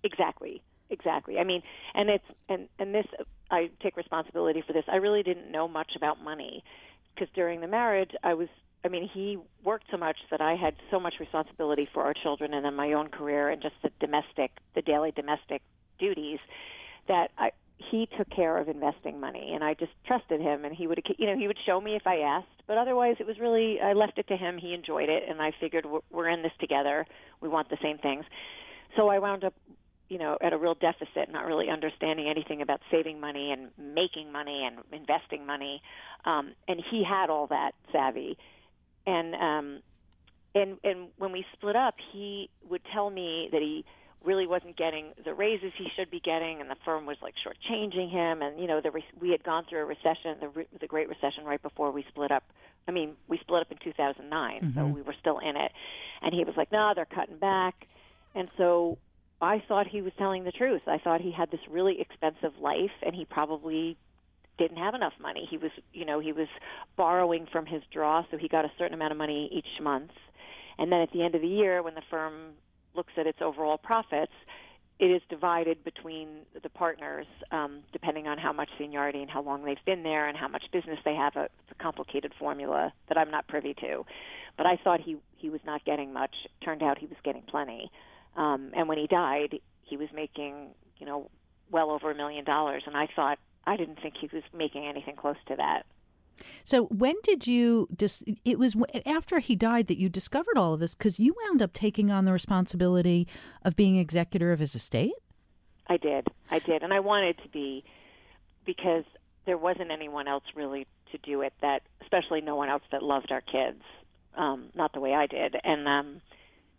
Exactly, 0.02 0.62
exactly. 0.88 1.38
I 1.38 1.44
mean, 1.44 1.62
and 1.94 2.08
it's 2.08 2.24
and 2.48 2.68
and 2.78 2.94
this 2.94 3.06
I 3.50 3.70
take 3.82 3.96
responsibility 3.96 4.62
for 4.66 4.72
this. 4.72 4.84
I 4.88 4.96
really 4.96 5.22
didn't 5.22 5.50
know 5.50 5.68
much 5.68 5.92
about 5.96 6.22
money 6.22 6.64
because 7.14 7.28
during 7.34 7.60
the 7.60 7.68
marriage, 7.68 8.12
I 8.22 8.34
was 8.34 8.48
I 8.84 8.88
mean, 8.88 9.08
he 9.12 9.38
worked 9.62 9.86
so 9.90 9.98
much 9.98 10.16
that 10.30 10.40
I 10.40 10.54
had 10.54 10.74
so 10.90 10.98
much 10.98 11.14
responsibility 11.20 11.86
for 11.92 12.02
our 12.02 12.14
children 12.14 12.54
and 12.54 12.64
then 12.64 12.74
my 12.74 12.94
own 12.94 13.08
career 13.08 13.50
and 13.50 13.60
just 13.60 13.74
the 13.82 13.90
domestic, 14.00 14.52
the 14.74 14.82
daily 14.82 15.10
domestic 15.10 15.62
duties 16.00 16.38
that 17.06 17.30
I 17.38 17.50
he 17.90 18.08
took 18.16 18.28
care 18.30 18.58
of 18.58 18.68
investing 18.68 19.18
money 19.18 19.52
and 19.54 19.64
I 19.64 19.74
just 19.74 19.92
trusted 20.06 20.40
him 20.40 20.64
and 20.64 20.74
he 20.74 20.86
would 20.86 21.02
you 21.18 21.26
know 21.26 21.36
he 21.36 21.46
would 21.46 21.58
show 21.64 21.80
me 21.80 21.96
if 21.96 22.06
I 22.06 22.18
asked 22.18 22.46
but 22.66 22.76
otherwise 22.76 23.16
it 23.18 23.26
was 23.26 23.38
really 23.38 23.80
I 23.80 23.94
left 23.94 24.18
it 24.18 24.28
to 24.28 24.36
him. 24.36 24.58
He 24.58 24.74
enjoyed 24.74 25.08
it 25.08 25.24
and 25.28 25.40
I 25.40 25.52
figured 25.58 25.86
we're, 25.86 26.00
we're 26.10 26.28
in 26.28 26.42
this 26.42 26.52
together. 26.60 27.06
We 27.40 27.48
want 27.48 27.70
the 27.70 27.78
same 27.82 27.98
things. 27.98 28.24
So 28.96 29.08
I 29.08 29.18
wound 29.18 29.44
up 29.44 29.54
you 30.08 30.18
know 30.18 30.36
at 30.40 30.52
a 30.52 30.58
real 30.58 30.74
deficit 30.74 31.30
not 31.30 31.46
really 31.46 31.70
understanding 31.70 32.28
anything 32.28 32.60
about 32.62 32.80
saving 32.90 33.18
money 33.20 33.50
and 33.52 33.70
making 33.78 34.30
money 34.30 34.64
and 34.66 34.84
investing 34.92 35.46
money. 35.46 35.82
Um 36.24 36.52
and 36.68 36.82
he 36.90 37.02
had 37.02 37.30
all 37.30 37.46
that 37.48 37.72
savvy. 37.92 38.36
And 39.06 39.34
um 39.34 39.82
and 40.54 40.76
and 40.84 41.08
when 41.16 41.32
we 41.32 41.44
split 41.54 41.76
up 41.76 41.94
he 42.12 42.50
would 42.68 42.82
tell 42.92 43.10
me 43.10 43.48
that 43.52 43.62
he 43.62 43.84
really 44.24 44.46
wasn't 44.46 44.76
getting 44.76 45.12
the 45.24 45.34
raises 45.34 45.72
he 45.76 45.86
should 45.96 46.10
be 46.10 46.20
getting, 46.20 46.60
and 46.60 46.70
the 46.70 46.76
firm 46.84 47.06
was 47.06 47.16
like 47.22 47.34
shortchanging 47.44 48.10
him. 48.10 48.42
And 48.42 48.60
you 48.60 48.66
know, 48.66 48.80
the 48.80 48.90
re- 48.90 49.04
we 49.20 49.30
had 49.30 49.42
gone 49.42 49.64
through 49.68 49.80
a 49.80 49.84
recession, 49.84 50.36
the 50.40 50.48
re- 50.48 50.66
the 50.80 50.86
Great 50.86 51.08
Recession, 51.08 51.44
right 51.44 51.62
before 51.62 51.90
we 51.90 52.04
split 52.08 52.30
up. 52.30 52.44
I 52.88 52.92
mean, 52.92 53.14
we 53.28 53.38
split 53.38 53.62
up 53.62 53.70
in 53.70 53.78
2009, 53.82 54.60
mm-hmm. 54.60 54.78
so 54.78 54.86
we 54.86 55.02
were 55.02 55.14
still 55.20 55.38
in 55.38 55.56
it. 55.56 55.72
And 56.22 56.34
he 56.34 56.44
was 56.44 56.54
like, 56.56 56.70
"No, 56.72 56.92
they're 56.94 57.06
cutting 57.06 57.38
back." 57.38 57.86
And 58.34 58.48
so 58.56 58.98
I 59.40 59.62
thought 59.66 59.86
he 59.86 60.02
was 60.02 60.12
telling 60.18 60.44
the 60.44 60.52
truth. 60.52 60.82
I 60.86 60.98
thought 60.98 61.20
he 61.20 61.32
had 61.32 61.50
this 61.50 61.60
really 61.68 62.00
expensive 62.00 62.58
life, 62.60 62.90
and 63.02 63.14
he 63.14 63.24
probably 63.24 63.96
didn't 64.58 64.76
have 64.76 64.94
enough 64.94 65.14
money. 65.18 65.48
He 65.50 65.56
was, 65.56 65.70
you 65.92 66.04
know, 66.04 66.20
he 66.20 66.32
was 66.32 66.48
borrowing 66.96 67.46
from 67.50 67.64
his 67.64 67.82
draw, 67.90 68.24
so 68.30 68.36
he 68.36 68.48
got 68.48 68.66
a 68.66 68.72
certain 68.76 68.94
amount 68.94 69.12
of 69.12 69.18
money 69.18 69.48
each 69.52 69.80
month. 69.82 70.10
And 70.78 70.92
then 70.92 71.00
at 71.00 71.10
the 71.12 71.22
end 71.22 71.34
of 71.34 71.40
the 71.40 71.48
year, 71.48 71.82
when 71.82 71.94
the 71.94 72.02
firm 72.10 72.52
looks 72.94 73.12
at 73.16 73.26
its 73.26 73.38
overall 73.40 73.78
profits, 73.78 74.32
it 75.00 75.06
is 75.06 75.22
divided 75.30 75.82
between 75.82 76.28
the 76.62 76.68
partners 76.68 77.26
um, 77.50 77.80
depending 77.90 78.26
on 78.26 78.36
how 78.36 78.52
much 78.52 78.68
seniority 78.76 79.22
and 79.22 79.30
how 79.30 79.42
long 79.42 79.64
they've 79.64 79.84
been 79.86 80.02
there 80.02 80.28
and 80.28 80.36
how 80.36 80.46
much 80.46 80.64
business 80.72 80.98
they 81.06 81.14
have. 81.14 81.32
It's 81.36 81.52
a 81.70 81.82
complicated 81.82 82.32
formula 82.38 82.92
that 83.08 83.16
I'm 83.16 83.30
not 83.30 83.48
privy 83.48 83.72
to. 83.74 84.04
But 84.58 84.66
I 84.66 84.76
thought 84.84 85.00
he 85.00 85.16
he 85.38 85.48
was 85.48 85.62
not 85.64 85.84
getting 85.86 86.12
much. 86.12 86.34
Turned 86.62 86.82
out 86.82 86.98
he 86.98 87.06
was 87.06 87.16
getting 87.24 87.42
plenty. 87.42 87.90
Um, 88.36 88.72
and 88.76 88.88
when 88.88 88.98
he 88.98 89.06
died, 89.06 89.58
he 89.82 89.96
was 89.96 90.08
making 90.14 90.68
you 90.98 91.06
know 91.06 91.30
well 91.70 91.90
over 91.90 92.10
a 92.10 92.14
million 92.14 92.44
dollars. 92.44 92.82
And 92.86 92.94
I 92.94 93.08
thought 93.16 93.38
I 93.66 93.78
didn't 93.78 94.00
think 94.02 94.14
he 94.20 94.28
was 94.30 94.42
making 94.54 94.86
anything 94.86 95.16
close 95.16 95.36
to 95.48 95.56
that. 95.56 95.86
So 96.64 96.84
when 96.86 97.16
did 97.22 97.46
you 97.46 97.88
dis- 97.94 98.24
it 98.44 98.58
was 98.58 98.76
after 99.06 99.38
he 99.38 99.56
died 99.56 99.86
that 99.88 99.98
you 99.98 100.08
discovered 100.08 100.56
all 100.56 100.74
of 100.74 100.80
this 100.80 100.94
cuz 100.94 101.18
you 101.18 101.34
wound 101.44 101.62
up 101.62 101.72
taking 101.72 102.10
on 102.10 102.24
the 102.24 102.32
responsibility 102.32 103.26
of 103.64 103.76
being 103.76 103.96
executor 103.96 104.52
of 104.52 104.58
his 104.60 104.74
estate? 104.74 105.14
I 105.86 105.96
did. 105.96 106.28
I 106.50 106.60
did. 106.60 106.82
And 106.82 106.92
I 106.92 107.00
wanted 107.00 107.38
to 107.38 107.48
be 107.48 107.84
because 108.64 109.04
there 109.46 109.58
wasn't 109.58 109.90
anyone 109.90 110.28
else 110.28 110.44
really 110.54 110.86
to 111.12 111.18
do 111.18 111.42
it 111.42 111.52
that 111.60 111.82
especially 112.02 112.40
no 112.40 112.54
one 112.56 112.68
else 112.68 112.82
that 112.92 113.02
loved 113.02 113.32
our 113.32 113.40
kids. 113.40 113.82
Um 114.36 114.70
not 114.74 114.92
the 114.92 115.00
way 115.00 115.14
I 115.14 115.26
did. 115.26 115.56
And 115.64 115.88
um 115.88 116.20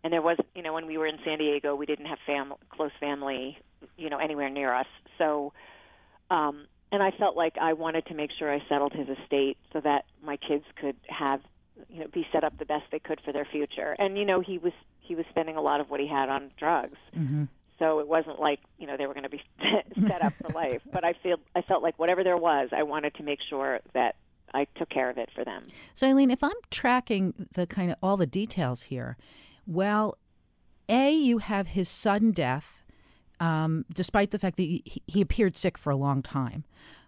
and 0.03 0.11
there 0.11 0.21
was, 0.21 0.37
you 0.55 0.63
know, 0.63 0.73
when 0.73 0.87
we 0.87 0.97
were 0.97 1.05
in 1.05 1.19
San 1.23 1.37
Diego, 1.37 1.75
we 1.75 1.85
didn't 1.85 2.07
have 2.07 2.17
family, 2.25 2.57
close 2.69 2.91
family, 2.99 3.57
you 3.97 4.09
know, 4.09 4.17
anywhere 4.17 4.49
near 4.49 4.73
us. 4.73 4.87
So 5.17 5.53
um 6.29 6.67
and 6.91 7.01
I 7.01 7.11
felt 7.11 7.35
like 7.35 7.57
I 7.59 7.73
wanted 7.73 8.05
to 8.07 8.13
make 8.13 8.31
sure 8.37 8.51
I 8.51 8.61
settled 8.67 8.93
his 8.93 9.07
estate 9.07 9.57
so 9.73 9.81
that 9.81 10.05
my 10.23 10.37
kids 10.37 10.65
could 10.79 10.95
have 11.07 11.41
you 11.89 12.01
know 12.01 12.07
be 12.07 12.27
set 12.31 12.43
up 12.43 12.57
the 12.57 12.65
best 12.65 12.83
they 12.91 12.99
could 12.99 13.21
for 13.23 13.31
their 13.31 13.45
future. 13.45 13.95
And 13.97 14.17
you 14.17 14.25
know 14.25 14.41
he 14.41 14.57
was 14.57 14.73
he 14.99 15.15
was 15.15 15.25
spending 15.29 15.55
a 15.55 15.61
lot 15.61 15.79
of 15.79 15.89
what 15.89 15.99
he 15.99 16.07
had 16.07 16.29
on 16.29 16.51
drugs. 16.57 16.97
Mm-hmm. 17.17 17.45
So 17.79 17.99
it 17.99 18.07
wasn't 18.07 18.39
like 18.39 18.59
you 18.77 18.87
know 18.87 18.97
they 18.97 19.07
were 19.07 19.13
going 19.13 19.23
to 19.23 19.29
be 19.29 19.41
set 20.07 20.23
up 20.23 20.33
for 20.41 20.49
life. 20.53 20.81
But 20.91 21.03
I 21.03 21.13
feel 21.13 21.37
I 21.55 21.61
felt 21.61 21.81
like 21.81 21.97
whatever 21.97 22.23
there 22.23 22.37
was, 22.37 22.69
I 22.71 22.83
wanted 22.83 23.15
to 23.15 23.23
make 23.23 23.39
sure 23.49 23.79
that 23.93 24.15
I 24.53 24.67
took 24.75 24.89
care 24.89 25.09
of 25.09 25.17
it 25.17 25.29
for 25.33 25.45
them. 25.45 25.67
So 25.93 26.07
Eilene, 26.07 26.31
if 26.31 26.43
I'm 26.43 26.51
tracking 26.69 27.47
the 27.53 27.65
kind 27.65 27.91
of 27.91 27.97
all 28.03 28.17
the 28.17 28.27
details 28.27 28.83
here, 28.83 29.17
well, 29.65 30.17
a 30.89 31.11
you 31.11 31.37
have 31.37 31.67
his 31.67 31.87
sudden 31.87 32.31
death 32.31 32.80
um, 33.41 33.85
despite 33.91 34.29
the 34.31 34.39
fact 34.39 34.55
that 34.57 34.63
he, 34.63 35.01
he, 35.07 35.19
appeared 35.19 35.57
sick 35.57 35.75
for 35.77 35.89
a 35.89 35.95
long 35.95 36.21
time. 36.21 36.63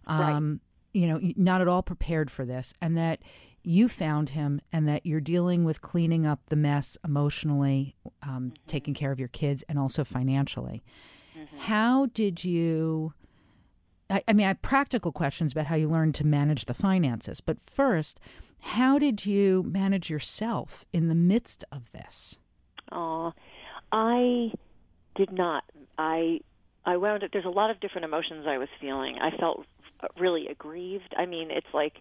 Um, 0.08 0.62
right. 0.94 1.02
You 1.02 1.08
know, 1.08 1.34
not 1.38 1.62
at 1.62 1.68
all 1.68 1.84
prepared 1.84 2.30
for 2.30 2.44
this, 2.44 2.74
and 2.82 2.98
that 2.98 3.20
you 3.64 3.88
found 3.88 4.30
him, 4.30 4.60
and 4.72 4.88
that 4.88 5.06
you're 5.06 5.22
dealing 5.22 5.64
with 5.64 5.82
cleaning 5.82 6.26
up 6.26 6.42
the 6.50 6.56
mess 6.56 6.98
emotionally, 7.06 7.96
um, 8.24 8.32
mm-hmm. 8.32 8.50
taking 8.68 8.94
care 8.94 9.12
of 9.12 9.20
your 9.20 9.30
kids, 9.30 9.64
and 9.70 9.80
also 9.80 10.04
financially. 10.04 10.84
Mm-hmm. 11.38 11.58
How 11.60 12.08
did 12.08 12.44
you? 12.44 13.14
I, 14.10 14.24
I 14.28 14.34
mean, 14.34 14.46
I 14.46 14.50
have 14.50 14.62
practical 14.62 15.12
questions 15.12 15.52
about 15.52 15.68
how 15.68 15.76
you 15.76 15.88
learned 15.88 16.16
to 16.16 16.26
manage 16.26 16.66
the 16.66 16.74
finances, 16.74 17.42
but 17.42 17.58
first, 17.62 18.20
how 18.60 18.98
did 18.98 19.26
you 19.26 19.64
manage 19.64 20.10
yourself 20.10 20.84
in 20.92 21.10
the 21.10 21.16
midst 21.16 21.64
of 21.72 21.92
this? 21.92 22.38
Oh, 22.92 23.34
I 23.92 24.52
did 25.16 25.32
not 25.32 25.64
I 25.98 26.40
I 26.86 26.98
wound 26.98 27.24
up. 27.24 27.32
There's 27.32 27.46
a 27.46 27.50
lot 27.50 27.70
of 27.70 27.80
different 27.80 28.06
emotions 28.06 28.46
I 28.48 28.58
was 28.58 28.70
feeling. 28.82 29.18
I 29.22 29.36
felt 29.38 29.66
really 30.20 30.48
aggrieved. 30.48 31.14
I 31.18 31.26
mean, 31.26 31.50
it's 31.52 31.74
like 31.74 31.94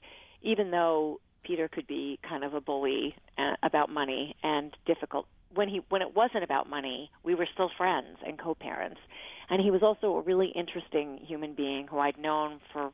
even 0.43 0.71
though 0.71 1.21
Peter 1.45 1.69
could 1.69 1.87
be 1.87 2.19
kind 2.29 2.45
of 2.45 2.55
a 2.55 2.61
bully 2.61 3.15
uh, 3.39 3.55
about 3.63 3.91
money 3.91 4.37
and 4.43 4.77
difficult 4.87 5.27
when 5.55 5.69
he 5.69 5.81
when 5.89 6.03
it 6.03 6.15
wasn't 6.15 6.45
about 6.45 6.69
money, 6.69 7.11
we 7.23 7.35
were 7.35 7.47
still 7.53 7.71
friends 7.77 8.19
and 8.27 8.39
co-parents. 8.39 9.01
And 9.51 9.61
he 9.61 9.71
was 9.71 9.83
also 9.83 10.17
a 10.17 10.21
really 10.23 10.49
interesting 10.49 11.19
human 11.27 11.55
being 11.55 11.87
who 11.87 11.99
I'd 11.99 12.19
known 12.19 12.61
for, 12.73 12.91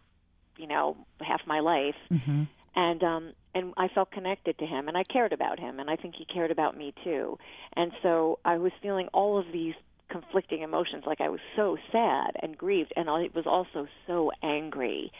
you 0.56 0.66
know, 0.66 0.96
half 1.20 1.40
my 1.46 1.60
life. 1.60 1.94
Mm-hmm. 2.10 2.44
and 2.74 3.02
um 3.02 3.32
and 3.54 3.74
I 3.76 3.88
felt 3.88 4.10
connected 4.10 4.58
to 4.58 4.66
him 4.66 4.88
and 4.88 4.96
I 4.96 5.02
cared 5.04 5.32
about 5.32 5.58
him 5.58 5.80
and 5.80 5.90
I 5.90 5.96
think 5.96 6.14
he 6.16 6.24
cared 6.24 6.50
about 6.50 6.76
me 6.76 6.94
too. 7.04 7.38
And 7.74 7.92
so 8.02 8.38
I 8.44 8.58
was 8.58 8.72
feeling 8.82 9.08
all 9.12 9.38
of 9.38 9.46
these 9.52 9.74
conflicting 10.10 10.62
emotions 10.62 11.04
like 11.06 11.20
I 11.20 11.28
was 11.28 11.40
so 11.56 11.76
sad 11.92 12.32
and 12.42 12.56
grieved 12.56 12.92
and 12.96 13.08
I 13.08 13.28
was 13.34 13.46
also 13.46 13.86
so 14.06 14.30
angry. 14.42 15.12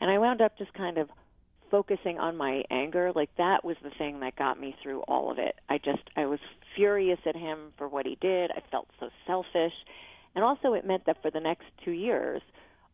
And 0.00 0.10
I 0.10 0.18
wound 0.18 0.40
up 0.40 0.56
just 0.58 0.72
kind 0.74 0.98
of 0.98 1.08
focusing 1.70 2.18
on 2.18 2.36
my 2.36 2.62
anger 2.70 3.12
like 3.14 3.30
that 3.36 3.64
was 3.64 3.76
the 3.82 3.90
thing 3.98 4.20
that 4.20 4.36
got 4.36 4.58
me 4.58 4.74
through 4.82 5.00
all 5.02 5.30
of 5.30 5.38
it. 5.38 5.56
I 5.68 5.78
just 5.78 6.02
I 6.16 6.26
was 6.26 6.38
furious 6.76 7.18
at 7.26 7.36
him 7.36 7.72
for 7.76 7.88
what 7.88 8.06
he 8.06 8.16
did. 8.20 8.50
I 8.50 8.62
felt 8.70 8.88
so 9.00 9.08
selfish. 9.26 9.74
And 10.34 10.44
also 10.44 10.74
it 10.74 10.86
meant 10.86 11.06
that 11.06 11.20
for 11.22 11.30
the 11.30 11.40
next 11.40 11.64
2 11.84 11.90
years 11.90 12.42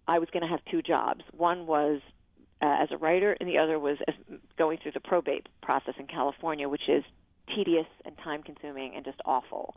I 0.06 0.18
was 0.18 0.28
going 0.32 0.42
to 0.42 0.48
have 0.48 0.60
two 0.70 0.82
jobs. 0.82 1.22
One 1.36 1.66
was 1.66 2.00
uh, 2.62 2.82
as 2.82 2.88
a 2.90 2.96
writer, 2.96 3.36
and 3.40 3.48
the 3.48 3.58
other 3.58 3.78
was 3.78 3.98
as 4.08 4.14
going 4.58 4.78
through 4.82 4.92
the 4.92 5.00
probate 5.00 5.48
process 5.62 5.94
in 5.98 6.06
California, 6.06 6.68
which 6.68 6.88
is 6.88 7.04
tedious 7.54 7.86
and 8.04 8.16
time 8.18 8.42
consuming 8.42 8.94
and 8.94 9.04
just 9.04 9.18
awful. 9.24 9.74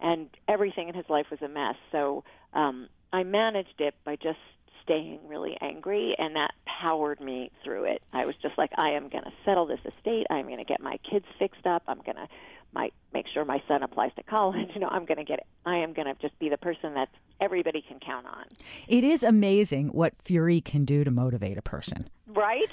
And 0.00 0.28
everything 0.48 0.88
in 0.88 0.94
his 0.94 1.06
life 1.08 1.26
was 1.30 1.40
a 1.42 1.48
mess. 1.48 1.76
So 1.92 2.24
um, 2.52 2.88
I 3.12 3.22
managed 3.22 3.80
it 3.80 3.94
by 4.04 4.16
just 4.16 4.38
staying 4.82 5.18
really 5.26 5.56
angry, 5.60 6.14
and 6.16 6.36
that 6.36 6.52
powered 6.80 7.20
me 7.20 7.50
through 7.64 7.84
it. 7.84 8.02
I 8.12 8.24
was 8.24 8.34
just 8.40 8.56
like, 8.56 8.70
I 8.76 8.90
am 8.92 9.08
going 9.08 9.24
to 9.24 9.32
settle 9.44 9.66
this 9.66 9.80
estate. 9.80 10.26
I'm 10.30 10.46
going 10.46 10.58
to 10.58 10.64
get 10.64 10.80
my 10.80 10.98
kids 11.10 11.24
fixed 11.38 11.66
up. 11.66 11.82
I'm 11.88 12.00
going 12.04 12.16
to 12.16 12.28
my 12.72 12.90
make 13.12 13.26
sure 13.32 13.44
my 13.44 13.62
son 13.66 13.82
applies 13.82 14.12
to 14.16 14.22
college. 14.22 14.70
You 14.76 14.80
know, 14.80 14.88
I'm 14.88 15.06
going 15.06 15.16
to 15.16 15.24
get. 15.24 15.46
I 15.64 15.76
am 15.76 15.94
going 15.94 16.06
to 16.06 16.14
just 16.20 16.38
be 16.38 16.50
the 16.50 16.58
person 16.58 16.92
that 16.94 17.08
everybody 17.40 17.82
can 17.86 17.98
count 17.98 18.26
on. 18.26 18.44
It 18.88 19.04
is 19.04 19.22
amazing 19.22 19.88
what 19.88 20.12
fury 20.20 20.60
can 20.60 20.84
do 20.84 21.02
to 21.02 21.10
motivate 21.10 21.56
a 21.56 21.62
person. 21.62 22.10
Right? 22.26 22.68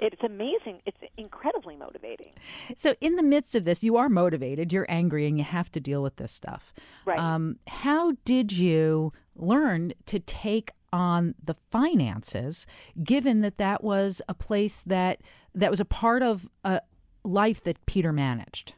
It's 0.00 0.22
amazing. 0.24 0.80
It's 0.86 0.98
incredibly 1.16 1.76
motivating. 1.76 2.32
So, 2.76 2.96
in 3.00 3.14
the 3.14 3.22
midst 3.22 3.54
of 3.54 3.64
this, 3.64 3.84
you 3.84 3.96
are 3.96 4.08
motivated. 4.08 4.72
You're 4.72 4.86
angry, 4.88 5.28
and 5.28 5.38
you 5.38 5.44
have 5.44 5.70
to 5.72 5.80
deal 5.80 6.02
with 6.02 6.16
this 6.16 6.32
stuff. 6.32 6.74
Right. 7.04 7.18
Um, 7.18 7.58
how 7.68 8.14
did 8.24 8.50
you 8.50 9.12
learn 9.36 9.92
to 10.06 10.18
take 10.18 10.72
on 10.92 11.34
the 11.40 11.54
finances, 11.70 12.66
given 13.04 13.40
that 13.42 13.58
that 13.58 13.84
was 13.84 14.20
a 14.28 14.34
place 14.34 14.82
that 14.82 15.20
that 15.54 15.70
was 15.70 15.80
a 15.80 15.84
part 15.84 16.22
of 16.22 16.48
a 16.64 16.80
life 17.22 17.62
that 17.62 17.84
Peter 17.86 18.12
managed? 18.12 18.74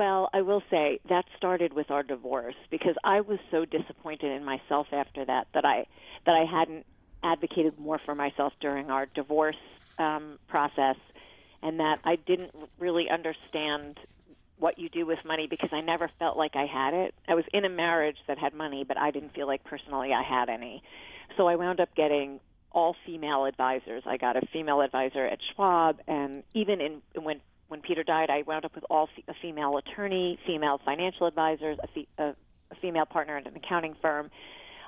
Well, 0.00 0.30
I 0.32 0.40
will 0.40 0.62
say 0.70 0.98
that 1.10 1.26
started 1.36 1.74
with 1.74 1.90
our 1.90 2.02
divorce 2.02 2.54
because 2.70 2.94
I 3.04 3.20
was 3.20 3.38
so 3.50 3.66
disappointed 3.66 4.32
in 4.32 4.46
myself 4.46 4.86
after 4.92 5.26
that 5.26 5.48
that 5.52 5.66
I 5.66 5.84
that 6.24 6.34
I 6.34 6.46
hadn't 6.50 6.86
advocated 7.22 7.78
more 7.78 8.00
for 8.06 8.14
myself 8.14 8.54
during 8.62 8.90
our 8.90 9.04
divorce 9.04 9.60
um, 9.98 10.38
process, 10.48 10.96
and 11.62 11.80
that 11.80 11.98
I 12.02 12.16
didn't 12.16 12.52
really 12.78 13.10
understand 13.10 13.98
what 14.58 14.78
you 14.78 14.88
do 14.88 15.04
with 15.04 15.18
money 15.22 15.46
because 15.46 15.68
I 15.70 15.82
never 15.82 16.08
felt 16.18 16.38
like 16.38 16.56
I 16.56 16.64
had 16.64 16.94
it. 16.94 17.14
I 17.28 17.34
was 17.34 17.44
in 17.52 17.66
a 17.66 17.68
marriage 17.68 18.16
that 18.26 18.38
had 18.38 18.54
money, 18.54 18.84
but 18.88 18.96
I 18.96 19.10
didn't 19.10 19.34
feel 19.34 19.46
like 19.46 19.64
personally 19.64 20.14
I 20.14 20.22
had 20.22 20.48
any. 20.48 20.82
So 21.36 21.46
I 21.46 21.56
wound 21.56 21.78
up 21.78 21.94
getting 21.94 22.40
all 22.72 22.96
female 23.04 23.44
advisors. 23.44 24.04
I 24.06 24.16
got 24.16 24.38
a 24.38 24.46
female 24.50 24.80
advisor 24.80 25.26
at 25.26 25.40
Schwab, 25.52 25.98
and 26.08 26.42
even 26.54 26.80
in 26.80 27.02
when 27.22 27.42
when 27.70 27.80
Peter 27.82 28.02
died, 28.02 28.30
I 28.30 28.42
wound 28.42 28.64
up 28.64 28.74
with 28.74 28.84
all 28.90 29.08
a 29.28 29.34
female 29.40 29.76
attorney, 29.76 30.38
female 30.44 30.80
financial 30.84 31.28
advisors, 31.28 31.78
a, 31.80 31.86
fe- 31.86 32.08
a, 32.18 32.24
a 32.70 32.74
female 32.82 33.06
partner 33.06 33.36
at 33.36 33.46
an 33.46 33.56
accounting 33.56 33.94
firm. 34.02 34.28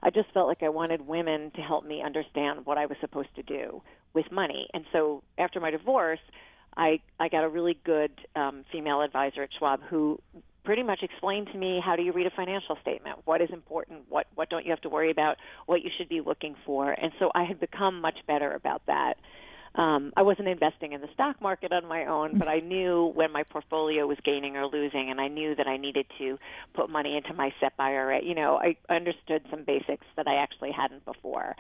I 0.03 0.11
just 0.11 0.33
felt 0.35 0.49
like 0.49 0.65
I 0.65 0.69
wanted 0.69 1.07
women 1.07 1.53
to 1.55 1.61
help 1.63 1.87
me 1.87 2.03
understand 2.03 2.67
what 2.67 2.79
I 2.79 2.87
was 2.87 2.97
supposed 3.01 3.29
to 3.37 3.43
do 3.45 3.83
with 4.15 4.33
money. 4.33 4.67
And 4.75 4.85
so 4.93 5.23
after 5.39 5.61
my 5.61 5.71
divorce, 5.71 6.19
I 6.77 7.01
I 7.21 7.29
got 7.29 7.45
a 7.45 7.49
really 7.49 7.79
good 7.85 8.11
um, 8.35 8.65
female 8.73 9.01
advisor 9.03 9.45
at 9.45 9.51
Schwab 9.57 9.81
who 9.89 10.19
pretty 10.65 10.83
much 10.83 11.03
explained 11.03 11.51
to 11.53 11.59
me 11.59 11.81
how 11.85 11.95
do 11.95 12.03
you 12.03 12.13
read 12.13 12.27
a 12.27 12.31
financial 12.31 12.77
statement, 12.81 13.19
what 13.27 13.41
is 13.41 13.51
important, 13.53 14.07
what 14.09 14.27
what 14.35 14.49
don't 14.51 14.65
you 14.65 14.71
have 14.71 14.81
to 14.81 14.89
worry 14.89 15.13
about, 15.13 15.37
what 15.67 15.83
you 15.83 15.91
should 15.97 16.09
be 16.09 16.21
looking 16.21 16.57
for. 16.67 16.91
And 16.91 17.13
so 17.21 17.31
I 17.33 17.45
had 17.45 17.61
become 17.61 18.01
much 18.01 18.19
better 18.27 18.53
about 18.53 18.83
that 18.87 19.15
um, 19.75 20.13
I 20.17 20.23
wasn't 20.23 20.49
investing 20.49 20.93
in 20.93 21.01
the 21.01 21.09
stock 21.15 21.41
market 21.41 21.73
on 21.73 21.87
my 21.87 22.05
own, 22.05 22.39
but 22.39 22.47
I 22.47 22.61
knew 22.61 23.11
when 23.15 23.33
my 23.33 23.43
portfolio 23.51 24.07
was 24.07 24.19
gaining 24.23 24.57
or 24.57 24.67
losing, 24.67 25.11
and 25.11 25.19
I 25.19 25.29
knew 25.29 25.55
that 25.55 25.67
I 25.67 25.79
needed 25.79 26.07
to 26.19 26.39
put 26.75 26.91
money 26.91 27.17
into 27.17 27.33
my 27.33 27.53
SEP 27.59 27.73
IRA. 27.79 28.23
You 28.23 28.35
know, 28.35 28.59
I 28.59 28.77
understood 28.93 29.43
some 29.51 29.65
basics 29.65 30.05
that 30.17 30.29
I 30.29 30.37
actually 30.37 30.73
hadn't 30.73 31.07
before, 31.07 31.57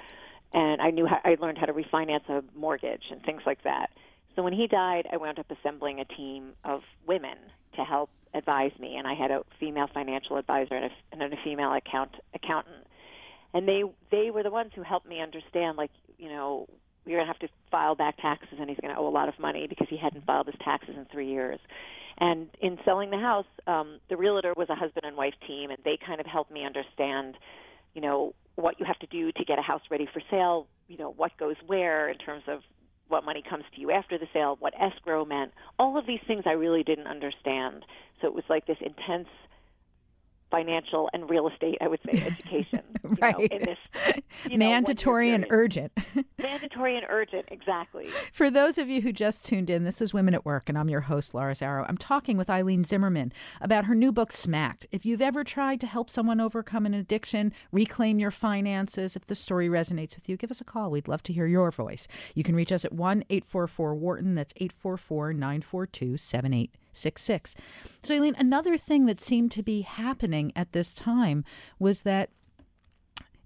and 0.52 0.82
I 0.82 0.90
knew 0.90 1.06
how, 1.06 1.20
I 1.24 1.36
learned 1.40 1.56
how 1.56 1.64
to 1.66 1.72
refinance 1.72 2.28
a 2.28 2.44
mortgage 2.54 3.04
and 3.10 3.22
things 3.22 3.42
like 3.46 3.64
that. 3.64 3.88
So 4.36 4.42
when 4.42 4.52
he 4.52 4.66
died, 4.66 5.06
I 5.10 5.16
wound 5.16 5.38
up 5.38 5.50
assembling 5.50 6.00
a 6.00 6.04
team 6.04 6.52
of 6.64 6.82
women 7.06 7.36
to 7.76 7.82
help 7.82 8.10
advise 8.34 8.72
me, 8.78 8.96
and 8.96 9.06
I 9.06 9.14
had 9.14 9.30
a 9.30 9.42
female 9.58 9.88
financial 9.92 10.36
advisor 10.36 10.74
and 10.74 10.84
a, 10.86 10.90
and 11.12 11.32
a 11.32 11.36
female 11.42 11.72
account 11.72 12.10
accountant, 12.34 12.86
and 13.54 13.66
they 13.66 13.84
they 14.10 14.30
were 14.30 14.42
the 14.42 14.50
ones 14.50 14.72
who 14.74 14.82
helped 14.82 15.08
me 15.08 15.22
understand, 15.22 15.78
like 15.78 15.90
you 16.18 16.28
know 16.28 16.68
you're 17.05 17.18
going 17.18 17.26
to 17.26 17.32
have 17.32 17.40
to 17.40 17.48
file 17.70 17.94
back 17.94 18.16
taxes 18.18 18.59
and 18.61 18.68
he's 18.68 18.78
going 18.80 18.94
to 18.94 19.00
owe 19.00 19.09
a 19.09 19.11
lot 19.11 19.28
of 19.28 19.38
money 19.38 19.66
because 19.66 19.88
he 19.90 19.96
hadn't 19.96 20.24
filed 20.24 20.46
his 20.46 20.57
taxes 20.64 20.94
in 20.96 21.05
three 21.07 21.28
years. 21.28 21.59
And 22.18 22.48
in 22.61 22.78
selling 22.84 23.11
the 23.11 23.18
house, 23.18 23.46
um, 23.66 23.98
the 24.09 24.16
realtor 24.16 24.53
was 24.57 24.68
a 24.68 24.74
husband 24.74 25.05
and 25.05 25.16
wife 25.16 25.34
team, 25.46 25.70
and 25.70 25.78
they 25.84 25.98
kind 26.05 26.20
of 26.20 26.26
helped 26.26 26.53
me 26.53 26.64
understand, 26.64 27.36
you 27.94 28.03
know, 28.03 28.34
what 28.55 28.78
you 28.78 28.86
have 28.86 28.98
to 28.98 29.07
do 29.07 29.32
to 29.32 29.44
get 29.44 29.59
a 29.59 29.62
house 29.62 29.80
ready 29.90 30.07
for 30.12 30.22
sale, 30.30 30.66
you 30.88 30.98
know, 30.98 31.11
what 31.16 31.36
goes 31.38 31.57
where 31.66 32.09
in 32.09 32.18
terms 32.18 32.44
of 32.46 32.61
what 33.09 33.24
money 33.24 33.42
comes 33.48 33.64
to 33.74 33.80
you 33.80 33.90
after 33.90 34.18
the 34.18 34.26
sale, 34.32 34.57
what 34.61 34.74
escrow 34.78 35.24
meant. 35.24 35.53
All 35.78 35.98
of 35.98 36.07
these 36.07 36.20
things 36.26 36.44
I 36.46 36.53
really 36.53 36.82
didn't 36.82 37.07
understand. 37.07 37.84
So 38.20 38.26
it 38.26 38.34
was 38.34 38.44
like 38.48 38.66
this 38.66 38.78
intense 38.80 39.28
financial 40.53 41.09
and 41.12 41.28
real 41.28 41.48
estate, 41.48 41.78
I 41.80 41.88
would 41.88 41.98
say, 42.05 42.22
education. 42.26 42.82
right. 43.20 43.36
Know, 43.36 43.44
in 43.44 43.62
this, 43.64 43.78
you 44.44 44.59
know, 44.59 44.66
Mandatory 44.66 45.30
and 45.30 45.46
urgent. 45.50 45.90
Mandatory 46.38 46.96
and 46.96 47.07
urgent, 47.09 47.46
exactly. 47.50 48.09
For 48.32 48.50
those 48.50 48.78
of 48.78 48.88
you 48.88 49.00
who 49.00 49.12
just 49.12 49.44
tuned 49.44 49.70
in, 49.70 49.82
this 49.82 50.00
is 50.00 50.14
Women 50.14 50.34
at 50.34 50.44
Work, 50.44 50.68
and 50.68 50.78
I'm 50.78 50.88
your 50.90 51.00
host, 51.00 51.34
Laura 51.34 51.55
Zarrow. 51.55 51.86
I'm 51.88 51.96
talking 51.96 52.36
with 52.36 52.48
Eilene 52.48 52.86
Zimmerman 52.86 53.32
about 53.61 53.86
her 53.86 53.94
new 53.94 54.12
book, 54.12 54.30
Smacked. 54.30 54.86
If 54.92 55.05
you've 55.07 55.22
ever 55.22 55.42
tried 55.42 55.80
to 55.80 55.86
help 55.86 56.11
someone 56.11 56.40
overcome 56.40 56.86
an 56.86 56.94
addiction, 56.94 57.53
reclaim 57.72 58.18
your 58.18 58.30
finances, 58.30 59.16
if 59.16 59.26
the 59.26 59.34
story 59.34 59.68
resonates 59.68 60.14
with 60.14 60.28
you, 60.28 60.36
give 60.36 60.50
us 60.50 60.61
a 60.61 60.64
call. 60.64 60.90
We'd 60.90 61.09
love 61.09 61.22
to 61.24 61.32
hear 61.32 61.46
your 61.46 61.70
voice. 61.70 62.07
You 62.34 62.44
can 62.44 62.55
reach 62.55 62.70
us 62.70 62.84
at 62.84 62.92
1 62.92 63.24
844 63.30 63.94
Wharton. 63.94 64.34
That's 64.34 64.53
844 64.57 65.32
942 65.32 66.16
7866. 66.93 67.55
So, 68.03 68.14
Eilene, 68.14 68.38
another 68.38 68.76
thing 68.76 69.07
that 69.07 69.20
seemed 69.20 69.51
to 69.53 69.62
be 69.62 69.82
happening 69.82 70.53
at 70.55 70.72
this 70.72 70.95
time 70.95 71.45
was 71.78 72.03
that 72.03 72.30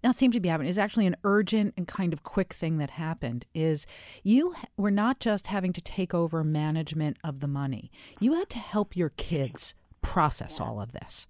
not 0.07 0.17
seemed 0.17 0.33
to 0.35 0.41
be 0.41 0.49
happening 0.49 0.69
is 0.69 0.79
actually 0.79 1.07
an 1.07 1.17
urgent 1.25 1.75
and 1.77 1.89
kind 1.89 2.13
of 2.13 2.23
quick 2.23 2.53
thing 2.53 2.79
that 2.79 2.91
happened 2.91 3.45
is 3.55 3.87
you 4.23 4.55
were 4.77 4.91
not 4.91 5.19
just 5.21 5.49
having 5.49 5.73
to 5.73 5.81
take 5.81 6.15
over 6.15 6.45
management 6.45 7.17
of 7.25 7.41
the 7.41 7.49
money. 7.49 7.91
You 8.21 8.35
had 8.35 8.49
to 8.51 8.59
help 8.59 8.97
your 8.97 9.11
kids 9.11 9.75
process 10.03 10.61
all 10.61 10.81
of 10.81 10.93
this. 10.93 11.27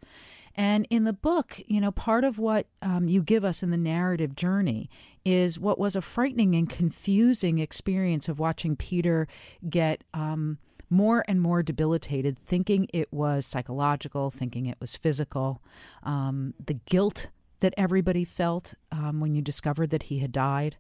And 0.55 0.87
in 0.91 1.05
the 1.05 1.13
book 1.13 1.61
you 1.67 1.81
know 1.81 1.91
part 1.91 2.25
of 2.25 2.39
what 2.39 2.67
um, 2.83 3.09
you 3.09 3.23
give 3.23 3.45
us 3.45 3.63
in 3.63 3.71
the 3.71 3.77
narrative 3.77 4.35
journey 4.35 4.89
is 5.25 5.59
what 5.59 5.79
was 5.79 5.97
a 5.97 6.03
frightening 6.03 6.55
and 6.55 6.69
confusing 6.69 7.59
experience 7.59 8.29
of 8.29 8.39
watching 8.39 8.75
peter 8.75 9.29
get 9.69 10.03
um, 10.15 10.59
more 10.89 11.25
and 11.27 11.41
more 11.41 11.63
debilitated, 11.63 12.39
thinking 12.39 12.89
it 12.93 13.13
was 13.13 13.47
psychological, 13.47 14.31
thinking 14.31 14.67
it 14.67 14.77
was 14.81 14.97
physical. 14.97 15.63
Um, 16.03 16.55
the 16.65 16.75
guilt 16.87 17.29
that 17.61 17.75
everybody 17.77 18.25
felt 18.25 18.75
um, 18.93 19.21
when 19.21 19.35
you 19.35 19.43
discovered 19.43 19.91
that 19.91 20.05
he 20.05 20.19
had 20.19 20.33
died. 20.33 20.77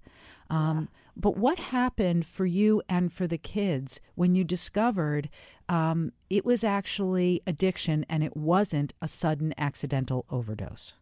Um, 0.50 0.88
but 1.16 1.36
what 1.36 1.58
happened 1.58 2.26
for 2.26 2.44
you 2.44 2.82
and 2.88 3.12
for 3.12 3.26
the 3.26 3.38
kids 3.38 4.00
when 4.14 4.34
you 4.34 4.44
discovered 4.44 5.30
um, 5.68 6.12
it 6.28 6.44
was 6.44 6.62
actually 6.62 7.42
addiction 7.46 8.04
and 8.08 8.22
it 8.22 8.36
wasn't 8.36 8.92
a 9.00 9.08
sudden 9.08 9.54
accidental 9.56 10.26
overdose? 10.30 10.94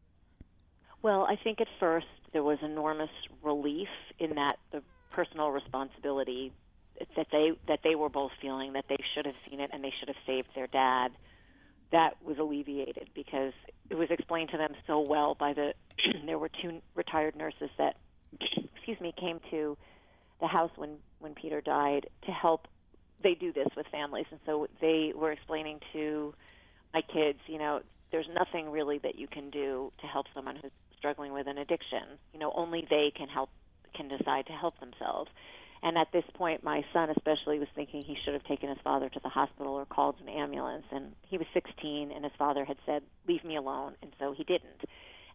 Well, 1.02 1.26
I 1.28 1.36
think 1.36 1.60
at 1.60 1.68
first 1.78 2.06
there 2.32 2.42
was 2.42 2.58
enormous 2.62 3.10
relief 3.42 3.88
in 4.18 4.36
that 4.36 4.58
the 4.70 4.82
personal 5.10 5.50
responsibility 5.50 6.52
that 7.16 7.26
they 7.32 7.52
that 7.68 7.80
they 7.82 7.94
were 7.94 8.08
both 8.08 8.32
feeling 8.40 8.74
that 8.74 8.84
they 8.88 8.98
should 9.14 9.26
have 9.26 9.34
seen 9.48 9.60
it 9.60 9.70
and 9.72 9.82
they 9.82 9.92
should 9.98 10.08
have 10.08 10.16
saved 10.26 10.48
their 10.54 10.66
dad 10.66 11.10
that 11.94 12.16
was 12.24 12.38
alleviated 12.38 13.08
because 13.14 13.52
it 13.88 13.94
was 13.94 14.08
explained 14.10 14.50
to 14.50 14.58
them 14.58 14.72
so 14.86 15.00
well 15.00 15.36
by 15.36 15.52
the 15.52 15.72
there 16.26 16.38
were 16.38 16.50
two 16.60 16.80
retired 16.94 17.36
nurses 17.36 17.70
that 17.78 17.96
excuse 18.76 19.00
me 19.00 19.14
came 19.18 19.40
to 19.50 19.76
the 20.40 20.48
house 20.48 20.72
when 20.76 20.96
when 21.20 21.34
Peter 21.34 21.60
died 21.60 22.08
to 22.26 22.32
help. 22.32 22.66
They 23.22 23.34
do 23.34 23.52
this 23.52 23.68
with 23.76 23.86
families. 23.86 24.26
And 24.30 24.40
so 24.44 24.66
they 24.82 25.12
were 25.14 25.32
explaining 25.32 25.80
to 25.92 26.34
my 26.92 27.00
kids 27.00 27.38
you 27.46 27.58
know 27.58 27.80
there's 28.10 28.28
nothing 28.34 28.70
really 28.70 28.98
that 28.98 29.16
you 29.16 29.26
can 29.26 29.50
do 29.50 29.92
to 30.00 30.06
help 30.06 30.26
someone 30.34 30.56
who's 30.60 30.72
struggling 30.98 31.32
with 31.32 31.46
an 31.46 31.58
addiction. 31.58 32.18
You 32.32 32.40
know 32.40 32.52
only 32.56 32.86
they 32.90 33.12
can 33.16 33.28
help 33.28 33.50
can 33.94 34.08
decide 34.08 34.46
to 34.46 34.52
help 34.52 34.80
themselves 34.80 35.30
And 35.84 35.98
at 35.98 36.10
this 36.12 36.24
point, 36.32 36.64
my 36.64 36.82
son 36.94 37.10
especially 37.10 37.58
was 37.58 37.68
thinking 37.74 38.02
he 38.02 38.16
should 38.24 38.32
have 38.32 38.44
taken 38.44 38.70
his 38.70 38.78
father 38.82 39.10
to 39.10 39.20
the 39.20 39.28
hospital 39.28 39.74
or 39.74 39.84
called 39.84 40.16
an 40.22 40.30
ambulance. 40.30 40.86
And 40.90 41.12
he 41.28 41.36
was 41.36 41.46
16, 41.52 42.10
and 42.10 42.24
his 42.24 42.32
father 42.38 42.64
had 42.64 42.78
said, 42.86 43.02
"Leave 43.28 43.44
me 43.44 43.56
alone," 43.56 43.94
and 44.00 44.10
so 44.18 44.32
he 44.32 44.44
didn't. 44.44 44.80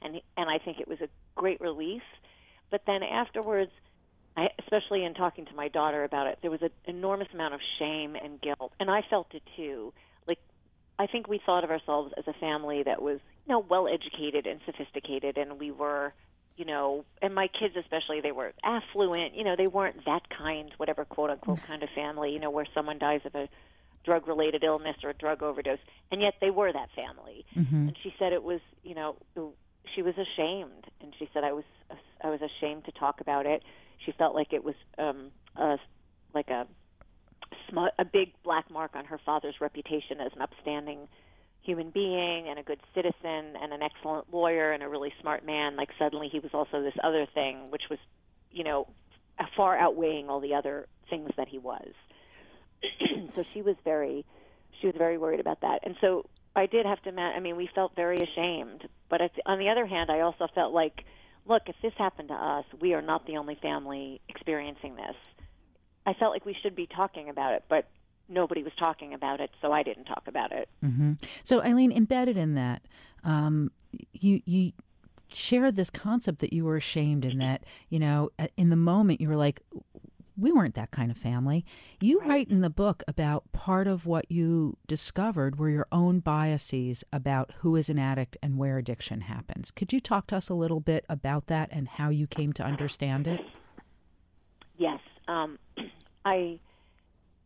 And 0.02 0.20
and 0.36 0.50
I 0.50 0.58
think 0.58 0.80
it 0.80 0.88
was 0.88 1.00
a 1.02 1.10
great 1.36 1.62
relief. 1.62 2.02
But 2.72 2.82
then 2.88 3.04
afterwards, 3.04 3.72
I, 4.36 4.50
especially 4.58 5.06
in 5.06 5.14
talking 5.14 5.46
to 5.46 5.54
my 5.54 5.68
daughter 5.68 6.04
about 6.04 6.26
it, 6.26 6.40
there 6.42 6.52
was 6.52 6.64
an 6.64 6.72
enormous 6.86 7.28
amount 7.32 7.54
of 7.54 7.62
shame 7.78 8.16
and 8.16 8.42
guilt, 8.42 8.74
and 8.80 8.90
I 8.90 9.04
felt 9.08 9.36
it 9.36 9.44
too. 9.56 9.94
Like 10.28 10.40
I 10.98 11.06
think 11.06 11.28
we 11.28 11.38
thought 11.46 11.64
of 11.64 11.70
ourselves 11.70 12.12
as 12.18 12.28
a 12.28 12.34
family 12.34 12.82
that 12.84 13.04
was, 13.04 13.20
you 13.46 13.54
know, 13.54 13.60
well 13.60 13.88
educated 13.88 14.48
and 14.48 14.62
sophisticated, 14.66 15.38
and 15.38 15.60
we 15.60 15.70
were 15.70 16.12
you 16.60 16.66
know, 16.66 17.06
and 17.22 17.34
my 17.34 17.48
kids 17.48 17.76
especially, 17.78 18.20
they 18.20 18.34
were 18.34 18.52
affluent. 18.66 19.34
You 19.34 19.46
know, 19.46 19.56
they 19.56 19.68
weren't 19.68 20.04
that 20.04 20.24
kind, 20.30 20.70
whatever 20.76 21.06
quote 21.06 21.30
unquote 21.30 21.62
kind 21.66 21.82
of 21.84 21.90
family, 21.96 22.34
you 22.34 22.40
know, 22.40 22.50
where 22.50 22.66
someone 22.74 23.00
dies 23.00 23.22
of 23.24 23.34
a 23.34 23.48
drug 24.04 24.28
related 24.28 24.62
illness 24.62 24.98
or 25.02 25.12
a 25.12 25.14
drug 25.14 25.42
overdose, 25.42 25.80
and 26.12 26.22
yet 26.22 26.34
they 26.42 26.50
were 26.50 26.74
that 26.74 26.90
family. 26.94 27.46
Mm-hmm. 27.56 27.88
And 27.88 27.98
she 28.04 28.14
said 28.20 28.34
it 28.34 28.44
was, 28.44 28.60
you 28.84 28.94
know, 28.94 29.16
she 29.96 30.02
was 30.02 30.16
ashamed, 30.18 30.86
and 31.00 31.14
she 31.18 31.30
said 31.34 31.46
I 31.46 31.54
was, 31.54 31.64
I 32.22 32.30
was 32.30 32.42
ashamed 32.42 32.84
to 32.86 32.92
talk 32.92 33.22
about 33.22 33.46
it. 33.46 33.64
She 34.06 34.12
felt 34.12 34.36
like 34.36 34.52
it 34.52 34.66
was, 34.66 34.76
um, 34.98 35.32
a, 35.56 35.78
like 36.34 36.50
a, 36.50 36.68
a 37.98 38.06
big 38.06 38.34
black 38.44 38.70
mark 38.70 38.96
on 38.96 39.06
her 39.06 39.20
father's 39.26 39.62
reputation 39.62 40.20
as 40.20 40.34
an 40.36 40.42
upstanding 40.42 41.08
human 41.70 41.92
being 41.92 42.50
and 42.50 42.58
a 42.58 42.64
good 42.64 42.80
citizen 42.96 43.54
and 43.62 43.72
an 43.72 43.84
excellent 43.84 44.34
lawyer 44.34 44.72
and 44.72 44.82
a 44.82 44.90
really 44.90 45.14
smart 45.22 45.46
man 45.46 45.76
like 45.76 45.90
suddenly 46.00 46.28
he 46.28 46.40
was 46.40 46.50
also 46.52 46.82
this 46.82 46.96
other 47.04 47.28
thing 47.36 47.70
which 47.70 47.84
was 47.92 48.00
you 48.52 48.64
know 48.64 48.88
far 49.56 49.78
outweighing 49.78 50.30
all 50.30 50.40
the 50.40 50.56
other 50.56 50.88
things 51.12 51.30
that 51.38 51.48
he 51.48 51.60
was. 51.60 51.88
So 53.36 53.44
she 53.54 53.62
was 53.62 53.76
very 53.86 54.26
she 54.82 54.88
was 54.88 54.96
very 54.98 55.18
worried 55.20 55.40
about 55.40 55.62
that. 55.62 55.82
And 55.84 55.96
so 56.02 56.26
i 56.56 56.66
did 56.66 56.86
have 56.88 57.00
to 57.04 57.12
i 57.16 57.40
mean 57.40 57.56
we 57.56 57.70
felt 57.76 57.96
very 57.96 58.18
ashamed 58.18 58.90
but 59.08 59.22
on 59.46 59.60
the 59.60 59.70
other 59.70 59.86
hand 59.86 60.10
i 60.10 60.22
also 60.22 60.48
felt 60.56 60.74
like 60.74 61.06
look 61.46 61.62
if 61.68 61.76
this 61.84 61.94
happened 61.96 62.30
to 62.30 62.34
us 62.34 62.66
we 62.82 62.96
are 62.96 63.04
not 63.04 63.28
the 63.28 63.38
only 63.38 63.56
family 63.62 64.20
experiencing 64.28 64.96
this. 64.96 65.16
I 66.08 66.14
felt 66.14 66.32
like 66.32 66.44
we 66.44 66.58
should 66.64 66.76
be 66.76 66.88
talking 66.88 67.30
about 67.30 67.54
it 67.54 67.64
but 67.70 67.86
nobody 68.30 68.64
was 68.64 68.74
talking 68.78 69.14
about 69.14 69.42
it, 69.42 69.50
so 69.62 69.72
I 69.72 69.84
didn't 69.84 70.06
talk 70.06 70.24
about 70.28 70.52
it. 70.52 70.70
Mm-hmm. 70.84 71.14
So, 71.44 71.62
Eilene, 71.62 71.96
embedded 71.96 72.38
in 72.38 72.56
that, 72.56 72.84
um, 73.24 73.72
you 74.14 74.42
you 74.46 74.72
shared 75.32 75.76
this 75.76 75.90
concept 75.90 76.40
that 76.40 76.54
you 76.54 76.66
were 76.66 76.76
ashamed 76.76 77.24
and 77.24 77.40
that 77.40 77.64
you 77.90 78.00
know 78.00 78.32
in 78.58 78.70
the 78.72 78.76
moment 78.76 79.22
you 79.22 79.30
were 79.30 79.36
like 79.36 79.62
we 80.40 80.52
weren't 80.52 80.76
that 80.76 80.92
kind 80.92 81.12
of 81.12 81.18
family. 81.18 81.66
You 82.00 82.20
right. 82.20 82.30
write 82.30 82.50
in 82.50 82.62
the 82.62 82.70
book 82.70 83.04
about 83.08 83.52
part 83.52 83.88
of 83.88 84.06
what 84.06 84.32
you 84.32 84.78
discovered 84.88 85.60
were 85.60 85.70
your 85.70 85.88
own 85.92 86.22
biases 86.22 87.04
about 87.12 87.52
who 87.60 87.76
is 87.76 87.90
an 87.90 88.00
addict 88.00 88.38
and 88.42 88.58
where 88.58 88.78
addiction 88.78 89.22
happens. 89.22 89.70
Could 89.70 89.92
you 89.92 90.00
talk 90.00 90.28
to 90.28 90.38
us 90.38 90.48
a 90.48 90.54
little 90.54 90.80
bit 90.80 91.06
about 91.10 91.48
that 91.48 91.68
and 91.72 91.88
how 91.88 92.10
you 92.10 92.26
came 92.26 92.54
to 92.54 92.64
understand 92.64 93.28
it? 93.28 93.42
Yes. 94.78 95.02
Um, 95.28 95.60
I 96.26 96.60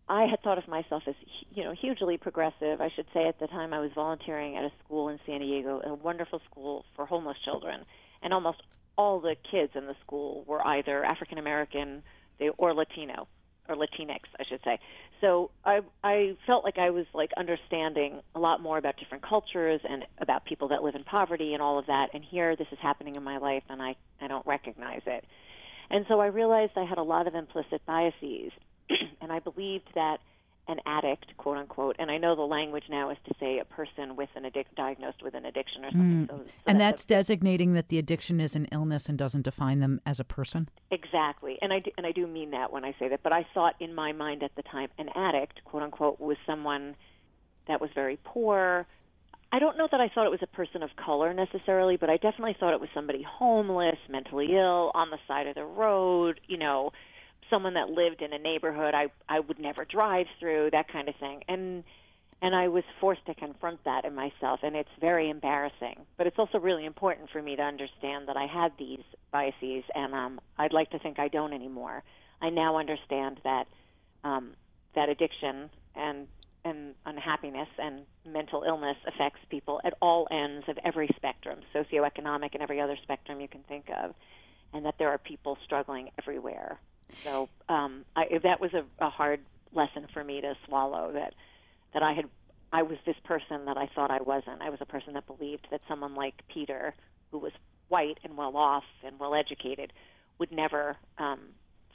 I 0.08 0.26
had 0.26 0.42
thought 0.42 0.58
of 0.58 0.68
myself 0.68 1.04
as, 1.08 1.16
you 1.54 1.64
know, 1.64 1.74
hugely 1.80 2.18
progressive. 2.18 2.82
I 2.82 2.90
should 2.96 3.08
say 3.14 3.28
at 3.28 3.40
the 3.40 3.48
time 3.48 3.74
I 3.74 3.80
was 3.80 3.92
volunteering 3.96 4.58
at 4.58 4.64
a 4.64 4.72
school 4.84 5.08
in 5.08 5.20
San 5.26 5.40
Diego, 5.40 5.82
a 5.84 5.94
wonderful 5.94 6.42
school 6.50 6.86
for 6.96 7.06
homeless 7.06 7.38
children, 7.46 7.86
and 8.22 8.34
almost 8.34 8.62
all 8.98 9.20
the 9.20 9.36
kids 9.50 9.72
in 9.76 9.86
the 9.86 9.96
school 10.06 10.44
were 10.46 10.66
either 10.66 11.04
African 11.04 11.38
American 11.38 12.04
they 12.40 12.50
or 12.58 12.74
Latino 12.74 13.28
or 13.70 13.76
Latinx, 13.76 14.20
I 14.38 14.44
should 14.50 14.60
say. 14.66 14.78
So 15.22 15.52
I 15.64 15.80
I 16.04 16.36
felt 16.46 16.66
like 16.66 16.78
I 16.78 16.90
was 16.90 17.06
like 17.14 17.32
understanding 17.38 18.20
a 18.36 18.40
lot 18.40 18.62
more 18.62 18.78
about 18.78 18.98
different 18.98 19.24
cultures 19.28 19.80
and 19.88 20.06
about 20.20 20.44
people 20.46 20.68
that 20.70 20.84
live 20.84 20.96
in 20.96 21.06
poverty 21.06 21.54
and 21.54 21.62
all 21.62 21.80
of 21.80 21.86
that. 21.86 22.10
And 22.14 22.24
here 22.24 22.56
this 22.56 22.68
is 22.72 22.78
happening 22.82 23.16
in 23.16 23.24
my 23.24 23.38
life, 23.38 23.64
and 23.70 23.82
I 23.82 23.96
I 24.22 24.28
don't 24.28 24.46
recognize 24.46 25.02
it. 25.06 25.24
And 25.90 26.06
so 26.10 26.20
I 26.20 26.28
realized 26.28 26.74
I 26.76 26.86
had 26.86 26.98
a 26.98 27.04
lot 27.04 27.28
of 27.28 27.36
implicit 27.36 27.86
biases 27.86 28.52
and 29.22 29.32
I 29.32 29.40
believed 29.40 29.90
that 29.96 30.20
an 30.68 30.80
addict, 30.86 31.36
quote 31.38 31.58
unquote, 31.58 31.96
and 32.00 32.10
I 32.10 32.18
know 32.18 32.36
the 32.36 32.44
language 32.44 32.86
now 32.90 33.10
is 33.10 33.18
to 33.26 33.34
say 33.40 33.60
a 33.60 33.66
person 33.66 34.16
with 34.16 34.30
an 34.36 34.44
addic- 34.44 34.74
diagnosed 34.76 35.22
with 35.22 35.34
an 35.34 35.46
addiction 35.46 35.84
or 35.84 35.92
something. 35.92 36.28
Mm. 36.28 36.30
So, 36.30 36.38
so 36.46 36.54
and 36.68 36.80
that's, 36.80 37.04
that's 37.04 37.06
designating 37.06 37.74
that 37.74 37.90
the 37.90 37.98
addiction 37.98 38.40
is 38.40 38.56
an 38.56 38.68
illness 38.72 39.10
and 39.10 39.18
doesn't 39.18 39.42
define 39.42 39.80
them 39.80 40.00
as 40.06 40.20
a 40.20 40.24
person. 40.24 40.70
Exactly, 40.90 41.58
and 41.62 41.74
I 41.74 41.80
do, 41.80 41.92
and 41.98 42.08
I 42.08 42.12
do 42.12 42.28
mean 42.28 42.52
that 42.52 42.72
when 42.72 42.86
I 42.86 42.96
say 42.98 43.10
that. 43.10 43.24
But 43.24 43.34
I 43.34 43.46
thought 43.54 43.76
in 43.80 43.94
my 43.94 44.14
mind 44.14 44.42
at 44.42 44.56
the 44.56 44.64
time, 44.64 44.90
an 44.98 45.10
addict, 45.16 45.64
quote 45.66 45.84
unquote, 45.84 46.20
was 46.20 46.38
someone 46.46 46.96
that 47.68 47.82
was 47.82 47.90
very 47.94 48.18
poor. 48.24 48.86
I 49.52 49.60
don't 49.60 49.78
know 49.78 49.88
that 49.92 50.02
I 50.02 50.10
thought 50.10 50.26
it 50.26 50.32
was 50.32 50.42
a 50.42 50.48
person 50.48 50.82
of 50.82 50.90
color 50.96 51.34
necessarily, 51.34 51.98
but 51.98 52.10
I 52.10 52.16
definitely 52.18 52.56
thought 52.60 52.74
it 52.74 52.80
was 52.80 52.90
somebody 52.94 53.22
homeless, 53.22 53.98
mentally 54.10 54.56
ill, 54.56 54.92
on 54.96 55.10
the 55.12 55.20
side 55.28 55.46
of 55.48 55.56
the 55.56 55.66
road, 55.66 56.40
you 56.48 56.58
know 56.58 56.92
someone 57.50 57.76
that 57.76 57.90
lived 57.90 58.22
in 58.22 58.34
a 58.34 58.40
neighborhood 58.40 58.94
I 58.94 59.08
I 59.30 59.40
would 59.40 59.60
never 59.60 59.86
drive 59.86 60.28
through, 60.40 60.70
that 60.72 60.88
kind 60.88 61.10
of 61.10 61.16
thing. 61.16 61.44
And 61.48 61.84
and 62.42 62.54
I 62.54 62.68
was 62.68 62.84
forced 63.00 63.26
to 63.28 63.34
confront 63.34 63.84
that 63.86 64.04
in 64.04 64.14
myself 64.14 64.60
and 64.64 64.76
it's 64.76 64.90
very 65.00 65.30
embarrassing. 65.30 66.06
But 66.18 66.28
it's 66.28 66.38
also 66.38 66.60
really 66.60 66.86
important 66.86 67.30
for 67.32 67.42
me 67.42 67.56
to 67.56 67.62
understand 67.62 68.28
that 68.28 68.36
I 68.36 68.48
had 68.48 68.74
these 68.78 69.04
biases 69.32 69.84
and 69.96 70.14
um 70.14 70.42
I'd 70.58 70.74
like 70.74 70.92
to 70.92 71.00
think 71.00 71.20
I 71.20 71.28
don't 71.28 71.54
anymore. 71.54 72.04
I 72.42 72.50
now 72.50 72.78
understand 72.78 73.40
that 73.44 73.66
um 74.24 74.54
that 74.96 75.10
addiction 75.10 75.70
and 75.96 76.28
and 76.66 76.96
unhappiness 77.06 77.68
and 77.78 78.06
mental 78.26 78.64
illness 78.66 78.98
affects 79.08 79.40
people 79.50 79.82
at 79.84 79.94
all 80.02 80.28
ends 80.32 80.66
of 80.70 80.78
every 80.86 81.10
spectrum, 81.16 81.60
socioeconomic 81.76 82.50
and 82.54 82.62
every 82.62 82.80
other 82.80 82.98
spectrum 83.04 83.42
you 83.42 83.48
can 83.48 83.64
think 83.64 83.86
of, 83.90 84.14
and 84.74 84.86
that 84.86 84.96
there 84.98 85.10
are 85.10 85.18
people 85.18 85.58
struggling 85.66 86.10
everywhere. 86.18 86.80
So 87.24 87.50
um, 87.70 88.06
I, 88.16 88.40
that 88.44 88.60
was 88.60 88.74
a, 88.74 88.84
a 89.00 89.10
hard 89.10 89.40
lesson 89.74 90.08
for 90.14 90.24
me 90.24 90.42
to 90.42 90.56
swallow. 90.66 91.12
That 91.14 91.34
that 91.94 92.04
I 92.04 92.14
had 92.14 92.26
I 92.72 92.82
was 92.82 92.98
this 93.06 93.16
person 93.24 93.66
that 93.66 93.78
I 93.78 93.88
thought 93.94 94.12
I 94.12 94.22
wasn't. 94.22 94.62
I 94.62 94.70
was 94.70 94.80
a 94.82 94.86
person 94.86 95.14
that 95.14 95.28
believed 95.28 95.68
that 95.72 95.82
someone 95.88 96.16
like 96.16 96.42
Peter, 96.48 96.96
who 97.32 97.38
was 97.38 97.52
white 97.90 98.18
and 98.24 98.36
well 98.36 98.58
off 98.58 98.84
and 99.06 99.20
well 99.20 99.36
educated, 99.36 99.94
would 100.40 100.52
never 100.52 100.98
um, 101.20 101.40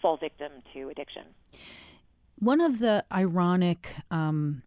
fall 0.00 0.16
victim 0.16 0.52
to 0.72 0.88
addiction. 0.88 1.24
One 2.38 2.60
of 2.60 2.78
the 2.78 3.04
ironic 3.12 3.96
um, 4.12 4.62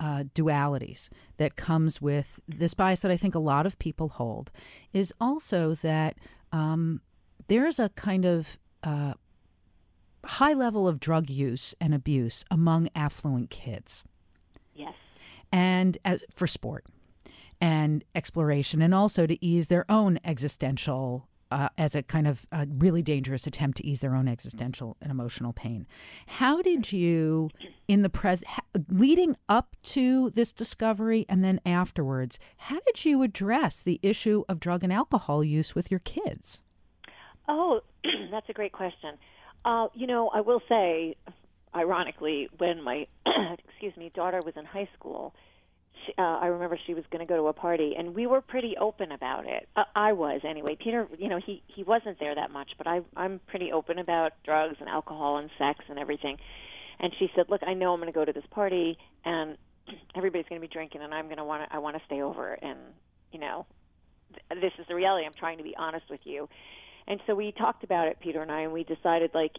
uh, 0.00 0.24
dualities 0.34 1.08
that 1.36 1.54
comes 1.54 2.02
with 2.02 2.40
this 2.48 2.74
bias 2.74 3.00
that 3.00 3.12
I 3.12 3.16
think 3.16 3.36
a 3.36 3.38
lot 3.38 3.64
of 3.64 3.78
people 3.78 4.08
hold 4.08 4.50
is 4.92 5.14
also 5.20 5.74
that 5.76 6.16
um, 6.50 7.00
there's 7.46 7.78
a 7.78 7.88
kind 7.90 8.24
of 8.24 8.58
uh, 8.82 9.14
high 10.24 10.52
level 10.52 10.86
of 10.86 11.00
drug 11.00 11.30
use 11.30 11.74
and 11.80 11.94
abuse 11.94 12.44
among 12.50 12.88
affluent 12.94 13.50
kids. 13.50 14.04
Yes. 14.74 14.94
And 15.50 15.98
as, 16.04 16.22
for 16.30 16.46
sport 16.46 16.84
and 17.60 18.04
exploration, 18.14 18.82
and 18.82 18.94
also 18.94 19.26
to 19.26 19.44
ease 19.44 19.68
their 19.68 19.90
own 19.90 20.18
existential. 20.24 21.28
Uh, 21.50 21.68
as 21.76 21.94
a 21.94 22.02
kind 22.02 22.26
of 22.26 22.46
a 22.50 22.66
really 22.66 23.02
dangerous 23.02 23.46
attempt 23.46 23.76
to 23.76 23.86
ease 23.86 24.00
their 24.00 24.14
own 24.14 24.26
existential 24.26 24.96
and 25.02 25.10
emotional 25.10 25.52
pain. 25.52 25.86
How 26.26 26.62
did 26.62 26.90
you, 26.92 27.50
in 27.86 28.00
the 28.00 28.08
pres, 28.08 28.42
leading 28.88 29.36
up 29.50 29.76
to 29.82 30.30
this 30.30 30.50
discovery 30.50 31.26
and 31.28 31.44
then 31.44 31.60
afterwards, 31.66 32.38
how 32.56 32.80
did 32.86 33.04
you 33.04 33.22
address 33.22 33.82
the 33.82 34.00
issue 34.02 34.44
of 34.48 34.60
drug 34.60 34.82
and 34.82 34.90
alcohol 34.90 35.44
use 35.44 35.74
with 35.74 35.90
your 35.90 36.00
kids? 36.00 36.62
Oh, 37.46 37.82
that's 38.30 38.48
a 38.48 38.54
great 38.54 38.72
question. 38.72 39.18
Uh, 39.64 39.88
you 39.94 40.06
know, 40.06 40.28
I 40.28 40.40
will 40.40 40.60
say, 40.68 41.16
ironically, 41.74 42.48
when 42.58 42.82
my 42.82 43.06
excuse 43.68 43.96
me 43.96 44.10
daughter 44.14 44.40
was 44.44 44.54
in 44.56 44.64
high 44.64 44.88
school, 44.98 45.34
she, 46.04 46.12
uh, 46.18 46.22
I 46.22 46.46
remember 46.46 46.78
she 46.86 46.94
was 46.94 47.04
going 47.12 47.24
to 47.24 47.30
go 47.30 47.36
to 47.36 47.46
a 47.48 47.52
party, 47.52 47.94
and 47.96 48.14
we 48.14 48.26
were 48.26 48.40
pretty 48.40 48.74
open 48.80 49.12
about 49.12 49.46
it. 49.46 49.68
Uh, 49.76 49.84
I 49.94 50.12
was 50.14 50.40
anyway. 50.48 50.76
Peter, 50.82 51.06
you 51.18 51.28
know, 51.28 51.38
he 51.44 51.62
he 51.68 51.84
wasn't 51.84 52.18
there 52.18 52.34
that 52.34 52.50
much, 52.50 52.70
but 52.76 52.86
I 52.86 53.00
I'm 53.16 53.40
pretty 53.46 53.72
open 53.72 53.98
about 53.98 54.32
drugs 54.44 54.76
and 54.80 54.88
alcohol 54.88 55.38
and 55.38 55.50
sex 55.58 55.84
and 55.88 55.98
everything. 55.98 56.38
And 56.98 57.12
she 57.18 57.30
said, 57.36 57.46
"Look, 57.48 57.62
I 57.66 57.74
know 57.74 57.92
I'm 57.92 58.00
going 58.00 58.12
to 58.12 58.18
go 58.18 58.24
to 58.24 58.32
this 58.32 58.44
party, 58.50 58.98
and 59.24 59.56
everybody's 60.16 60.46
going 60.48 60.60
to 60.60 60.66
be 60.66 60.72
drinking, 60.72 61.02
and 61.02 61.14
I'm 61.14 61.26
going 61.26 61.38
to 61.38 61.44
want 61.44 61.68
to 61.68 61.74
I 61.74 61.78
want 61.78 61.96
to 61.96 62.02
stay 62.06 62.20
over, 62.22 62.52
and 62.52 62.78
you 63.30 63.38
know, 63.38 63.66
th- 64.50 64.60
this 64.60 64.72
is 64.78 64.86
the 64.88 64.94
reality. 64.94 65.24
I'm 65.24 65.34
trying 65.38 65.58
to 65.58 65.64
be 65.64 65.76
honest 65.76 66.06
with 66.10 66.20
you." 66.24 66.48
And 67.06 67.20
so 67.26 67.34
we 67.34 67.52
talked 67.52 67.84
about 67.84 68.08
it, 68.08 68.18
Peter 68.20 68.42
and 68.42 68.50
I, 68.50 68.62
and 68.62 68.72
we 68.72 68.84
decided 68.84 69.32
like 69.34 69.56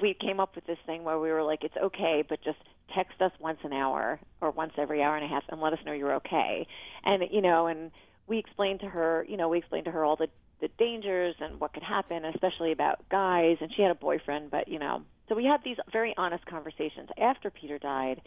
we 0.00 0.14
came 0.14 0.40
up 0.40 0.54
with 0.54 0.66
this 0.66 0.78
thing 0.86 1.04
where 1.04 1.18
we 1.18 1.30
were 1.30 1.42
like, 1.42 1.64
it's 1.64 1.76
okay, 1.76 2.24
but 2.26 2.42
just 2.42 2.58
text 2.94 3.20
us 3.20 3.32
once 3.40 3.58
an 3.64 3.72
hour 3.72 4.20
or 4.40 4.50
once 4.50 4.72
every 4.76 5.02
hour 5.02 5.16
and 5.16 5.24
a 5.24 5.28
half 5.28 5.44
and 5.48 5.60
let 5.60 5.72
us 5.72 5.78
know 5.84 5.92
you're 5.92 6.14
okay. 6.14 6.66
And 7.04 7.24
you 7.30 7.40
know, 7.40 7.66
and 7.66 7.90
we 8.26 8.38
explained 8.38 8.80
to 8.80 8.86
her, 8.86 9.26
you 9.28 9.36
know, 9.36 9.48
we 9.48 9.58
explained 9.58 9.86
to 9.86 9.90
her 9.90 10.04
all 10.04 10.16
the 10.16 10.28
the 10.60 10.68
dangers 10.78 11.34
and 11.40 11.58
what 11.60 11.72
could 11.72 11.82
happen, 11.82 12.24
especially 12.24 12.70
about 12.70 13.08
guys. 13.08 13.56
And 13.60 13.72
she 13.74 13.82
had 13.82 13.90
a 13.90 13.96
boyfriend, 13.96 14.50
but 14.50 14.68
you 14.68 14.78
know, 14.78 15.02
so 15.28 15.34
we 15.34 15.44
had 15.44 15.60
these 15.64 15.76
very 15.90 16.14
honest 16.16 16.46
conversations 16.46 17.08
after 17.20 17.50
Peter 17.50 17.78
died. 17.78 18.22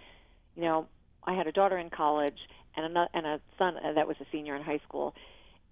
You 0.55 0.63
know, 0.63 0.87
I 1.23 1.33
had 1.33 1.47
a 1.47 1.51
daughter 1.51 1.77
in 1.77 1.89
college 1.89 2.37
and 2.75 2.97
a 2.97 3.07
and 3.13 3.25
a 3.25 3.39
son 3.57 3.77
uh, 3.77 3.93
that 3.93 4.07
was 4.07 4.17
a 4.19 4.25
senior 4.31 4.55
in 4.55 4.61
high 4.61 4.81
school, 4.87 5.15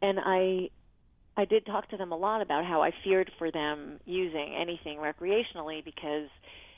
and 0.01 0.20
I 0.24 0.70
I 1.36 1.45
did 1.45 1.65
talk 1.65 1.89
to 1.89 1.97
them 1.97 2.11
a 2.11 2.17
lot 2.17 2.41
about 2.41 2.65
how 2.65 2.84
I 2.84 2.91
feared 3.03 3.31
for 3.38 3.51
them 3.51 3.99
using 4.05 4.55
anything 4.59 4.99
recreationally 4.99 5.84
because 5.84 6.29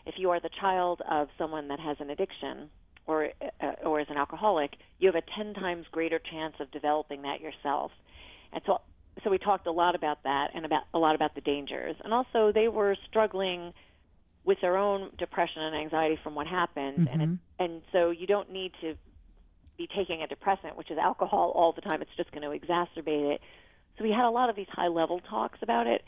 if 0.06 0.16
you 0.18 0.30
are 0.30 0.40
the 0.40 0.50
child 0.62 1.02
of 1.10 1.28
someone 1.38 1.68
that 1.70 1.80
has 1.80 1.98
an 2.00 2.10
addiction 2.10 2.70
or 3.08 3.30
uh, 3.62 3.72
or 3.84 4.00
is 4.00 4.08
an 4.10 4.18
alcoholic, 4.18 4.72
you 5.00 5.12
have 5.12 5.16
a 5.16 5.24
10 5.38 5.54
times 5.56 5.86
greater 5.92 6.20
chance 6.20 6.56
of 6.60 6.72
developing 6.72 7.24
that 7.24 7.42
yourself. 7.42 7.92
And 8.54 8.62
so 8.66 8.80
so 9.24 9.30
we 9.30 9.38
talked 9.38 9.68
a 9.68 9.72
lot 9.72 9.96
about 9.96 10.24
that 10.24 10.50
and 10.54 10.66
about 10.66 10.84
a 10.94 11.00
lot 11.00 11.16
about 11.16 11.36
the 11.36 11.42
dangers. 11.42 11.96
And 12.04 12.14
also 12.14 12.52
they 12.54 12.68
were 12.68 12.96
struggling 13.10 13.74
with 14.46 14.60
their 14.62 14.78
own 14.78 15.10
depression 15.18 15.64
and 15.64 15.76
anxiety 15.76 16.20
from 16.24 16.36
what 16.36 16.48
happened 16.48 17.08
Mm-hmm. 17.08 17.22
and 17.22 17.22
it, 17.22 17.64
and 17.64 17.82
so 17.92 18.12
you 18.12 18.28
don't 18.28 18.52
need 18.52 18.72
to 18.82 18.96
be 19.78 19.88
taking 19.94 20.22
a 20.22 20.28
depressant, 20.28 20.78
which 20.78 20.92
is 20.92 20.98
alcohol 20.98 21.52
all 21.56 21.74
the 21.74 21.82
time. 21.82 22.02
It's 22.02 22.16
just 22.16 22.32
going 22.32 22.44
to 22.44 22.50
exacerbate 22.50 23.36
it. 23.36 23.42
So 23.98 24.04
we 24.04 24.12
had 24.12 24.26
a 24.26 24.30
lot 24.30 24.50
of 24.50 24.56
these 24.56 24.68
high 24.72 24.88
level 24.88 25.20
talks 25.30 25.60
about 25.62 25.88
it. 25.88 26.04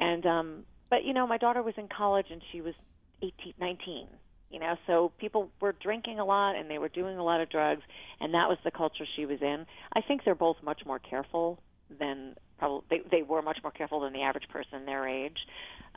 And 0.00 0.24
um 0.26 0.64
but 0.90 1.04
you 1.04 1.12
know, 1.12 1.26
my 1.26 1.38
daughter 1.38 1.62
was 1.62 1.74
in 1.76 1.88
college 1.88 2.26
and 2.30 2.42
she 2.52 2.60
was 2.60 2.74
18 3.22 3.54
19 3.58 4.06
you 4.50 4.60
know 4.60 4.76
so 4.86 5.10
people 5.18 5.50
were 5.60 5.72
drinking 5.72 6.20
a 6.20 6.24
lot 6.24 6.54
and 6.54 6.70
they 6.70 6.78
were 6.78 6.88
doing 6.88 7.16
a 7.18 7.24
lot 7.24 7.40
of 7.40 7.50
drugs 7.50 7.82
and 8.20 8.34
that 8.34 8.48
was 8.48 8.58
the 8.64 8.70
culture 8.70 9.04
she 9.16 9.26
was 9.26 9.38
in. 9.42 9.66
I 9.92 10.00
think 10.00 10.22
they're 10.24 10.34
both 10.34 10.56
much 10.62 10.82
more 10.86 10.98
careful 10.98 11.58
than 11.98 12.36
probably 12.58 12.84
they, 12.88 13.18
they 13.18 13.22
were 13.22 13.42
much 13.42 13.58
more 13.62 13.72
careful 13.72 14.00
than 14.00 14.12
the 14.12 14.22
average 14.22 14.48
person 14.48 14.86
their 14.86 15.08
age. 15.08 15.38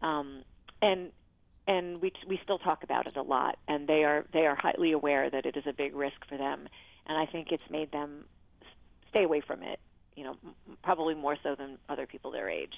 Um 0.02 0.44
and 0.82 1.12
and 1.68 2.02
we 2.02 2.12
we 2.28 2.40
still 2.44 2.58
talk 2.58 2.84
about 2.84 3.06
it 3.06 3.16
a 3.16 3.22
lot 3.22 3.60
and 3.68 3.88
they 3.88 4.04
are 4.04 4.26
they 4.34 4.48
are 4.48 4.56
highly 4.56 4.92
aware 4.92 5.30
that 5.30 5.46
it 5.46 5.56
is 5.56 5.64
a 5.68 5.74
big 5.74 5.96
risk 5.96 6.18
for 6.28 6.38
them. 6.38 6.68
And 7.06 7.18
i 7.18 7.26
think 7.32 7.52
it's 7.52 7.70
made 7.70 7.92
them 7.92 8.26
stay 9.10 9.24
away 9.24 9.42
from 9.46 9.62
it 9.62 9.80
you 10.18 10.24
know 10.26 10.36
probably 10.84 11.14
more 11.16 11.38
so 11.42 11.56
than 11.56 11.78
other 11.88 12.06
people 12.06 12.32
their 12.32 12.50
age 12.50 12.74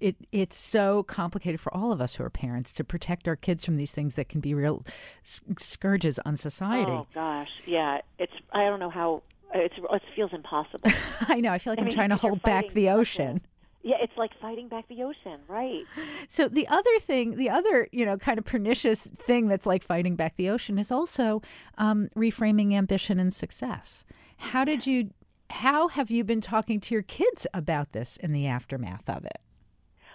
it 0.00 0.16
it's 0.32 0.56
so 0.56 1.02
complicated 1.02 1.60
for 1.60 1.74
all 1.74 1.92
of 1.92 2.00
us 2.00 2.14
who 2.14 2.24
are 2.24 2.30
parents 2.30 2.72
to 2.72 2.84
protect 2.84 3.26
our 3.26 3.36
kids 3.36 3.64
from 3.64 3.76
these 3.76 3.92
things 3.92 4.14
that 4.14 4.28
can 4.28 4.40
be 4.40 4.54
real 4.54 4.84
scourges 5.22 6.18
on 6.20 6.36
society. 6.36 6.92
Oh 6.92 7.06
gosh, 7.14 7.48
yeah. 7.66 8.00
It's 8.18 8.32
I 8.52 8.64
don't 8.64 8.80
know 8.80 8.90
how 8.90 9.22
it's 9.54 9.74
it 9.78 10.02
feels 10.14 10.32
impossible. 10.32 10.90
I 11.28 11.40
know. 11.40 11.52
I 11.52 11.58
feel 11.58 11.72
like 11.72 11.78
I 11.78 11.82
I'm 11.82 11.86
mean, 11.86 11.94
trying 11.94 12.10
to 12.10 12.16
hold 12.16 12.42
back 12.42 12.68
the 12.70 12.90
ocean. 12.90 13.40
Yeah, 13.82 13.96
it's 14.00 14.16
like 14.16 14.32
fighting 14.40 14.68
back 14.68 14.88
the 14.88 15.02
ocean, 15.04 15.38
right? 15.46 15.84
So 16.28 16.48
the 16.48 16.66
other 16.66 16.98
thing, 17.00 17.36
the 17.36 17.50
other 17.50 17.88
you 17.92 18.04
know 18.04 18.16
kind 18.16 18.38
of 18.38 18.44
pernicious 18.44 19.04
thing 19.06 19.48
that's 19.48 19.66
like 19.66 19.82
fighting 19.82 20.16
back 20.16 20.36
the 20.36 20.50
ocean 20.50 20.78
is 20.78 20.92
also 20.92 21.42
um, 21.78 22.08
reframing 22.16 22.72
ambition 22.72 23.18
and 23.18 23.32
success. 23.32 24.04
How 24.38 24.64
did 24.64 24.86
you? 24.86 25.10
How 25.50 25.88
have 25.88 26.10
you 26.10 26.24
been 26.24 26.40
talking 26.40 26.80
to 26.80 26.94
your 26.94 27.02
kids 27.02 27.46
about 27.54 27.92
this 27.92 28.16
in 28.16 28.32
the 28.32 28.46
aftermath 28.46 29.08
of 29.08 29.24
it? 29.24 29.40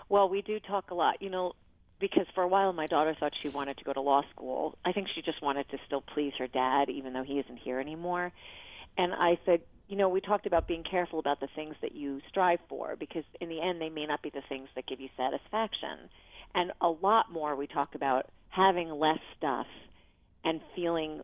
Well, 0.09 0.29
we 0.29 0.41
do 0.41 0.59
talk 0.59 0.91
a 0.91 0.93
lot, 0.93 1.21
you 1.21 1.29
know, 1.29 1.53
because 1.99 2.25
for 2.35 2.43
a 2.43 2.47
while 2.47 2.73
my 2.73 2.87
daughter 2.87 3.15
thought 3.19 3.33
she 3.41 3.49
wanted 3.49 3.77
to 3.77 3.83
go 3.83 3.93
to 3.93 4.01
law 4.01 4.23
school. 4.31 4.77
I 4.83 4.91
think 4.91 5.07
she 5.13 5.21
just 5.21 5.41
wanted 5.41 5.69
to 5.69 5.77
still 5.85 6.01
please 6.01 6.33
her 6.37 6.47
dad, 6.47 6.89
even 6.89 7.13
though 7.13 7.23
he 7.23 7.39
isn't 7.39 7.57
here 7.57 7.79
anymore. 7.79 8.31
And 8.97 9.13
I 9.13 9.39
said, 9.45 9.61
you 9.87 9.95
know, 9.95 10.09
we 10.09 10.21
talked 10.21 10.45
about 10.45 10.67
being 10.67 10.83
careful 10.83 11.19
about 11.19 11.39
the 11.39 11.47
things 11.55 11.75
that 11.81 11.93
you 11.93 12.21
strive 12.29 12.59
for, 12.67 12.95
because 12.95 13.23
in 13.39 13.49
the 13.49 13.61
end, 13.61 13.81
they 13.81 13.89
may 13.89 14.05
not 14.05 14.21
be 14.21 14.29
the 14.29 14.41
things 14.47 14.69
that 14.75 14.87
give 14.87 14.99
you 14.99 15.09
satisfaction. 15.15 16.09
And 16.55 16.71
a 16.81 16.87
lot 16.87 17.31
more, 17.31 17.55
we 17.55 17.67
talk 17.67 17.95
about 17.95 18.29
having 18.49 18.89
less 18.89 19.19
stuff 19.37 19.67
and 20.43 20.59
feeling 20.75 21.21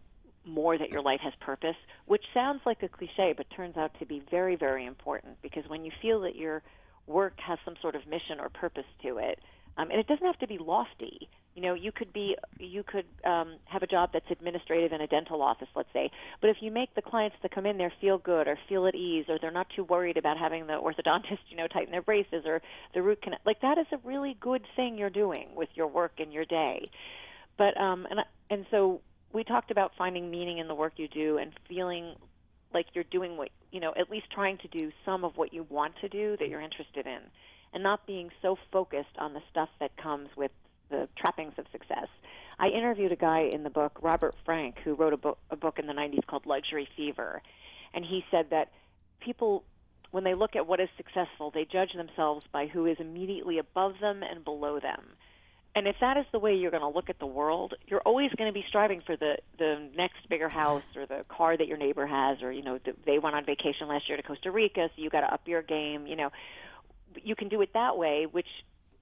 more 0.48 0.78
that 0.78 0.90
your 0.90 1.02
life 1.02 1.20
has 1.24 1.34
purpose, 1.40 1.76
which 2.06 2.24
sounds 2.34 2.62
like 2.66 2.84
a 2.84 2.90
cliche, 2.90 3.34
but 3.36 3.46
turns 3.56 3.78
out 3.78 3.92
to 4.00 4.06
be 4.06 4.24
very, 4.32 4.56
very 4.56 4.86
important 4.86 5.38
because 5.42 5.64
when 5.68 5.86
you 5.86 5.92
feel 6.02 6.22
that 6.22 6.36
your 6.36 6.64
work 7.06 7.34
has 7.46 7.58
some 7.66 7.76
sort 7.82 7.96
of 7.96 8.02
mission 8.08 8.40
or 8.40 8.50
purpose 8.50 8.86
to 9.02 9.18
it, 9.18 9.40
um, 9.78 9.92
and 9.92 10.00
it 10.00 10.08
doesn't 10.08 10.26
have 10.26 10.40
to 10.40 10.48
be 10.48 10.58
lofty. 10.58 11.30
You 11.56 11.62
know, 11.62 11.74
you 11.74 11.92
could 11.92 12.14
be, 12.14 12.36
you 12.60 12.84
could 12.84 13.06
um, 13.26 13.56
have 13.66 13.82
a 13.82 13.88
job 13.88 14.12
that's 14.14 14.26
administrative 14.30 14.92
in 14.92 15.02
a 15.02 15.08
dental 15.08 15.42
office, 15.42 15.68
let's 15.76 15.90
say. 15.92 16.12
But 16.40 16.52
if 16.52 16.58
you 16.62 16.72
make 16.72 16.94
the 16.94 17.02
clients 17.02 17.36
that 17.42 17.54
come 17.54 17.66
in 17.66 17.78
there 17.78 17.92
feel 18.00 18.20
good 18.20 18.48
or 18.48 18.60
feel 18.70 18.86
at 18.86 18.96
ease, 18.96 19.26
or 19.28 19.38
they're 19.40 19.52
not 19.52 19.68
too 19.76 19.84
worried 19.84 20.18
about 20.18 20.38
having 20.38 20.68
the 20.68 20.74
orthodontist, 20.74 21.40
you 21.50 21.58
know, 21.58 21.68
tighten 21.68 21.92
their 21.92 22.02
braces 22.02 22.44
or 22.46 22.62
the 22.94 23.02
root 23.02 23.22
canal, 23.22 23.40
like 23.46 23.62
that 23.62 23.78
is 23.78 23.88
a 23.92 23.98
really 24.08 24.38
good 24.40 24.64
thing 24.76 24.98
you're 24.98 25.10
doing 25.10 25.48
with 25.56 25.70
your 25.74 25.88
work 25.88 26.14
and 26.20 26.32
your 26.32 26.46
day. 26.46 26.90
But 27.58 27.80
um, 27.80 28.06
and 28.10 28.20
and 28.52 28.66
so 28.70 29.02
we 29.34 29.44
talked 29.44 29.72
about 29.72 29.92
finding 29.98 30.32
meaning 30.32 30.58
in 30.58 30.68
the 30.68 30.76
work 30.76 30.94
you 30.98 31.08
do 31.08 31.38
and 31.38 31.52
feeling 31.68 32.16
like 32.74 32.88
you're 32.94 33.04
doing 33.06 33.38
what 33.38 33.50
you 33.72 33.80
know, 33.80 33.94
at 34.00 34.10
least 34.10 34.28
trying 34.34 34.58
to 34.60 34.68
do 34.68 34.92
some 35.06 35.24
of 35.24 35.36
what 35.36 35.54
you 35.54 35.66
want 35.70 35.94
to 36.02 36.10
do 36.10 36.38
that 36.40 36.50
you're 36.50 36.62
interested 36.62 37.06
in, 37.06 37.20
and 37.74 37.84
not 37.84 38.06
being 38.08 38.30
so 38.42 38.58
focused 38.72 39.18
on 39.20 39.34
the 39.34 39.42
stuff 39.52 39.70
that 39.80 39.96
comes 39.98 40.30
with 40.38 40.52
the 40.90 41.08
trappings 41.18 41.54
of 41.58 41.66
success. 41.72 42.08
I 42.60 42.68
interviewed 42.68 43.12
a 43.12 43.18
guy 43.18 43.42
in 43.42 43.64
the 43.64 43.70
book, 43.70 44.00
Robert 44.02 44.34
Frank, 44.46 44.76
who 44.84 44.96
wrote 44.96 45.14
a 45.14 45.18
book 45.18 45.38
a 45.50 45.56
book 45.56 45.80
in 45.80 45.88
the 45.88 45.94
90s 45.94 46.26
called 46.28 46.46
Luxury 46.46 46.88
Fever, 46.96 47.42
and 47.94 48.06
he 48.06 48.24
said 48.32 48.48
that 48.52 48.72
people 49.20 49.64
when 50.12 50.24
they 50.24 50.34
look 50.34 50.56
at 50.56 50.66
what 50.66 50.80
is 50.80 50.90
successful, 50.96 51.52
they 51.54 51.66
judge 51.66 51.92
themselves 51.94 52.46
by 52.52 52.68
who 52.68 52.86
is 52.86 52.98
immediately 53.00 53.58
above 53.60 53.94
them 54.00 54.24
and 54.24 54.44
below 54.44 54.80
them. 54.80 55.04
And 55.78 55.88
if 55.88 55.98
that 56.02 56.18
is 56.18 56.26
the 56.32 56.40
way 56.40 56.56
you're 56.56 56.72
going 56.72 56.82
to 56.82 56.90
look 56.90 57.08
at 57.08 57.20
the 57.20 57.28
world, 57.28 57.76
you're 57.86 58.02
always 58.02 58.32
going 58.32 58.50
to 58.50 58.54
be 58.54 58.66
striving 58.68 59.00
for 59.06 59.16
the 59.16 59.38
the 59.60 59.88
next 59.96 60.28
bigger 60.28 60.50
house 60.50 60.82
or 60.96 61.06
the 61.06 61.24
car 61.30 61.56
that 61.56 61.68
your 61.68 61.78
neighbor 61.78 62.08
has, 62.08 62.42
or 62.42 62.52
you 62.52 62.64
know 62.64 62.80
the, 62.84 62.96
they 63.06 63.20
went 63.20 63.36
on 63.36 63.46
vacation 63.46 63.88
last 63.88 64.10
year 64.10 64.18
to 64.18 64.24
Costa 64.24 64.50
Rica, 64.50 64.90
so 64.96 65.00
you 65.00 65.12
got 65.12 65.22
to 65.22 65.32
up 65.32 65.42
your 65.46 65.62
game. 65.62 66.08
You 66.08 66.16
know, 66.16 66.32
you 67.24 67.36
can 67.36 67.48
do 67.48 67.62
it 67.62 67.74
that 67.76 67.96
way, 67.96 68.26
which 68.26 68.48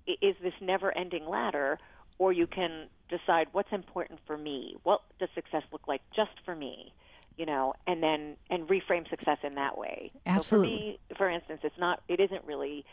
is 0.05 0.35
this 0.43 0.53
never-ending 0.59 1.25
ladder, 1.25 1.79
or 2.17 2.33
you 2.33 2.45
can 2.45 2.87
decide 3.07 3.47
what's 3.53 3.71
important 3.71 4.19
for 4.27 4.37
me. 4.37 4.75
What 4.83 4.99
does 5.17 5.29
success 5.33 5.63
look 5.71 5.87
like 5.87 6.01
just 6.13 6.31
for 6.43 6.57
me? 6.57 6.91
You 7.37 7.45
know, 7.45 7.73
and 7.87 8.03
then 8.03 8.35
and 8.49 8.67
reframe 8.67 9.09
success 9.09 9.37
in 9.43 9.55
that 9.55 9.77
way. 9.77 10.11
Absolutely. 10.25 10.67
So 10.67 10.75
for 10.75 10.83
me, 10.83 10.99
for 11.19 11.29
instance, 11.29 11.61
it's 11.63 11.79
not. 11.79 12.03
It 12.09 12.19
isn't 12.19 12.43
really 12.43 12.83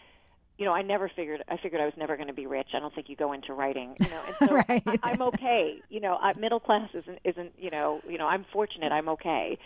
you 0.58 0.64
know, 0.64 0.72
I 0.72 0.82
never 0.82 1.10
figured. 1.14 1.42
I 1.48 1.56
figured 1.56 1.80
I 1.80 1.84
was 1.86 1.94
never 1.96 2.16
going 2.16 2.28
to 2.28 2.34
be 2.34 2.46
rich. 2.46 2.68
I 2.74 2.80
don't 2.80 2.94
think 2.94 3.08
you 3.08 3.16
go 3.16 3.32
into 3.32 3.52
writing, 3.52 3.96
you 4.00 4.08
know. 4.08 4.22
And 4.26 4.36
so 4.48 4.54
Right. 4.68 4.82
I, 4.86 4.98
I'm 5.02 5.22
okay. 5.22 5.80
You 5.88 6.00
know, 6.00 6.16
I, 6.16 6.34
middle 6.38 6.60
class 6.60 6.90
isn't 6.94 7.18
isn't. 7.24 7.52
You 7.58 7.70
know, 7.70 8.00
you 8.08 8.18
know, 8.18 8.26
I'm 8.26 8.44
fortunate. 8.52 8.92
I'm 8.92 9.08
okay. 9.08 9.58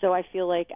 So 0.00 0.12
I 0.14 0.24
feel 0.32 0.48
like 0.48 0.70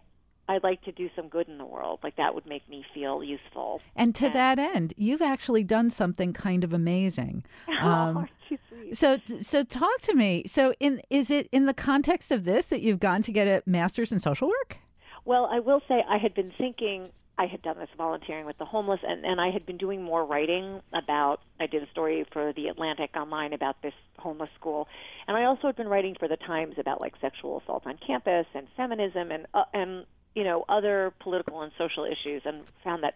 I'd 0.48 0.62
like 0.62 0.82
to 0.82 0.92
do 0.92 1.08
some 1.16 1.28
good 1.28 1.48
in 1.48 1.58
the 1.58 1.64
world. 1.64 2.00
Like 2.02 2.16
that 2.16 2.34
would 2.34 2.46
make 2.46 2.68
me 2.68 2.84
feel 2.92 3.24
useful. 3.24 3.80
And 3.96 4.14
to 4.16 4.28
that 4.28 4.58
end, 4.58 4.92
you've 4.96 5.22
actually 5.22 5.64
done 5.64 5.90
something 5.90 6.32
kind 6.32 6.64
of 6.64 6.72
amazing. 6.72 7.44
Um, 7.80 8.28
oh, 8.50 8.56
so, 8.92 9.18
so 9.42 9.62
talk 9.62 9.98
to 10.02 10.14
me. 10.14 10.44
So, 10.46 10.74
in 10.80 11.02
is 11.10 11.30
it 11.30 11.48
in 11.52 11.66
the 11.66 11.74
context 11.74 12.30
of 12.30 12.44
this 12.44 12.66
that 12.66 12.80
you've 12.80 13.00
gone 13.00 13.20
to 13.22 13.32
get 13.32 13.46
a 13.46 13.62
master's 13.68 14.10
in 14.10 14.18
social 14.20 14.48
work? 14.48 14.78
Well, 15.26 15.46
I 15.52 15.58
will 15.58 15.82
say 15.86 16.02
I 16.08 16.16
had 16.16 16.34
been 16.34 16.52
thinking 16.56 17.10
I 17.36 17.46
had 17.46 17.62
done 17.62 17.78
this 17.78 17.88
volunteering 17.96 18.46
with 18.46 18.58
the 18.58 18.64
homeless, 18.64 19.00
and, 19.02 19.24
and 19.24 19.40
I 19.40 19.50
had 19.50 19.66
been 19.66 19.76
doing 19.76 20.02
more 20.02 20.24
writing 20.24 20.80
about. 20.92 21.40
I 21.58 21.66
did 21.66 21.82
a 21.82 21.90
story 21.90 22.24
for 22.32 22.52
the 22.52 22.68
Atlantic 22.68 23.10
online 23.16 23.52
about 23.52 23.82
this 23.82 23.94
homeless 24.18 24.50
school, 24.58 24.86
and 25.26 25.36
I 25.36 25.44
also 25.44 25.66
had 25.66 25.76
been 25.76 25.88
writing 25.88 26.14
for 26.18 26.28
the 26.28 26.36
Times 26.36 26.76
about 26.78 27.00
like 27.00 27.14
sexual 27.20 27.60
assault 27.60 27.86
on 27.86 27.98
campus 28.06 28.46
and 28.54 28.68
feminism 28.76 29.32
and 29.32 29.46
uh, 29.52 29.64
and 29.72 30.06
you 30.34 30.44
know 30.44 30.64
other 30.68 31.12
political 31.20 31.62
and 31.62 31.72
social 31.76 32.04
issues, 32.04 32.42
and 32.44 32.62
found 32.84 33.02
that 33.02 33.14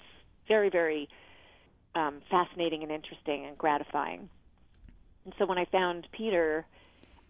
very 0.48 0.68
very 0.68 1.08
um, 1.94 2.20
fascinating 2.28 2.82
and 2.82 2.90
interesting 2.90 3.46
and 3.46 3.56
gratifying. 3.56 4.28
And 5.24 5.34
so 5.38 5.46
when 5.46 5.58
I 5.58 5.64
found 5.66 6.08
Peter, 6.10 6.66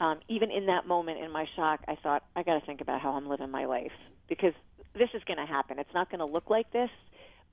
um, 0.00 0.20
even 0.28 0.50
in 0.50 0.66
that 0.66 0.86
moment 0.86 1.18
in 1.18 1.30
my 1.30 1.46
shock, 1.56 1.80
I 1.88 1.96
thought 1.96 2.24
I 2.36 2.42
got 2.42 2.58
to 2.58 2.66
think 2.66 2.80
about 2.80 3.00
how 3.00 3.12
I'm 3.12 3.28
living 3.28 3.50
my 3.50 3.64
life 3.64 3.92
because 4.28 4.54
this 4.94 5.08
is 5.14 5.22
going 5.24 5.38
to 5.38 5.46
happen. 5.46 5.78
It's 5.78 5.92
not 5.94 6.10
going 6.10 6.20
to 6.20 6.32
look 6.32 6.50
like 6.50 6.70
this, 6.72 6.90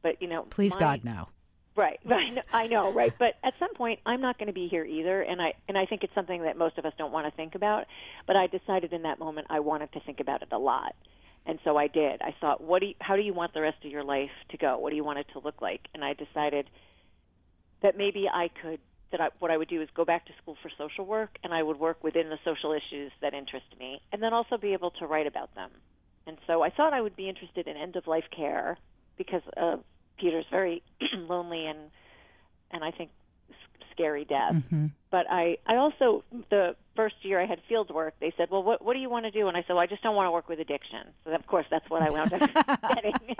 but 0.01 0.21
you 0.21 0.27
know, 0.27 0.43
Please, 0.43 0.73
my- 0.73 0.79
God, 0.79 1.03
no. 1.03 1.29
Right, 1.77 1.99
I 2.09 2.29
know, 2.29 2.41
I 2.53 2.67
know, 2.67 2.93
right. 2.93 3.11
But 3.19 3.35
at 3.43 3.53
some 3.59 3.73
point, 3.73 3.99
I'm 4.05 4.21
not 4.21 4.37
going 4.37 4.47
to 4.47 4.53
be 4.53 4.69
here 4.69 4.85
either, 4.85 5.21
and 5.21 5.41
I 5.41 5.51
and 5.67 5.77
I 5.77 5.85
think 5.85 6.05
it's 6.05 6.15
something 6.15 6.43
that 6.43 6.57
most 6.57 6.77
of 6.77 6.85
us 6.85 6.93
don't 6.97 7.11
want 7.11 7.25
to 7.25 7.35
think 7.35 7.53
about. 7.53 7.85
But 8.25 8.37
I 8.37 8.47
decided 8.47 8.93
in 8.93 9.01
that 9.01 9.19
moment 9.19 9.47
I 9.49 9.59
wanted 9.59 9.91
to 9.91 9.99
think 9.99 10.21
about 10.21 10.41
it 10.41 10.47
a 10.53 10.57
lot, 10.57 10.95
and 11.45 11.59
so 11.65 11.75
I 11.75 11.87
did. 11.87 12.21
I 12.21 12.33
thought, 12.39 12.61
what 12.61 12.79
do 12.79 12.85
you, 12.85 12.95
how 13.01 13.17
do 13.17 13.21
you 13.21 13.33
want 13.33 13.53
the 13.53 13.61
rest 13.61 13.83
of 13.83 13.91
your 13.91 14.05
life 14.05 14.31
to 14.51 14.57
go? 14.57 14.77
What 14.77 14.91
do 14.91 14.95
you 14.95 15.03
want 15.03 15.19
it 15.19 15.27
to 15.33 15.39
look 15.39 15.61
like? 15.61 15.81
And 15.93 16.01
I 16.01 16.13
decided 16.13 16.69
that 17.81 17.97
maybe 17.97 18.29
I 18.33 18.49
could 18.61 18.79
that 19.15 19.23
I, 19.23 19.29
what 19.39 19.49
I 19.49 19.57
would 19.57 19.69
do 19.69 19.81
is 19.81 19.87
go 19.95 20.03
back 20.03 20.25
to 20.25 20.33
school 20.41 20.57
for 20.61 20.69
social 20.77 21.05
work, 21.05 21.37
and 21.43 21.53
I 21.53 21.63
would 21.63 21.79
work 21.79 22.03
within 22.03 22.29
the 22.29 22.37
social 22.43 22.73
issues 22.73 23.11
that 23.21 23.33
interest 23.33 23.67
me, 23.79 24.01
and 24.11 24.21
then 24.21 24.33
also 24.33 24.57
be 24.57 24.73
able 24.73 24.91
to 24.91 25.07
write 25.07 25.25
about 25.25 25.55
them. 25.55 25.71
And 26.27 26.37
so 26.47 26.63
I 26.63 26.69
thought 26.69 26.91
I 26.91 27.01
would 27.01 27.15
be 27.15 27.29
interested 27.29 27.67
in 27.67 27.77
end 27.77 27.95
of 27.95 28.07
life 28.07 28.25
care 28.35 28.77
because 29.17 29.41
uh, 29.55 29.77
Peter's 30.19 30.45
very 30.51 30.83
lonely 31.13 31.65
and 31.65 31.79
and 32.71 32.83
I 32.83 32.91
think 32.91 33.11
scary 33.93 34.25
death. 34.25 34.55
But 35.11 35.27
I, 35.29 35.57
I 35.65 35.75
also 35.75 36.23
the 36.49 36.75
first 36.95 37.15
year 37.21 37.39
I 37.39 37.45
had 37.45 37.59
field 37.69 37.93
work, 37.93 38.15
they 38.19 38.33
said, 38.35 38.49
"Well, 38.51 38.63
what 38.63 38.83
what 38.83 38.93
do 38.93 38.99
you 38.99 39.09
want 39.09 39.25
to 39.25 39.31
do?" 39.31 39.47
And 39.47 39.55
I 39.55 39.61
said, 39.61 39.73
well, 39.73 39.79
"I 39.79 39.87
just 39.87 40.03
don't 40.03 40.15
want 40.15 40.27
to 40.27 40.31
work 40.31 40.49
with 40.49 40.59
addiction." 40.59 41.07
So 41.23 41.31
of 41.31 41.45
course, 41.47 41.65
that's 41.69 41.89
what 41.89 42.01
I 42.01 42.09
wound 42.11 42.33
up 42.33 42.41
getting. 42.95 43.13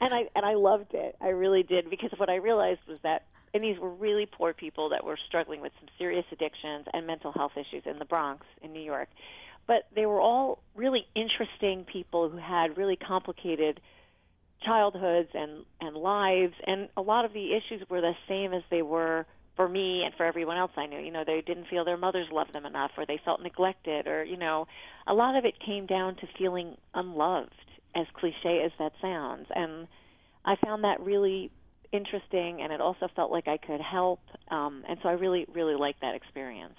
and 0.00 0.14
I 0.14 0.28
and 0.34 0.44
I 0.44 0.54
loved 0.54 0.94
it. 0.94 1.16
I 1.20 1.28
really 1.28 1.62
did 1.62 1.90
because 1.90 2.10
what 2.16 2.30
I 2.30 2.36
realized 2.36 2.80
was 2.88 2.98
that 3.02 3.26
and 3.54 3.64
these 3.64 3.78
were 3.78 3.90
really 3.90 4.26
poor 4.26 4.52
people 4.52 4.88
that 4.90 5.04
were 5.04 5.18
struggling 5.28 5.60
with 5.60 5.72
some 5.80 5.88
serious 5.98 6.24
addictions 6.32 6.86
and 6.92 7.06
mental 7.06 7.32
health 7.32 7.52
issues 7.56 7.82
in 7.84 7.98
the 7.98 8.04
Bronx 8.04 8.46
in 8.62 8.72
New 8.72 8.82
York. 8.82 9.08
But 9.66 9.86
they 9.94 10.06
were 10.06 10.20
all 10.20 10.62
really 10.74 11.06
interesting 11.14 11.84
people 11.84 12.28
who 12.28 12.38
had 12.38 12.76
really 12.76 12.96
complicated 12.96 13.80
childhoods 14.64 15.28
and 15.34 15.64
and 15.80 15.96
lives 15.96 16.54
and 16.66 16.88
a 16.96 17.02
lot 17.02 17.24
of 17.24 17.32
the 17.32 17.52
issues 17.52 17.82
were 17.88 18.00
the 18.00 18.12
same 18.28 18.54
as 18.54 18.62
they 18.70 18.82
were 18.82 19.26
for 19.56 19.68
me 19.68 20.02
and 20.04 20.14
for 20.14 20.24
everyone 20.24 20.56
else 20.56 20.70
I 20.76 20.86
knew. 20.86 20.98
You 20.98 21.10
know, 21.10 21.24
they 21.26 21.42
didn't 21.42 21.66
feel 21.68 21.84
their 21.84 21.96
mothers 21.96 22.28
loved 22.32 22.52
them 22.52 22.66
enough 22.66 22.92
or 22.96 23.06
they 23.06 23.20
felt 23.24 23.42
neglected 23.42 24.06
or, 24.06 24.24
you 24.24 24.36
know, 24.36 24.66
a 25.06 25.14
lot 25.14 25.36
of 25.36 25.44
it 25.44 25.54
came 25.64 25.86
down 25.86 26.16
to 26.16 26.26
feeling 26.38 26.76
unloved, 26.94 27.52
as 27.94 28.06
cliche 28.14 28.62
as 28.64 28.72
that 28.78 28.92
sounds. 29.00 29.46
And 29.54 29.88
I 30.44 30.56
found 30.56 30.84
that 30.84 31.00
really 31.00 31.50
interesting 31.92 32.62
and 32.62 32.72
it 32.72 32.80
also 32.80 33.08
felt 33.14 33.30
like 33.30 33.48
I 33.48 33.56
could 33.56 33.80
help. 33.80 34.20
Um, 34.50 34.84
and 34.88 34.98
so 35.02 35.08
I 35.08 35.12
really, 35.12 35.46
really 35.52 35.74
liked 35.74 36.00
that 36.00 36.14
experience. 36.14 36.74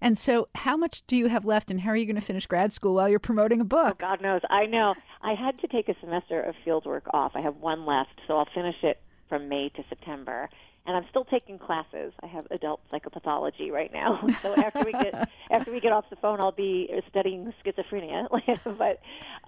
And 0.00 0.18
so, 0.18 0.48
how 0.54 0.76
much 0.76 1.06
do 1.06 1.16
you 1.16 1.26
have 1.26 1.44
left, 1.44 1.70
and 1.70 1.80
how 1.80 1.90
are 1.90 1.96
you 1.96 2.06
going 2.06 2.14
to 2.14 2.22
finish 2.22 2.46
grad 2.46 2.72
school 2.72 2.94
while 2.94 3.08
you're 3.08 3.18
promoting 3.18 3.60
a 3.60 3.64
book? 3.64 3.98
God 3.98 4.20
knows. 4.20 4.40
I 4.50 4.66
know. 4.66 4.94
I 5.22 5.34
had 5.34 5.58
to 5.60 5.66
take 5.66 5.88
a 5.88 5.94
semester 6.00 6.40
of 6.40 6.54
field 6.64 6.86
work 6.86 7.06
off. 7.12 7.32
I 7.34 7.40
have 7.40 7.56
one 7.56 7.84
left, 7.86 8.20
so 8.26 8.36
I'll 8.36 8.48
finish 8.54 8.76
it 8.82 9.00
from 9.28 9.48
May 9.48 9.70
to 9.70 9.84
September. 9.88 10.48
And 10.86 10.94
I'm 10.96 11.06
still 11.08 11.24
taking 11.24 11.58
classes. 11.58 12.12
I 12.22 12.26
have 12.26 12.46
adult 12.50 12.82
psychopathology 12.92 13.70
right 13.70 13.90
now. 13.92 14.20
So 14.42 14.54
after 14.54 14.84
we 14.84 14.92
get 14.92 15.30
after 15.50 15.72
we 15.72 15.80
get 15.80 15.92
off 15.92 16.04
the 16.10 16.16
phone, 16.16 16.40
I'll 16.40 16.52
be 16.52 16.90
studying 17.08 17.52
schizophrenia. 17.64 18.28
but 18.78 19.00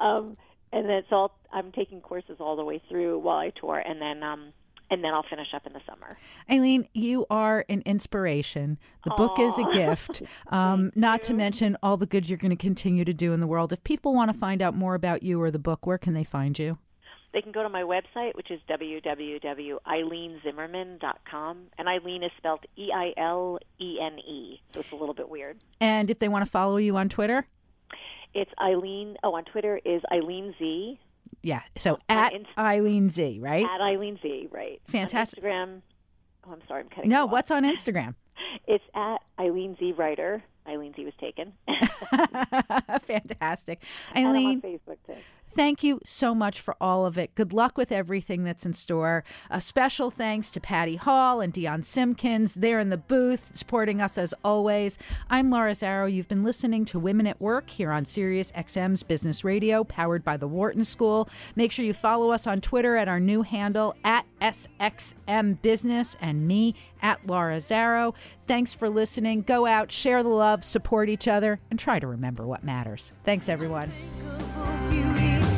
um, 0.02 0.38
and 0.72 0.88
then 0.88 1.02
so 1.10 1.16
I'll, 1.16 1.32
I'm 1.52 1.72
taking 1.72 2.00
courses 2.00 2.36
all 2.40 2.56
the 2.56 2.64
way 2.64 2.80
through 2.88 3.18
while 3.18 3.36
I 3.36 3.50
tour, 3.50 3.78
and 3.78 4.00
then 4.00 4.22
um, 4.22 4.52
and 4.90 5.02
then 5.02 5.12
I'll 5.12 5.22
finish 5.22 5.48
up 5.54 5.66
in 5.66 5.72
the 5.72 5.80
summer. 5.86 6.18
Eilene, 6.50 6.86
you 6.92 7.26
are 7.30 7.64
an 7.68 7.82
inspiration. 7.84 8.78
The 9.04 9.10
book 9.10 9.38
is 9.38 9.58
a 9.58 9.64
gift, 9.72 10.22
um, 10.48 10.90
not 10.94 11.22
to 11.22 11.34
mention 11.34 11.76
all 11.82 11.96
the 11.96 12.06
good 12.06 12.28
you're 12.28 12.38
going 12.38 12.50
to 12.50 12.56
continue 12.56 13.04
to 13.04 13.14
do 13.14 13.32
in 13.32 13.40
the 13.40 13.46
world. 13.46 13.72
If 13.72 13.82
people 13.84 14.14
want 14.14 14.32
to 14.32 14.38
find 14.38 14.62
out 14.62 14.74
more 14.74 14.94
about 14.94 15.22
you 15.22 15.40
or 15.40 15.50
the 15.50 15.58
book, 15.58 15.86
where 15.86 15.98
can 15.98 16.14
they 16.14 16.24
find 16.24 16.58
you? 16.58 16.78
They 17.32 17.42
can 17.42 17.52
go 17.52 17.62
to 17.62 17.68
my 17.68 17.82
website, 17.82 18.34
which 18.34 18.50
is 18.50 18.60
www.eilenezimmerman.com. 18.70 21.58
And 21.76 21.86
Eilene 21.86 22.24
is 22.24 22.30
spelled 22.38 22.64
E 22.78 22.88
I 22.94 23.12
L 23.18 23.58
E 23.78 23.98
N 24.00 24.18
E, 24.20 24.62
so 24.72 24.80
it's 24.80 24.92
a 24.92 24.96
little 24.96 25.14
bit 25.14 25.28
weird. 25.28 25.58
And 25.78 26.08
if 26.08 26.18
they 26.18 26.28
want 26.28 26.46
to 26.46 26.50
follow 26.50 26.78
you 26.78 26.96
on 26.96 27.10
Twitter? 27.10 27.46
It's 28.32 28.50
Eilene, 28.58 29.16
oh, 29.22 29.34
on 29.34 29.44
Twitter 29.44 29.78
is 29.84 30.00
Eilene 30.10 30.58
Z. 30.58 30.98
Yeah, 31.42 31.62
so 31.76 31.98
at 32.08 32.32
Inst- 32.32 32.50
Eilene 32.56 33.10
Z, 33.10 33.38
right? 33.40 33.64
At 33.64 33.80
Eilene 33.80 34.20
Z, 34.22 34.48
right. 34.50 34.80
Fantastic. 34.88 35.42
On 35.44 35.50
Instagram, 35.50 35.82
oh, 36.46 36.52
I'm 36.52 36.60
sorry, 36.66 36.82
I'm 36.82 36.88
cutting 36.88 37.10
no, 37.10 37.26
what's 37.26 37.50
on 37.50 37.62
Instagram? 37.72 38.14
It's 38.66 38.84
at 38.94 39.18
Eilene 39.38 39.78
Z 39.78 39.92
Writer. 39.92 40.42
Eilene 40.66 40.96
Z 40.96 41.04
was 41.04 41.14
taken. 41.20 41.52
Fantastic. 43.02 43.82
Eilene, 44.14 44.46
on 44.46 44.60
Facebook 44.62 44.96
too. 45.06 45.14
Thank 45.56 45.82
you 45.82 46.00
so 46.04 46.34
much 46.34 46.60
for 46.60 46.76
all 46.80 47.06
of 47.06 47.16
it. 47.16 47.34
Good 47.34 47.52
luck 47.52 47.78
with 47.78 47.90
everything 47.90 48.44
that's 48.44 48.66
in 48.66 48.74
store. 48.74 49.24
A 49.50 49.60
special 49.60 50.10
thanks 50.10 50.50
to 50.50 50.60
Patty 50.60 50.96
Hall 50.96 51.40
and 51.40 51.52
Dion 51.52 51.82
Simpkins. 51.82 52.54
They're 52.54 52.78
in 52.78 52.90
the 52.90 52.98
booth 52.98 53.56
supporting 53.56 54.00
us 54.00 54.18
as 54.18 54.34
always. 54.44 54.98
I'm 55.30 55.50
Laura 55.50 55.72
Zarrow. 55.72 56.12
You've 56.12 56.28
been 56.28 56.44
listening 56.44 56.84
to 56.86 56.98
Women 56.98 57.26
at 57.26 57.40
Work 57.40 57.70
here 57.70 57.90
on 57.90 58.04
Sirius 58.04 58.52
XM's 58.52 59.02
Business 59.02 59.44
Radio, 59.44 59.82
powered 59.82 60.22
by 60.22 60.36
the 60.36 60.46
Wharton 60.46 60.84
School. 60.84 61.28
Make 61.56 61.72
sure 61.72 61.84
you 61.84 61.94
follow 61.94 62.30
us 62.30 62.46
on 62.46 62.60
Twitter 62.60 62.96
at 62.96 63.08
our 63.08 63.20
new 63.20 63.42
handle 63.42 63.94
at 64.04 64.26
SXM 64.40 65.60
Business 65.62 66.16
and 66.20 66.46
me 66.46 66.74
at 67.00 67.26
Laura 67.26 67.56
Zarrow. 67.56 68.14
Thanks 68.46 68.74
for 68.74 68.88
listening. 68.88 69.42
Go 69.42 69.64
out, 69.64 69.90
share 69.90 70.22
the 70.22 70.28
love, 70.28 70.64
support 70.64 71.08
each 71.08 71.26
other, 71.26 71.58
and 71.70 71.78
try 71.78 71.98
to 71.98 72.06
remember 72.06 72.46
what 72.46 72.62
matters. 72.62 73.12
Thanks, 73.24 73.48
everyone. 73.48 73.90